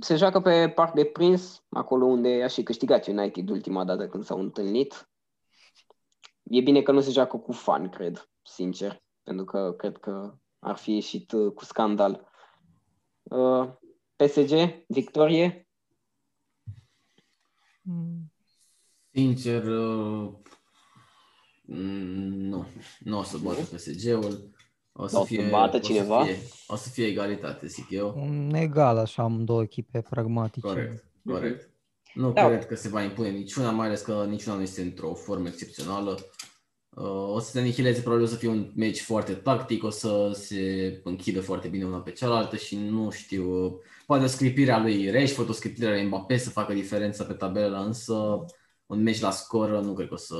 [0.00, 4.24] se joacă pe Parc de Prins, acolo unde a și câștigat United ultima dată când
[4.24, 5.08] s-au întâlnit.
[6.42, 10.76] E bine că nu se joacă cu fan, cred, sincer, pentru că cred că ar
[10.76, 12.28] fi ieșit uh, cu scandal.
[13.22, 13.68] Uh,
[14.16, 15.68] PSG, victorie?
[17.82, 18.32] Mm,
[19.10, 20.42] Sincer, uh, mm,
[21.66, 22.66] nu.
[22.98, 24.50] Nu o să bată PSG-ul.
[24.92, 26.24] O să O să fie, bată o să cineva?
[26.24, 26.36] Fie,
[26.66, 28.14] o să fie egalitate, zic eu.
[28.16, 30.66] Un egal așa, am două echipe pragmatice.
[30.66, 31.70] Corect, corect.
[32.14, 32.46] Nu Da.
[32.46, 36.18] cred că se va impune niciuna, mai ales că niciuna nu este într-o formă excepțională.
[36.96, 40.30] Uh, O să se anihileze, probabil o să fie un meci foarte tactic, o să
[40.34, 43.72] se închidă foarte bine una pe cealaltă și nu știu, uh,
[44.06, 47.32] poate o scripire a lui Rashford, o scripire a lui Mbappé să facă diferența pe
[47.32, 48.44] tabelă, însă
[48.86, 50.36] un meci la scor nu cred că o să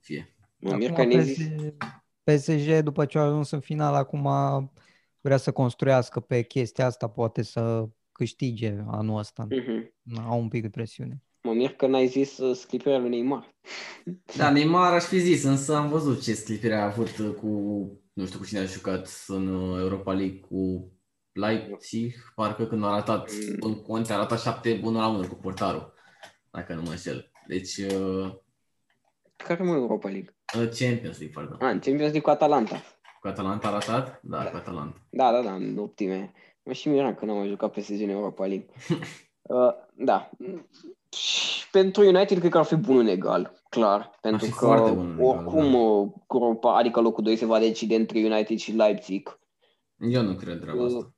[0.00, 0.31] fie.
[0.62, 1.76] Mă mir că Acum ne zi- PSG,
[2.22, 4.28] PSG, după ce a ajuns în final, acum
[5.20, 9.46] vrea să construiască pe chestia asta, poate să câștige anul ăsta.
[9.50, 9.92] Mhm.
[10.28, 11.22] Au un pic de presiune.
[11.42, 13.54] Mă mir că n-ai zis uh, sclipirea lui Neymar.
[14.36, 17.48] Da, Neymar aș fi zis, însă am văzut ce scripire a avut cu,
[18.12, 20.92] nu știu cu cine a jucat în uh, Europa League, cu
[21.32, 23.56] Leipzig, parcă când a arătat Mm.
[23.60, 25.94] în conte, a arătat 7 1 la 1 cu portarul,
[26.50, 27.30] dacă nu mă înșel.
[27.46, 28.34] Deci, uh,
[29.36, 30.36] Care mă Europa League?
[30.54, 31.56] Uh, Champions League, pardon.
[31.60, 32.82] Ah, în Champions League cu Atalanta.
[33.20, 34.20] Cu Atalanta a arătat?
[34.22, 34.96] Da, cu Atalanta.
[35.10, 36.32] Da, da, da, în optime.
[36.62, 38.66] Mă și miram că n-am mai jucat PSG în Europa League.
[39.42, 40.30] uh, da.
[41.16, 44.18] Și pentru United cred că ar fi bun în egal, clar.
[44.20, 45.78] Pentru fi că foarte bun în egal, oricum da.
[45.78, 49.38] uh, grupa, adică locul 2 se va decide între United și Leipzig.
[49.98, 51.12] Eu nu cred treaba asta.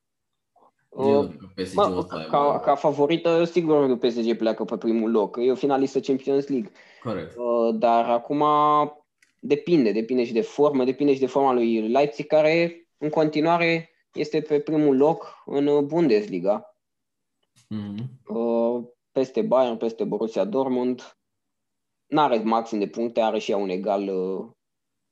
[0.89, 4.07] Uh, Eu uh, cred că PSG Mă, o să aibă- ca, ca favorită, sigur că
[4.07, 5.37] PSG pleacă pe primul loc.
[5.41, 6.71] E o finalistă Champions League.
[7.03, 7.37] Corect.
[7.37, 8.45] Uh, dar acum
[9.47, 14.41] depinde, depinde și de formă, depinde și de forma lui Leipzig, care în continuare este
[14.41, 16.77] pe primul loc în uh, Bundesliga.
[17.69, 18.21] Mhm.
[18.27, 21.17] Uh, peste Bayern, peste Borussia Dortmund.
[22.07, 24.51] N-are maxim de puncte, are și ea un egal uh,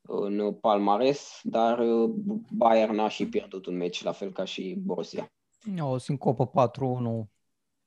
[0.02, 2.10] în palmares, dar uh,
[2.50, 5.32] Bayern a și pierdut un meci, la fel ca și Borussia.
[5.80, 7.30] O sincopă 4-1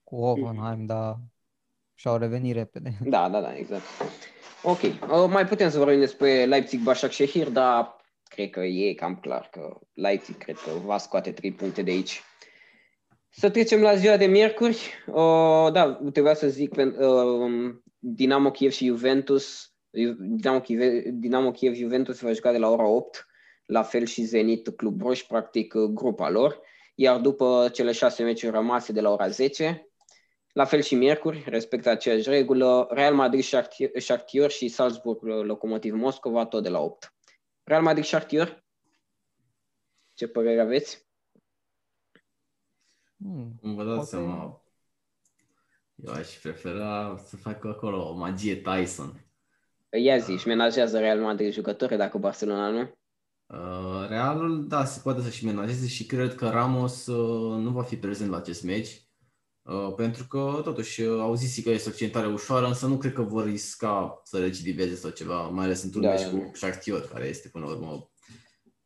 [0.03, 1.17] cu Hoffenheim, dar
[1.93, 2.97] și-au revenit repede.
[3.03, 3.83] Da, da, da, exact.
[4.67, 7.95] Ok, uh, mai putem să vorbim despre Leipzig Başak Shehir, dar
[8.29, 12.21] cred că e cam clar că Leipzig cred că va scoate 3 puncte de aici.
[13.29, 14.93] Să trecem la ziua de miercuri.
[15.07, 19.73] Uh, da, trebuia să zic pen- uh, Dinamo Kiev și Juventus.
[20.19, 23.27] Dinamo Kiev, Dinamo Kiev Juventus va juca de la ora 8,
[23.65, 26.59] la fel și Zenit Club Roș, practic uh, grupa lor.
[26.95, 29.89] Iar după cele șase meciuri rămase de la ora 10,
[30.55, 36.45] la fel și miercuri, respectă aceeași regulă, Real Madrid, Shakhtar- Shakhtar și Salzburg Locomotiv Moscova
[36.45, 37.15] tot de la 8.
[37.63, 38.63] Real Madrid Shakhtar?
[40.13, 41.07] Ce părere aveți?
[43.17, 43.55] Hmm.
[43.61, 44.61] Cum vă dați Poate- seama,
[45.95, 49.25] eu aș prefera să facă acolo o magie Tyson.
[49.97, 52.79] Ia zi, își menajează Real Madrid jucători dacă Barcelona nu?
[53.45, 57.97] Uh, Realul, da, se poate să-și menajeze și cred că Ramos uh, nu va fi
[57.97, 59.04] prezent la acest meci.
[59.67, 63.13] Uh, pentru că, totuși, uh, au zis că este o accentare ușoară, însă nu cred
[63.13, 66.29] că vor risca să recidiveze sau ceva, mai ales într-un Da, meci da.
[66.29, 68.09] cu Shakhtar, care este, până la urmă,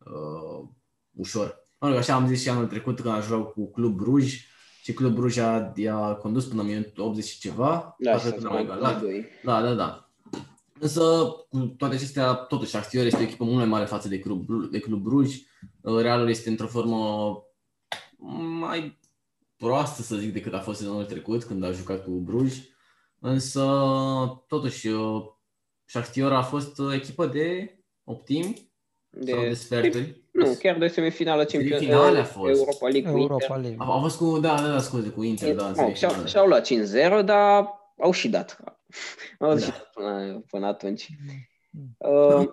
[0.05, 0.67] uh,
[1.11, 1.63] ușor.
[1.79, 4.45] Mă rog, așa am zis și anul trecut când a jucat cu Club Bruj
[4.83, 7.95] și Club Bruj a, i-a condus până în minutul 80 și ceva.
[7.97, 9.01] Da, Așa și când să au egalat.
[9.01, 9.25] doi.
[9.43, 10.09] Da, da, da.
[10.79, 11.01] Însă,
[11.49, 14.65] cu toate acestea, totuși, Shakhtar este o echipă mult mai mare față de Club, Bru-
[14.67, 15.35] de Club Bruj.
[15.81, 16.97] Realul este într-o formă
[18.59, 18.99] mai
[19.59, 22.57] proastă, să zic, decât a fost sezonul trecut, când a jucat cu Bruj.
[23.19, 23.65] Însă,
[24.47, 24.89] totuși,
[25.85, 28.71] Shakhtar a fost o echipă de optimi
[29.09, 30.23] De, sau de sferturi.
[30.31, 32.59] nu, chiar de semifinală Champions Semifinale a fost.
[32.59, 33.61] Europa League cu Europa Inter.
[33.61, 33.77] League.
[33.79, 36.27] A, a fost cu, da, da, da, scuze, cu Inter, da, în Mă, și-au, semifinale.
[36.27, 36.67] și-au luat
[37.21, 37.67] 5-0, dar
[38.01, 38.59] au și dat.
[39.39, 39.59] Au Da.
[39.59, 41.09] și dat până, până atunci.
[41.71, 41.95] Mm.
[41.97, 42.47] Uh,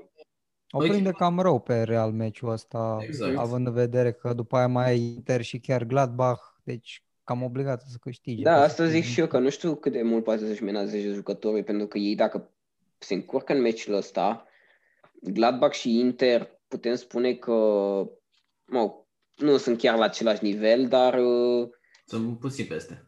[0.70, 0.92] O Uite.
[0.92, 3.36] prinde cam rău pe Real meciul ăsta, Exact.
[3.36, 7.80] având în vedere că după aia mai ai Inter și chiar Gladbach, deci cam obligat
[7.80, 8.42] să câștige.
[8.42, 10.24] da, Ca să asta fie zic în- și eu, că nu știu cât de mult
[10.24, 12.50] poate să-și menazeze jucătorii, pentru că ei dacă
[12.98, 14.46] se încurcă în meciul ăsta,
[15.22, 17.52] Gladbach și Inter, putem spune că
[18.64, 18.92] mă,
[19.36, 21.68] nu sunt chiar la același nivel, dar uh,
[22.06, 23.06] Sunt puțin peste.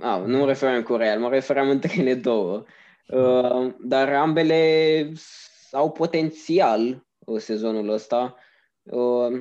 [0.00, 2.64] A, nu mă referam cu Real, mă referam între ele două.
[3.08, 5.12] Uh, dar ambele
[5.72, 8.36] au potențial uh, sezonul ăsta
[8.82, 9.40] uh,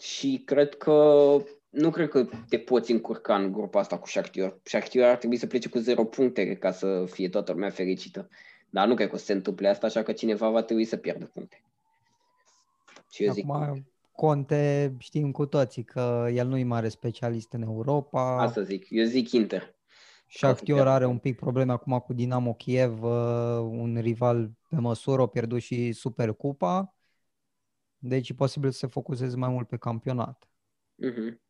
[0.00, 1.36] și cred că
[1.72, 4.58] nu cred că te poți încurca în grupa asta cu Shakhtar.
[4.62, 8.28] Shakhtar ar trebui să plece cu 0 puncte ca să fie toată lumea fericită.
[8.70, 10.96] Dar nu cred că o să se întâmple asta, așa că cineva va trebui să
[10.96, 11.62] pierdă puncte.
[13.10, 17.62] Și eu zic, Acum, Conte știm cu toții că el nu e mare specialist în
[17.62, 18.42] Europa.
[18.42, 19.74] asta zic, eu zic Inter.
[20.28, 23.10] Shakhtar are un pic probleme acum cu Dinamo Kiev, uh,
[23.58, 26.94] un rival pe măsură, a pierdut și Supercupa.
[27.98, 30.48] Deci e posibil să se focuseze mai mult pe campionat.
[30.94, 31.40] Mhm.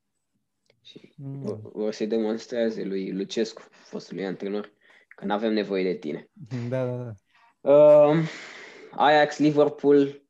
[0.83, 1.45] Și Mm.
[1.73, 4.73] o, o să-i demonstreze lui Lucescu, fostului antrenor,
[5.09, 6.29] că nu avem nevoie de tine.
[6.69, 7.15] Da, da, da.
[7.73, 8.17] Uh,
[8.91, 10.23] Ajax Liverpool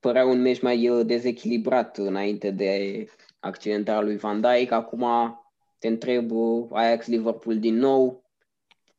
[0.00, 3.04] părea un meci mai uh, dezechilibrat înainte de
[3.40, 4.70] accidentarea lui Van Dijk.
[4.70, 5.04] Acum
[5.78, 8.24] te întreb uh, Ajax Liverpool din nou,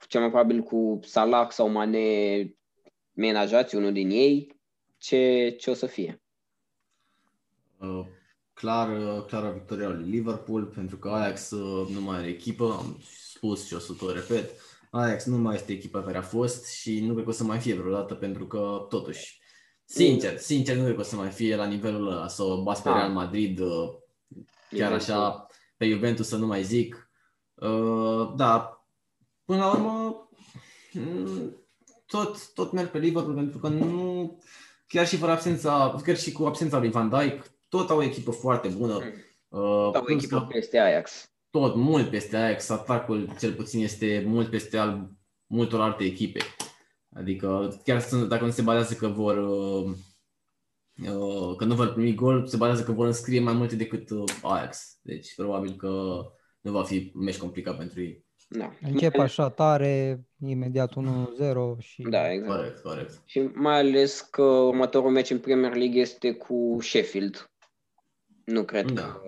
[0.07, 2.55] cel mai probabil cu Salah sau Mane
[3.13, 4.59] menajați unul din ei.
[4.97, 6.21] Ce, ce o să fie?
[7.79, 8.05] Uh,
[8.55, 13.01] clar, uh, clară victoria lui Liverpool, pentru că Ajax uh, nu mai are echipă, am
[13.33, 14.51] spus și o să tot repet,
[14.91, 17.59] Ajax nu mai este echipa care a fost și nu cred că o să mai
[17.59, 19.39] fie vreodată, pentru că totuși,
[19.85, 22.81] sincer, sincer, nu cred că o să mai fie la nivelul ăla, să o bați
[22.81, 22.95] pe Ah.
[22.95, 23.89] Real Madrid, uh,
[24.69, 27.09] chiar așa, pe Juventus să nu mai zic.
[27.53, 28.85] Uh, da,
[29.45, 30.27] până la urmă,
[30.93, 31.55] mm,
[32.05, 34.39] tot, tot merg pe Liverpool pentru că nu,
[34.87, 38.31] chiar și fără absența, chiar și cu absența lui Van Dijk, tot au o echipă
[38.31, 38.93] foarte bună.
[38.93, 39.59] Mm.
[39.59, 41.29] Uh, Sau o plus echipă că peste Ajax.
[41.49, 45.09] tot mult peste Ajax, atacul cel puțin este mult peste al
[45.45, 46.39] multor alte echipe.
[47.15, 49.91] Adică chiar sunt- dacă nu se bazează că vor uh,
[51.09, 54.23] uh, că nu vor primi gol, se bazează că vor înscrie mai multe decât uh,
[54.41, 54.97] Ajax.
[55.01, 55.87] Deci probabil că
[56.61, 58.23] nu va fi un meci complicat pentru ei.
[58.49, 58.71] Da.
[58.81, 62.55] Încep așa tare, imediat 1-0 și Da, exact.
[62.55, 63.21] Corect, corect.
[63.25, 67.49] Și mai ales că următorul meci în Premier League este cu Sheffield.
[68.45, 69.01] Nu cred Da.
[69.01, 69.21] că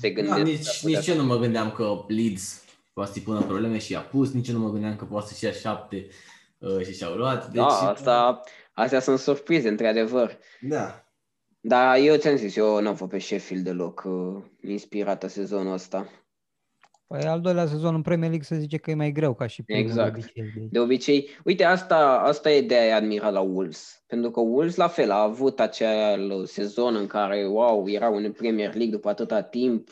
[0.00, 0.44] se Da, gândesc.
[0.58, 2.62] nici, ar putea nici eu nu mă gândeam că Leeds
[2.92, 5.44] poate să-i pună probleme și i-a pus, nici eu nu mă gândeam că poate să-și
[5.44, 6.06] ia șapte
[6.58, 7.44] uh, și și-au luat.
[7.46, 8.42] Deci, Da, asta,
[8.72, 10.38] astea sunt surprize, într-adevăr.
[10.60, 11.02] Da.
[11.60, 16.08] Dar eu ți-am zis, eu nu văd pe Sheffield deloc uh, inspirată sezonul ăsta.
[17.08, 19.62] Păi al doilea sezon în Premier League se zice că e mai greu ca și
[19.62, 20.12] primul Exact.
[20.12, 20.42] de obicei.
[20.54, 24.02] Deci, De obicei, uite, asta, asta e de a admira la Wolves.
[24.06, 28.68] Pentru că Wolves, la fel, a avut acel sezon în care, wow, erau în Premier
[28.74, 29.88] League după atâta timp,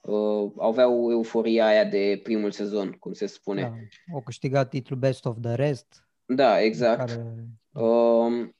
[0.00, 3.60] uh, aveau euforia aia de primul sezon, cum se spune.
[3.62, 6.06] da, au câștigat titlul Best of the Rest.
[6.24, 6.98] Da, exact.
[7.08, 8.56] Care, Um,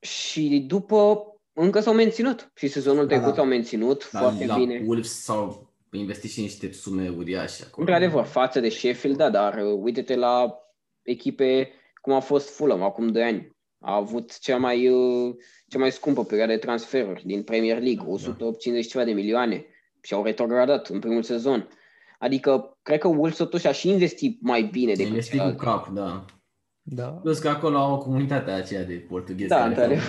[0.00, 1.20] și după
[1.52, 2.50] încă s-au menținut.
[2.54, 3.34] Și sezonul Da, trecut da.
[3.34, 4.82] s-au menținut Dar foarte la bine.
[4.86, 5.65] Wolves s-au
[5.98, 7.86] investit și niște sume uriașe acolo.
[7.86, 10.58] Într-adevăr, față de Sheffield, da, dar uh, uite-te la
[11.02, 11.70] echipe
[12.00, 13.50] cum a fost Fulham acum 2 ani.
[13.78, 15.34] A avut cea mai, uh,
[15.68, 19.64] cea mai scumpă perioadă de transferuri din Premier League, 150 ceva de milioane
[20.02, 21.68] și au retrogradat în primul sezon.
[22.18, 25.64] Adică, cred că Wolves totuși a și investit mai bine decât Investit cu celelalte.
[25.64, 26.24] cap, da.
[26.82, 27.06] da.
[27.06, 30.00] Plus că acolo au o comunitate aceea de portughezi Da, care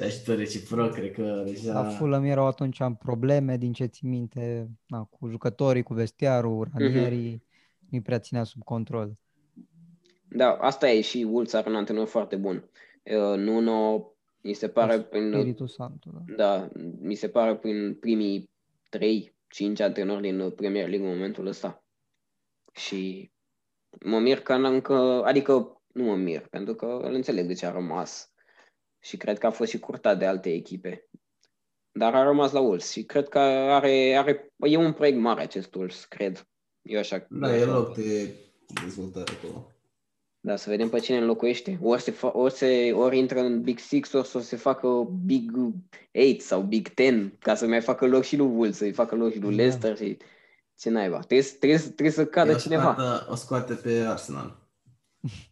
[0.00, 1.72] fac ajută reciproc, cred că deja...
[1.72, 6.68] La Fulham erau atunci în probleme, din ce țin minte, na, cu jucătorii, cu vestiarul,
[6.72, 7.42] ranierii,
[7.90, 9.18] nu prea ținea sub control.
[10.28, 12.70] Da, asta e și Wolves are un antrenor foarte bun.
[13.02, 16.34] Uh, Nuno, mi se pare prin, Spiritul Santu, da.
[16.36, 16.68] da,
[17.00, 18.50] mi se pare prin primii
[18.88, 21.84] 3-5 antrenori din Premier League în momentul ăsta.
[22.72, 23.30] Și
[24.04, 27.66] mă mir că n- încă, adică nu mă mir, pentru că îl înțeleg de ce
[27.66, 28.29] a rămas.
[29.02, 31.08] Și cred că a fost și curtat de alte echipe.
[31.92, 35.74] Dar a rămas la Wolves și cred că are, are e un proiect mare acest
[35.74, 36.48] Wolves, cred.
[36.82, 37.26] Eu așa.
[37.28, 38.34] Da, eu e așa- loc de
[38.84, 39.72] dezvoltare acolo.
[40.42, 41.78] Da, să vedem pe cine înlocuiește.
[41.82, 44.88] Ori, se fa- ori, se, ori intră în Big Six, ori să se facă
[45.24, 45.50] Big
[46.10, 49.32] Eight sau Big Ten, ca să mai facă loc și lui Wolves, să-i facă loc
[49.32, 49.56] și lui Da.
[49.56, 50.16] Leicester și
[50.78, 51.18] ce naiba.
[51.18, 52.92] Trebuie, trebuie, trebuie să cadă o cineva.
[52.92, 54.68] Scoată, o scoate pe Arsenal.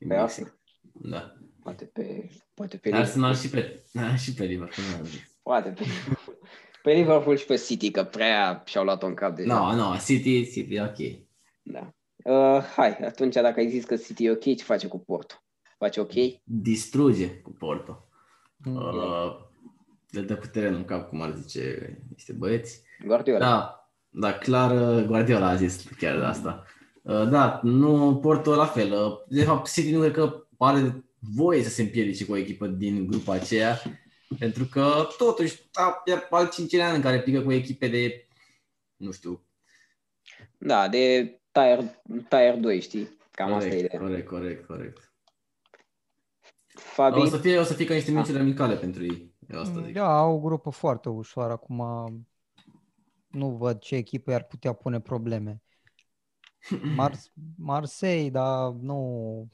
[0.08, 0.58] Pe Arsenal.
[0.92, 1.32] Da.
[1.69, 3.62] Poate pe, poate pe Arsenal Liverpool.
[3.62, 4.86] și pe, da, și pe Liverpool.
[4.90, 5.20] nu am zis.
[5.43, 5.85] Poate pe,
[6.82, 9.55] pe Liverpool și pe City, că prea și-au luat-o în cap deja.
[9.55, 10.97] Nu, nu, City, City, e ok.
[11.62, 11.93] Da.
[12.24, 15.35] Uh, hai, atunci dacă ai zis că City e ok, ce face cu Porto?
[15.78, 16.12] Face ok?
[16.45, 18.09] Distruge cu Porto.
[18.57, 18.77] Mm.
[18.77, 19.36] Uh,
[20.11, 22.82] le dă cu teren în cap, cum ar zice niște băieți.
[23.07, 23.39] Guardiola.
[23.39, 26.65] Da, da, clar uh, Guardiola a zis chiar de asta.
[27.03, 28.93] Uh, Da, nu Porto la fel.
[28.93, 32.66] Uh, De fapt, City nu cred că are voie să se împiedice cu o echipă
[32.66, 33.81] din grupa aceea,
[34.39, 38.28] pentru că totuși a, e al cincilea an în care pică cu echipe de,
[38.97, 39.43] nu știu,
[40.59, 41.85] Da, de tier,
[42.28, 43.16] tier 2, știi?
[43.31, 44.03] Cam asta e corect, ideea.
[44.03, 45.12] corect, corect, corect.
[46.69, 47.19] Fabi?
[47.19, 49.35] O să fie, o să fie ca niște meciuri amicale pentru ei.
[49.49, 49.95] Eu asta zic.
[49.95, 51.53] Da, au o grupă foarte ușoară.
[51.53, 51.82] Acum
[53.31, 55.62] nu văd ce echipă i-ar putea pune probleme.
[56.99, 59.49] Mar- Marseille, dar nu...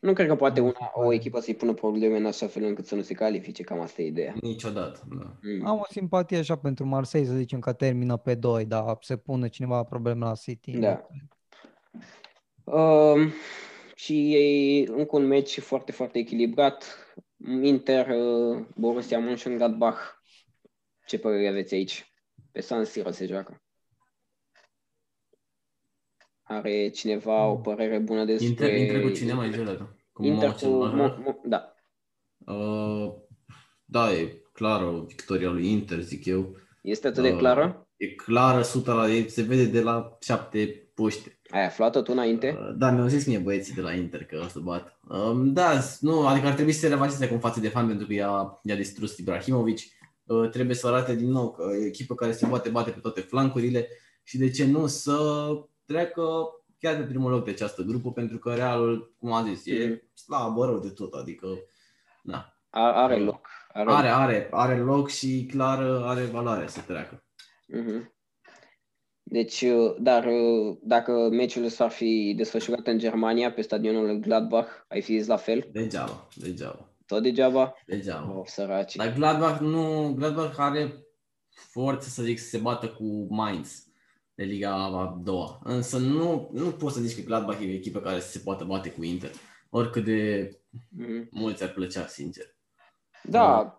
[0.00, 1.14] Nu cred că poate Nu una, se o pare.
[1.14, 4.06] echipă să-i pună probleme în așa fel încât să nu se califice, cam asta e
[4.06, 4.34] ideea.
[4.40, 5.36] Niciodată, da.
[5.42, 5.66] Mm.
[5.66, 9.48] Am o simpatie așa pentru Marseille, să zicem că termină pe 2, dar se pune
[9.48, 10.70] cineva probleme la City.
[10.78, 11.06] Da.
[12.64, 13.32] Um,
[13.94, 16.84] și e încă un meci foarte, foarte echilibrat.
[17.62, 19.98] Inter, uh, Borussia Mönchengladbach.
[21.06, 22.12] Ce părere aveți aici?
[22.52, 23.62] Pe San Siro se joacă.
[26.50, 28.46] Are cineva o părere bună despre...
[28.48, 29.62] Inter, Inter cu cine mai zis
[30.12, 30.56] Cu Inter cu...
[30.66, 31.18] Mönchengladbach?
[31.18, 31.74] Mo- Mo- da.
[32.54, 33.12] Uh,
[33.84, 36.56] da, e clar o victoria lui Inter, zic eu.
[36.82, 37.88] Este atât de Uh, clară?
[37.96, 41.40] E clară, 100 la ei, se vede de la șapte puște.
[41.50, 42.56] Ai aflat-o tu înainte?
[42.60, 44.98] Uh, Da, mi-au zis mie băieții de la Inter că o să bat.
[45.08, 48.06] Um, da, s- nu, adică ar trebui să se revanșeze acum față de fan pentru
[48.06, 49.78] că i-a, i-a distrus Ibrahimovic.
[50.24, 53.00] Uh, trebuie să arate din nou că e o echipă care se poate bate pe
[53.00, 53.88] toate flancurile
[54.22, 55.16] și de ce nu să
[55.94, 56.22] treacă
[56.78, 60.10] chiar pe primul loc de această grupă pentru că Realul, cum am zis, e Mhm.
[60.14, 61.46] slab, rău de tot, adică
[62.22, 62.54] da.
[62.70, 63.48] A- Are loc.
[63.72, 67.24] Are, Are, are, are loc și clar are valoare să treacă.
[67.68, 68.14] Mhm.
[69.22, 75.02] Deci, uh, dar uh, dacă meciul s-ar fi desfășurat în Germania, pe stadionul Gladbach, ai
[75.02, 75.68] fi zis la fel?
[75.72, 77.74] Degeaba, degeaba, Tot degeaba?
[77.86, 78.32] degeaba.
[78.38, 78.96] Oh, săraci.
[78.96, 80.92] Dar Gladbach nu, Gladbach are
[81.50, 83.84] forță să zic să se bată cu Mainz
[84.40, 85.60] de Liga a doua.
[85.64, 88.64] Însă nu, nu poți să zici că Gladbach e o echipă care să se poată
[88.64, 89.30] bate cu Inter.
[89.70, 90.50] Oricât de
[90.88, 91.28] Mhm.
[91.30, 92.44] mulți ar plăcea, sincer.
[93.22, 93.74] Da,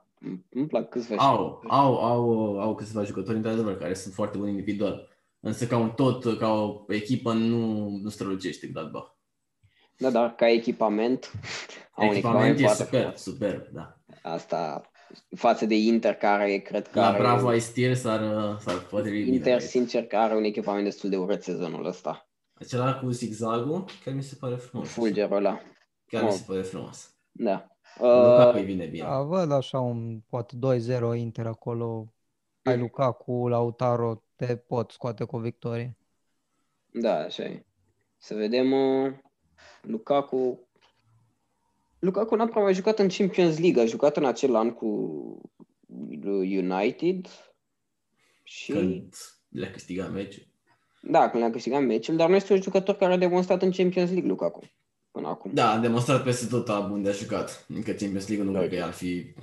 [0.50, 4.50] îmi plac câțiva și- Au, au, au, au câțiva jucători, într-adevăr, care sunt foarte buni
[4.50, 5.08] individual.
[5.40, 9.12] Însă ca un tot, ca o echipă, nu, nu strălucește Gladbach.
[9.98, 11.32] Da, dar ca echipament,
[11.92, 13.22] au un Echipament e foarte super, frumos.
[13.22, 13.98] super, da.
[14.22, 14.91] Asta
[15.36, 17.18] față de Inter, care cred că La are...
[17.18, 18.22] Bravo ai Stier s-ar,
[18.60, 19.36] s-ar potrivi bine.
[19.36, 19.62] Inter, aici.
[19.62, 22.30] sincer, că are un echipament destul de urât sezonul ăsta.
[22.54, 24.90] Acela cu zigzagul, chiar mi se pare frumos.
[24.90, 25.60] Fulgerul ăla.
[26.06, 26.34] Chiar mi Oh.
[26.34, 27.16] se pare frumos.
[27.32, 27.66] Da.
[28.00, 29.04] Lukaku Uh, îi vine bine.
[29.08, 32.14] Da, văd așa un, poate 2-0 Inter acolo.
[32.64, 35.98] Ai Lukaku, Lautaro, te pot scoate cu o victorie.
[36.94, 37.66] Da, așa e.
[38.18, 39.14] Să vedem uh,
[39.82, 40.60] Lukaku.
[42.02, 44.88] Lukaku n-a prea mai jucat în Champions League, a jucat în acel an cu
[46.34, 47.28] United
[48.44, 49.14] și Când
[49.50, 50.44] le-a câștigat meciul.
[51.02, 54.10] da, când le-a câștigat meciul, dar nu este un jucător care a demonstrat în Champions
[54.10, 54.62] League Lukaku
[55.12, 55.52] până acum.
[55.54, 57.66] Da, a demonstrat peste tot unde a jucat.
[57.68, 59.34] Încă Champions League nu cred că ar fi...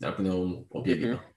[0.00, 1.34] ar pune o, o piedică.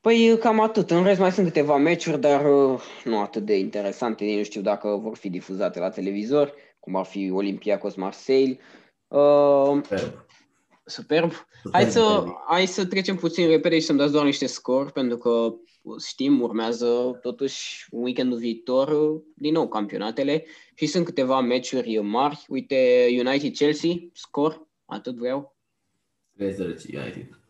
[0.00, 0.90] Păi cam atât.
[0.90, 4.24] În rest mai sunt câteva meciuri, dar uh, nu atât de interesante.
[4.24, 8.58] Nici nu știu dacă vor fi difuzate la televizor, cum ar fi Olympiacos Marseille.
[9.16, 10.26] Uh, Superb.
[10.84, 11.32] superb.
[11.72, 12.30] Hai să, derby.
[12.46, 15.54] hai să trecem puțin repede și să-mi dați doar niște scor, pentru că
[16.06, 20.44] știm, urmează totuși weekendul viitor uh, din nou campionatele
[20.74, 22.44] și sunt câteva meciuri mari.
[22.48, 25.56] Uite, United-Chelsea, scor, atât vreau.
[26.38, 26.42] 3-0
[26.94, 27.40] United.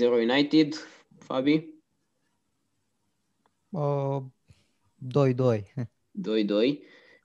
[0.10, 0.74] United,
[1.18, 1.74] Fabi,
[3.70, 4.22] Uh,
[4.98, 5.62] 2-2.
[6.12, 6.78] 2-2.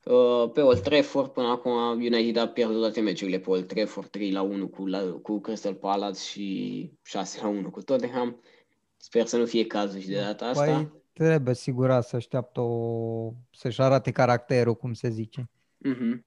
[0.06, 4.32] Uh, Pe Old Trafford, până acum United a pierdut toate meciurile pe Old Trafford, 3
[4.32, 8.42] la 1 cu, la, cu Crystal Palace și 6 la 1 cu Tottenham.
[8.98, 10.64] Sper să nu fie cazul și de data asta.
[10.64, 13.34] Păi trebuie sigurat să așteaptă o...
[13.52, 15.50] să-și arate caracterul, cum se zice.
[15.78, 16.26] Mhm.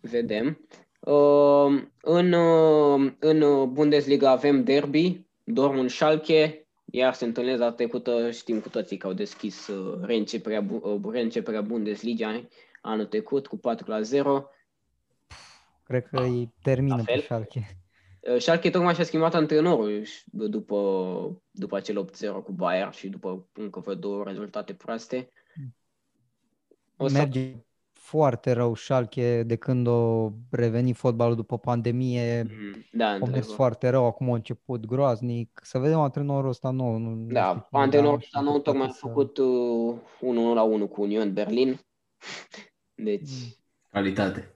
[0.00, 0.66] Vedem.
[1.00, 8.30] Uh, în, uh, în uh, Bundesliga avem derby, Dortmund Schalke, iar se întâlnesc data trecută,
[8.30, 12.48] știm cu toții că au deschis uh, reînceperea, Bu- uh, reînceperea Bundesliga
[12.80, 14.50] anul trecut cu 4 la 0.
[15.82, 17.20] Cred că îi termină La pe fel.
[17.20, 17.78] Schalke.
[18.20, 23.48] Uh, Schalke tocmai și-a schimbat antrenorul și după, după acel 8-0 cu Bayern și după
[23.52, 25.30] încă vreo două rezultate proaste.
[26.96, 27.54] O să, Merge
[28.08, 32.42] foarte rău Schalke de când o reveni fotbalul după pandemie.
[32.42, 33.54] Mhm, da, Au mers într-adevăr.
[33.54, 35.60] foarte rău, acum a început groaznic.
[35.62, 36.96] Să vedem antrenorul ăsta nou.
[36.98, 39.06] Nu, nu știu Da, cine, antrenorul dar ăsta știu că nou tocmai a poate să-
[39.06, 39.98] făcut uh,
[40.30, 41.78] 1 la 1 cu Union Berlin.
[42.94, 43.54] Deci, Mm.
[43.90, 44.54] Calitate.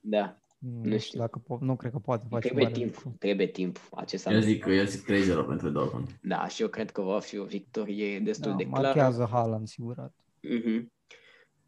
[0.00, 0.98] da, Nu, nu nu știu.
[0.98, 3.14] știu dacă po- nu cred că poate face trebuie mare timp, lucru.
[3.18, 3.78] trebuie timp.
[3.90, 6.18] Acesta Eu zic, eu zic 3-0 pentru Dortmund.
[6.22, 8.82] Da, și eu cred că va fi o victorie destul Da, de clară.
[8.84, 10.14] marchează Haaland, sigurat.
[10.42, 10.92] Mhm.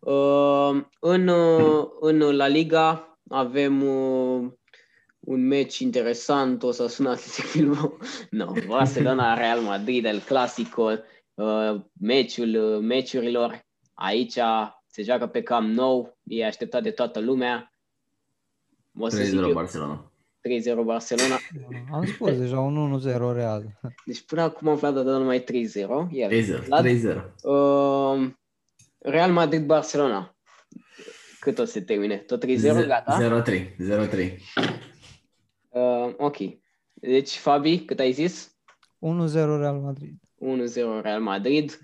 [0.04, 4.50] Uh, în, uh, în La Liga avem uh,
[5.20, 7.96] un meci interesant, o să sună Athletic Bilbao.
[8.30, 10.90] No, Barcelona, Real Madrid, El Clasico,
[11.34, 13.64] uh, meciul uh, meciurilor.
[13.94, 14.38] Aici
[14.86, 17.72] se joacă pe Camp Nou, e așteptat de toată lumea.
[18.98, 20.12] O să zic 3-0 eu Barcelona.
[20.80, 21.36] 3-0 Barcelona.
[21.92, 23.04] Am spus deja un 1-0
[23.34, 23.80] real.
[24.04, 25.46] Deci până acum am aflat de numai 3-0.
[26.10, 26.66] Iar 3-0.
[26.66, 26.86] La- 3-0.
[27.42, 28.30] Uh,
[29.02, 30.36] Real Madrid-Barcelona.
[31.40, 32.16] Cât o să se termine?
[32.16, 33.42] Tot 3-0, gata?
[33.44, 33.74] 0-3.
[34.08, 34.36] 0-3.
[35.68, 36.36] Uh, ok.
[36.94, 38.56] Deci, Fabi, cât ai zis?
[39.00, 40.14] 1-0 Real Madrid.
[41.00, 41.78] 1-0 Real Madrid.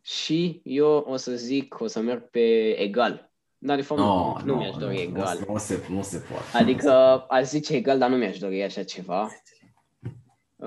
[0.00, 3.32] Și eu o să zic, o să merg pe egal.
[3.58, 5.44] Dar de fapt No, nu no, mi-aș dori no, egal.
[5.48, 6.56] Nu, se, nu se poate.
[6.56, 9.30] Adică aș zice egal, dar nu mi-aș dori așa ceva.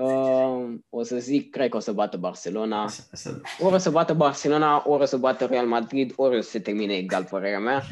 [0.00, 2.82] Uh, o să zic, cred că o să bată Barcelona.
[2.82, 3.40] Așa, așa.
[3.60, 6.58] Ori o să bată Barcelona, ori o să bată Real Madrid, ori o să se
[6.58, 7.82] termine egal, părerea mea.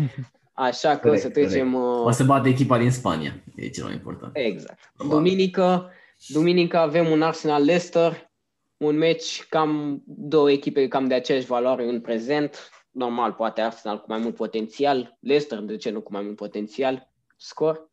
[0.52, 1.74] Așa că o să Corect, trecem...
[1.74, 3.43] uh, O să bate echipa din Spania.
[3.56, 4.32] E cel mai important.
[4.36, 4.93] Exact.
[4.97, 5.18] Probabil.
[5.22, 5.90] Duminică,
[6.28, 8.31] duminică avem un Arsenal-Leicester,
[8.76, 12.68] un meci cam două echipe cam de aceeași valoare în prezent.
[12.90, 17.10] Normal, poate Arsenal cu mai mult potențial, Leicester, de ce nu cu mai mult potențial.
[17.36, 17.90] Scor?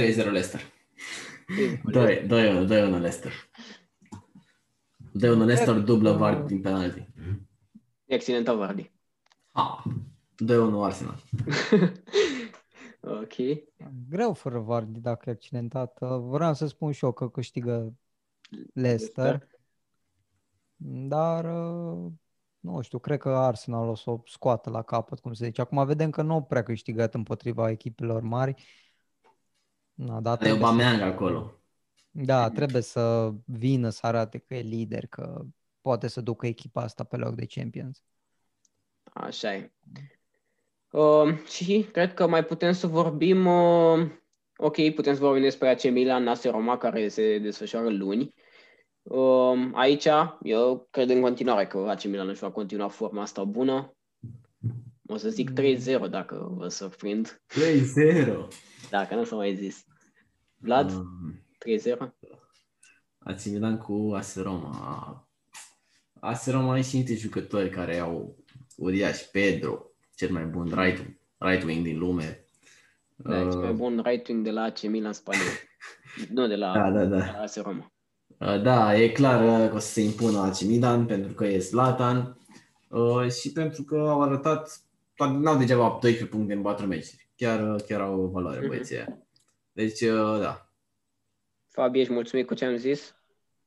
[0.00, 0.60] 3-0 Leicester.
[1.92, 3.32] 2-1 Leicester.
[5.18, 7.08] 2-1 Leicester, dublă var din penalti.
[8.10, 8.92] Accidental Vardy.
[9.50, 9.82] Ah,
[10.44, 11.22] 2-1 Arsenal.
[13.22, 13.34] ok.
[14.08, 15.98] Greu fără Vardy dacă e accidentat.
[16.00, 17.94] Uh, Vreau să spun și eu că câștigă
[18.74, 19.48] Leicester.
[20.82, 22.12] Dar uh,
[22.60, 25.60] nu știu, cred că Arsenal o să o scoată la capăt, cum se zice.
[25.60, 28.64] Acum vedem că nu au prea câștigat împotriva echipelor mari.
[29.94, 31.59] Na, da, Are trebuie să, Aubameyang acolo.
[32.10, 35.44] Da, trebuie să vină să arate că e lider, că
[35.80, 38.02] poate să ducă echipa asta pe loc de Champions.
[39.02, 39.72] Așa e.
[40.90, 44.10] Uh, și cred că mai putem să vorbim, uh,
[44.56, 48.34] ok, putem să vorbim despre AC Milan, Nase Roma, care se desfășoară luni.
[49.02, 50.06] Uh, aici,
[50.42, 53.94] eu cred în continuare că AC Milan își va continua forma asta bună.
[55.06, 58.48] O să zic 3-0 dacă vă surprind, 3-0.
[58.90, 59.84] dacă nu s-a mai zis.
[60.56, 62.14] Vlad, Um, 3-0?
[63.18, 65.28] AC Milan cu AS Roma.
[66.20, 68.36] AS Roma are și niște jucători care au
[68.76, 69.18] uriaș.
[69.20, 71.06] Pedro, cel mai bun right,
[71.38, 72.44] right wing din lume.
[73.16, 75.40] Da, uh, cel mai Uh, bun right wing de la AC Milan Spania.
[76.34, 77.16] nu de la, Da, da, da.
[77.18, 77.92] de la AC Roma.
[78.38, 81.58] Uh, Da, e clar uh, că o să se impună AC Milan pentru că e
[81.58, 82.38] Zlatan.
[82.88, 84.80] uh, și pentru că au arătat,
[85.18, 87.28] n-au degeaba 12 puncte în 4 meciuri.
[87.36, 88.68] Chiar, chiar au valoare Mhm.
[88.68, 89.18] băieții ăia.
[89.72, 90.69] Deci, uh, da.
[91.70, 93.14] Fabi, ești mulțumit cu ce am zis?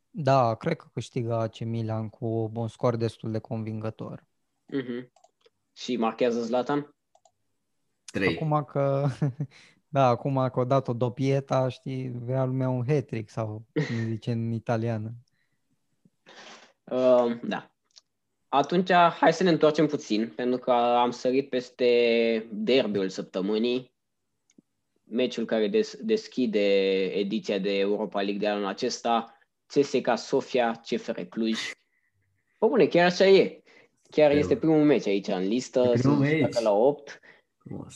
[0.10, 4.26] Da, cred că câștigă AC Milan cu un scor destul de convingător.
[4.66, 5.12] Mhm.
[5.74, 6.96] Și marchează Zlatan?
[8.06, 8.36] 3.
[8.36, 9.08] Acum că,
[9.96, 14.52] da, acum că o dat-o dopieta, știi, vrea lumea un hat sau cum zice în
[14.52, 15.12] italiană.
[16.84, 17.72] Uh, da.
[18.48, 23.93] Atunci, hai să ne întoarcem puțin, pentru că am sărit peste derbiul săptămânii,
[25.14, 26.60] meciul care des- deschide
[27.06, 31.60] ediția de Europa League de anul acesta, CSKA Sofia, CFR Cluj.
[32.60, 33.62] Bă, bune, chiar așa e.
[34.10, 36.64] Chiar Eu- este primul meci aici în listă, E se primul joacă meci.
[36.64, 37.20] la 8.
[37.58, 37.96] Frumos.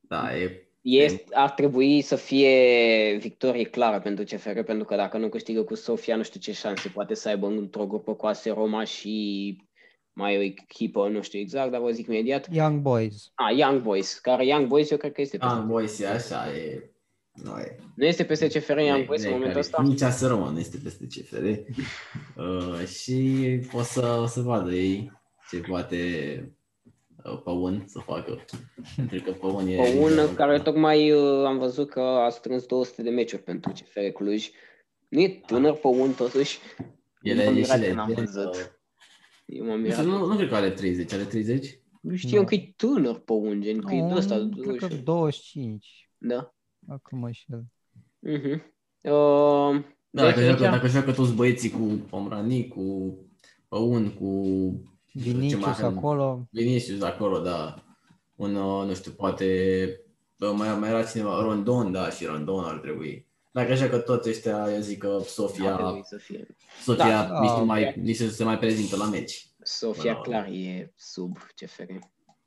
[0.00, 5.28] Da, e Este, ar trebui să fie victorie clară pentru CFR, pentru că dacă nu
[5.28, 8.84] câștigă cu Sofia, nu știu ce șanse poate să aibă într-o grupă cu AS Roma
[8.84, 9.56] și
[10.14, 12.48] mai o echipă, nu știu exact, dar vă zic imediat.
[12.52, 13.32] Young Boys.
[13.34, 15.54] Ah, Young Boys, care Young Boys eu cred că este peste.
[15.54, 16.88] Ah, Boys e așa, e...
[17.32, 17.76] Nu e.
[17.96, 19.82] Nu este peste CFR Young Boys în Nu e momentul care- ăsta?
[19.82, 21.44] Nici AS Roma nu este peste CFR.
[22.40, 23.40] uh, și
[23.72, 25.12] o să, o să vadă ei
[25.50, 25.98] ce poate
[27.24, 28.44] uh, Păun să facă.
[28.96, 29.78] Pentru că Păun e...
[29.78, 34.00] O un care tocmai uh, am văzut că a strâns 200 de meciuri pentru CFR
[34.14, 34.50] Cluj.
[35.08, 36.58] Nu e tânăr pe un totuși.
[37.22, 38.78] Ele, M-am e mirat și când am legend, văzut.
[39.46, 39.98] Uh, Eu m-am Nu, mirat.
[39.98, 41.78] știu, nu, nu cred că are 30, are 30?
[42.00, 42.46] Nu știam Nu.
[42.48, 44.36] că e tânăr pe un gen, că e de ăsta.
[44.36, 45.02] Nu, cred că 21.
[45.04, 46.10] 25.
[46.18, 46.54] Da.
[46.78, 47.64] Dacă mă știu.
[48.18, 48.72] Mhm.
[49.00, 51.78] Uh, Da, deci dacă, aici- joacă, dacă joacă toți băieții cu
[52.10, 53.14] Pomrani, cu
[53.68, 54.42] Păun, cu...
[55.06, 55.98] ce mai Vinicius avem?
[55.98, 56.46] acolo.
[56.50, 57.84] Vinicius acolo, da.
[58.34, 59.46] Un, uh, nu știu, poate...
[60.38, 63.26] bă, Mai, mai era cineva, Rondon, da, și Rondon ar trebui.
[63.54, 66.46] Dacă așa că toți ăștia, eu zic că ar Sofia, trebui să fie.
[66.82, 67.64] Sofia Da, da, nici, nu ok.
[67.66, 69.46] mai, nici nu se mai prezintă la meci.
[69.62, 70.20] Sofia Da.
[70.20, 71.82] clar e sub CFR.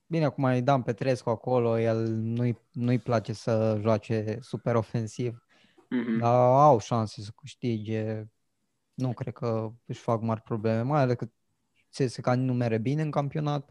[0.07, 5.45] Bine, acum e Dan Petrescu acolo, el nu-i, nu-i place să joace super ofensiv,
[5.89, 6.17] Mhm.
[6.19, 8.23] dar au șanse să câștige.
[8.93, 11.27] Nu cred că își fac mari probleme, mai ales că
[11.89, 13.69] CSKA nu mere bine în campionat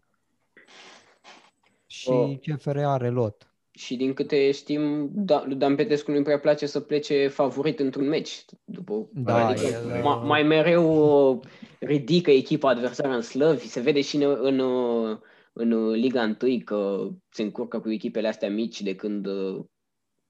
[1.87, 2.39] și Oh.
[2.39, 3.51] CFR are lot.
[3.77, 8.09] Și din câte știm, da, lui Dan Petescu nu-i prea place să plece favorit într-un
[8.09, 8.45] meci.
[8.65, 11.41] După, Da, adică el, ma, mai mereu uh,
[11.81, 13.69] ridică echipa adversară în slăvi.
[13.69, 15.19] Se vede și în, în, uh,
[15.53, 19.65] în Liga 1 că se încurcă cu echipele astea mici de când uh,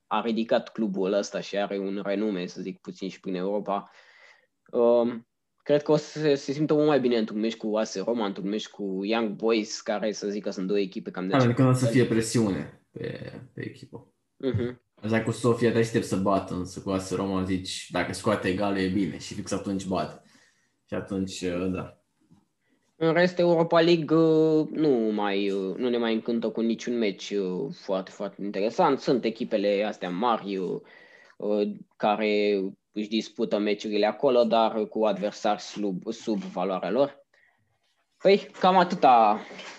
[0.06, 3.90] a ridicat clubul ăsta și are un renume, să zic puțin și prin Europa.
[4.73, 5.27] Um,
[5.62, 8.27] Cred că o să se, se simtă mult mai bine într-un meci cu AS Roma,
[8.27, 11.36] într-un meci cu Young Boys, care să zic că sunt două echipe cam de Da,
[11.36, 14.06] aceeași pentru că nu o să fie presiune pe, pe echipă.
[14.36, 14.81] Mhm.
[15.02, 18.77] Așa cu Sofia te aștept să bată, însă cu AS Roma zici, dacă scoate egal
[18.77, 20.24] e bine și fix atunci bat.
[20.89, 22.01] Și atunci, uh, da.
[22.97, 27.31] În rest, Europa League uh, nu, mai, uh, nu ne mai încântă cu niciun meci
[27.31, 29.01] uh, foarte, foarte interesant.
[29.01, 30.81] Sunt echipele astea mari uh,
[31.36, 32.62] uh, care
[32.93, 37.24] își dispută meciurile acolo, dar cu adversari sub, sub valoarea lor.
[38.18, 39.76] Păi, cam atâta uh,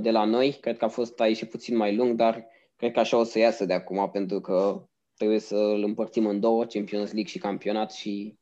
[0.00, 0.58] de la noi.
[0.60, 2.46] Cred că a fost aici și puțin mai lung, dar
[2.76, 6.40] cred că așa o să iasă de acum, pentru că trebuie să îl împărțim în
[6.40, 8.38] două, Champions League și campionat și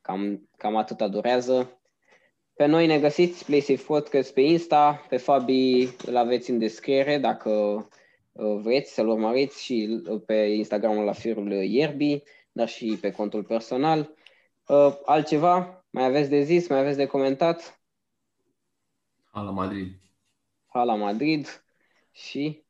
[0.00, 1.80] cam, cam atâta durează.
[2.54, 7.50] Pe noi ne găsiți PlaySafe Podcast pe Insta, pe Fabi îl aveți în descriere dacă
[8.32, 12.22] uh, vreți să-l urmăriți și uh, pe Instagramul la firul Ierbi,
[12.52, 14.14] dar și pe contul personal.
[14.66, 15.84] Uh, Altceva?
[15.90, 16.68] Mai aveți de zis?
[16.68, 17.80] Mai aveți de comentat?
[19.30, 20.07] A, la Madrid.
[20.78, 21.64] Hala Madrid
[22.12, 22.62] și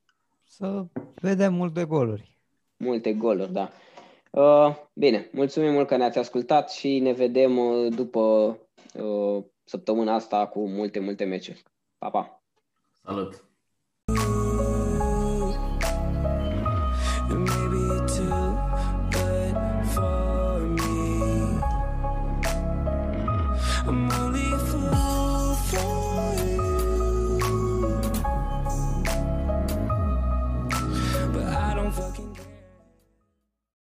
[0.44, 2.36] Să vedem multe goluri.
[2.76, 3.70] multe goluri, da.
[4.30, 8.20] Uh, Bine, mulțumim mult că ne-ați ascultat și ne vedem uh, după
[8.94, 11.62] uh, săptămâna asta cu multe, multe meciuri.
[11.98, 12.42] Pa, pa!
[13.04, 13.44] Salut!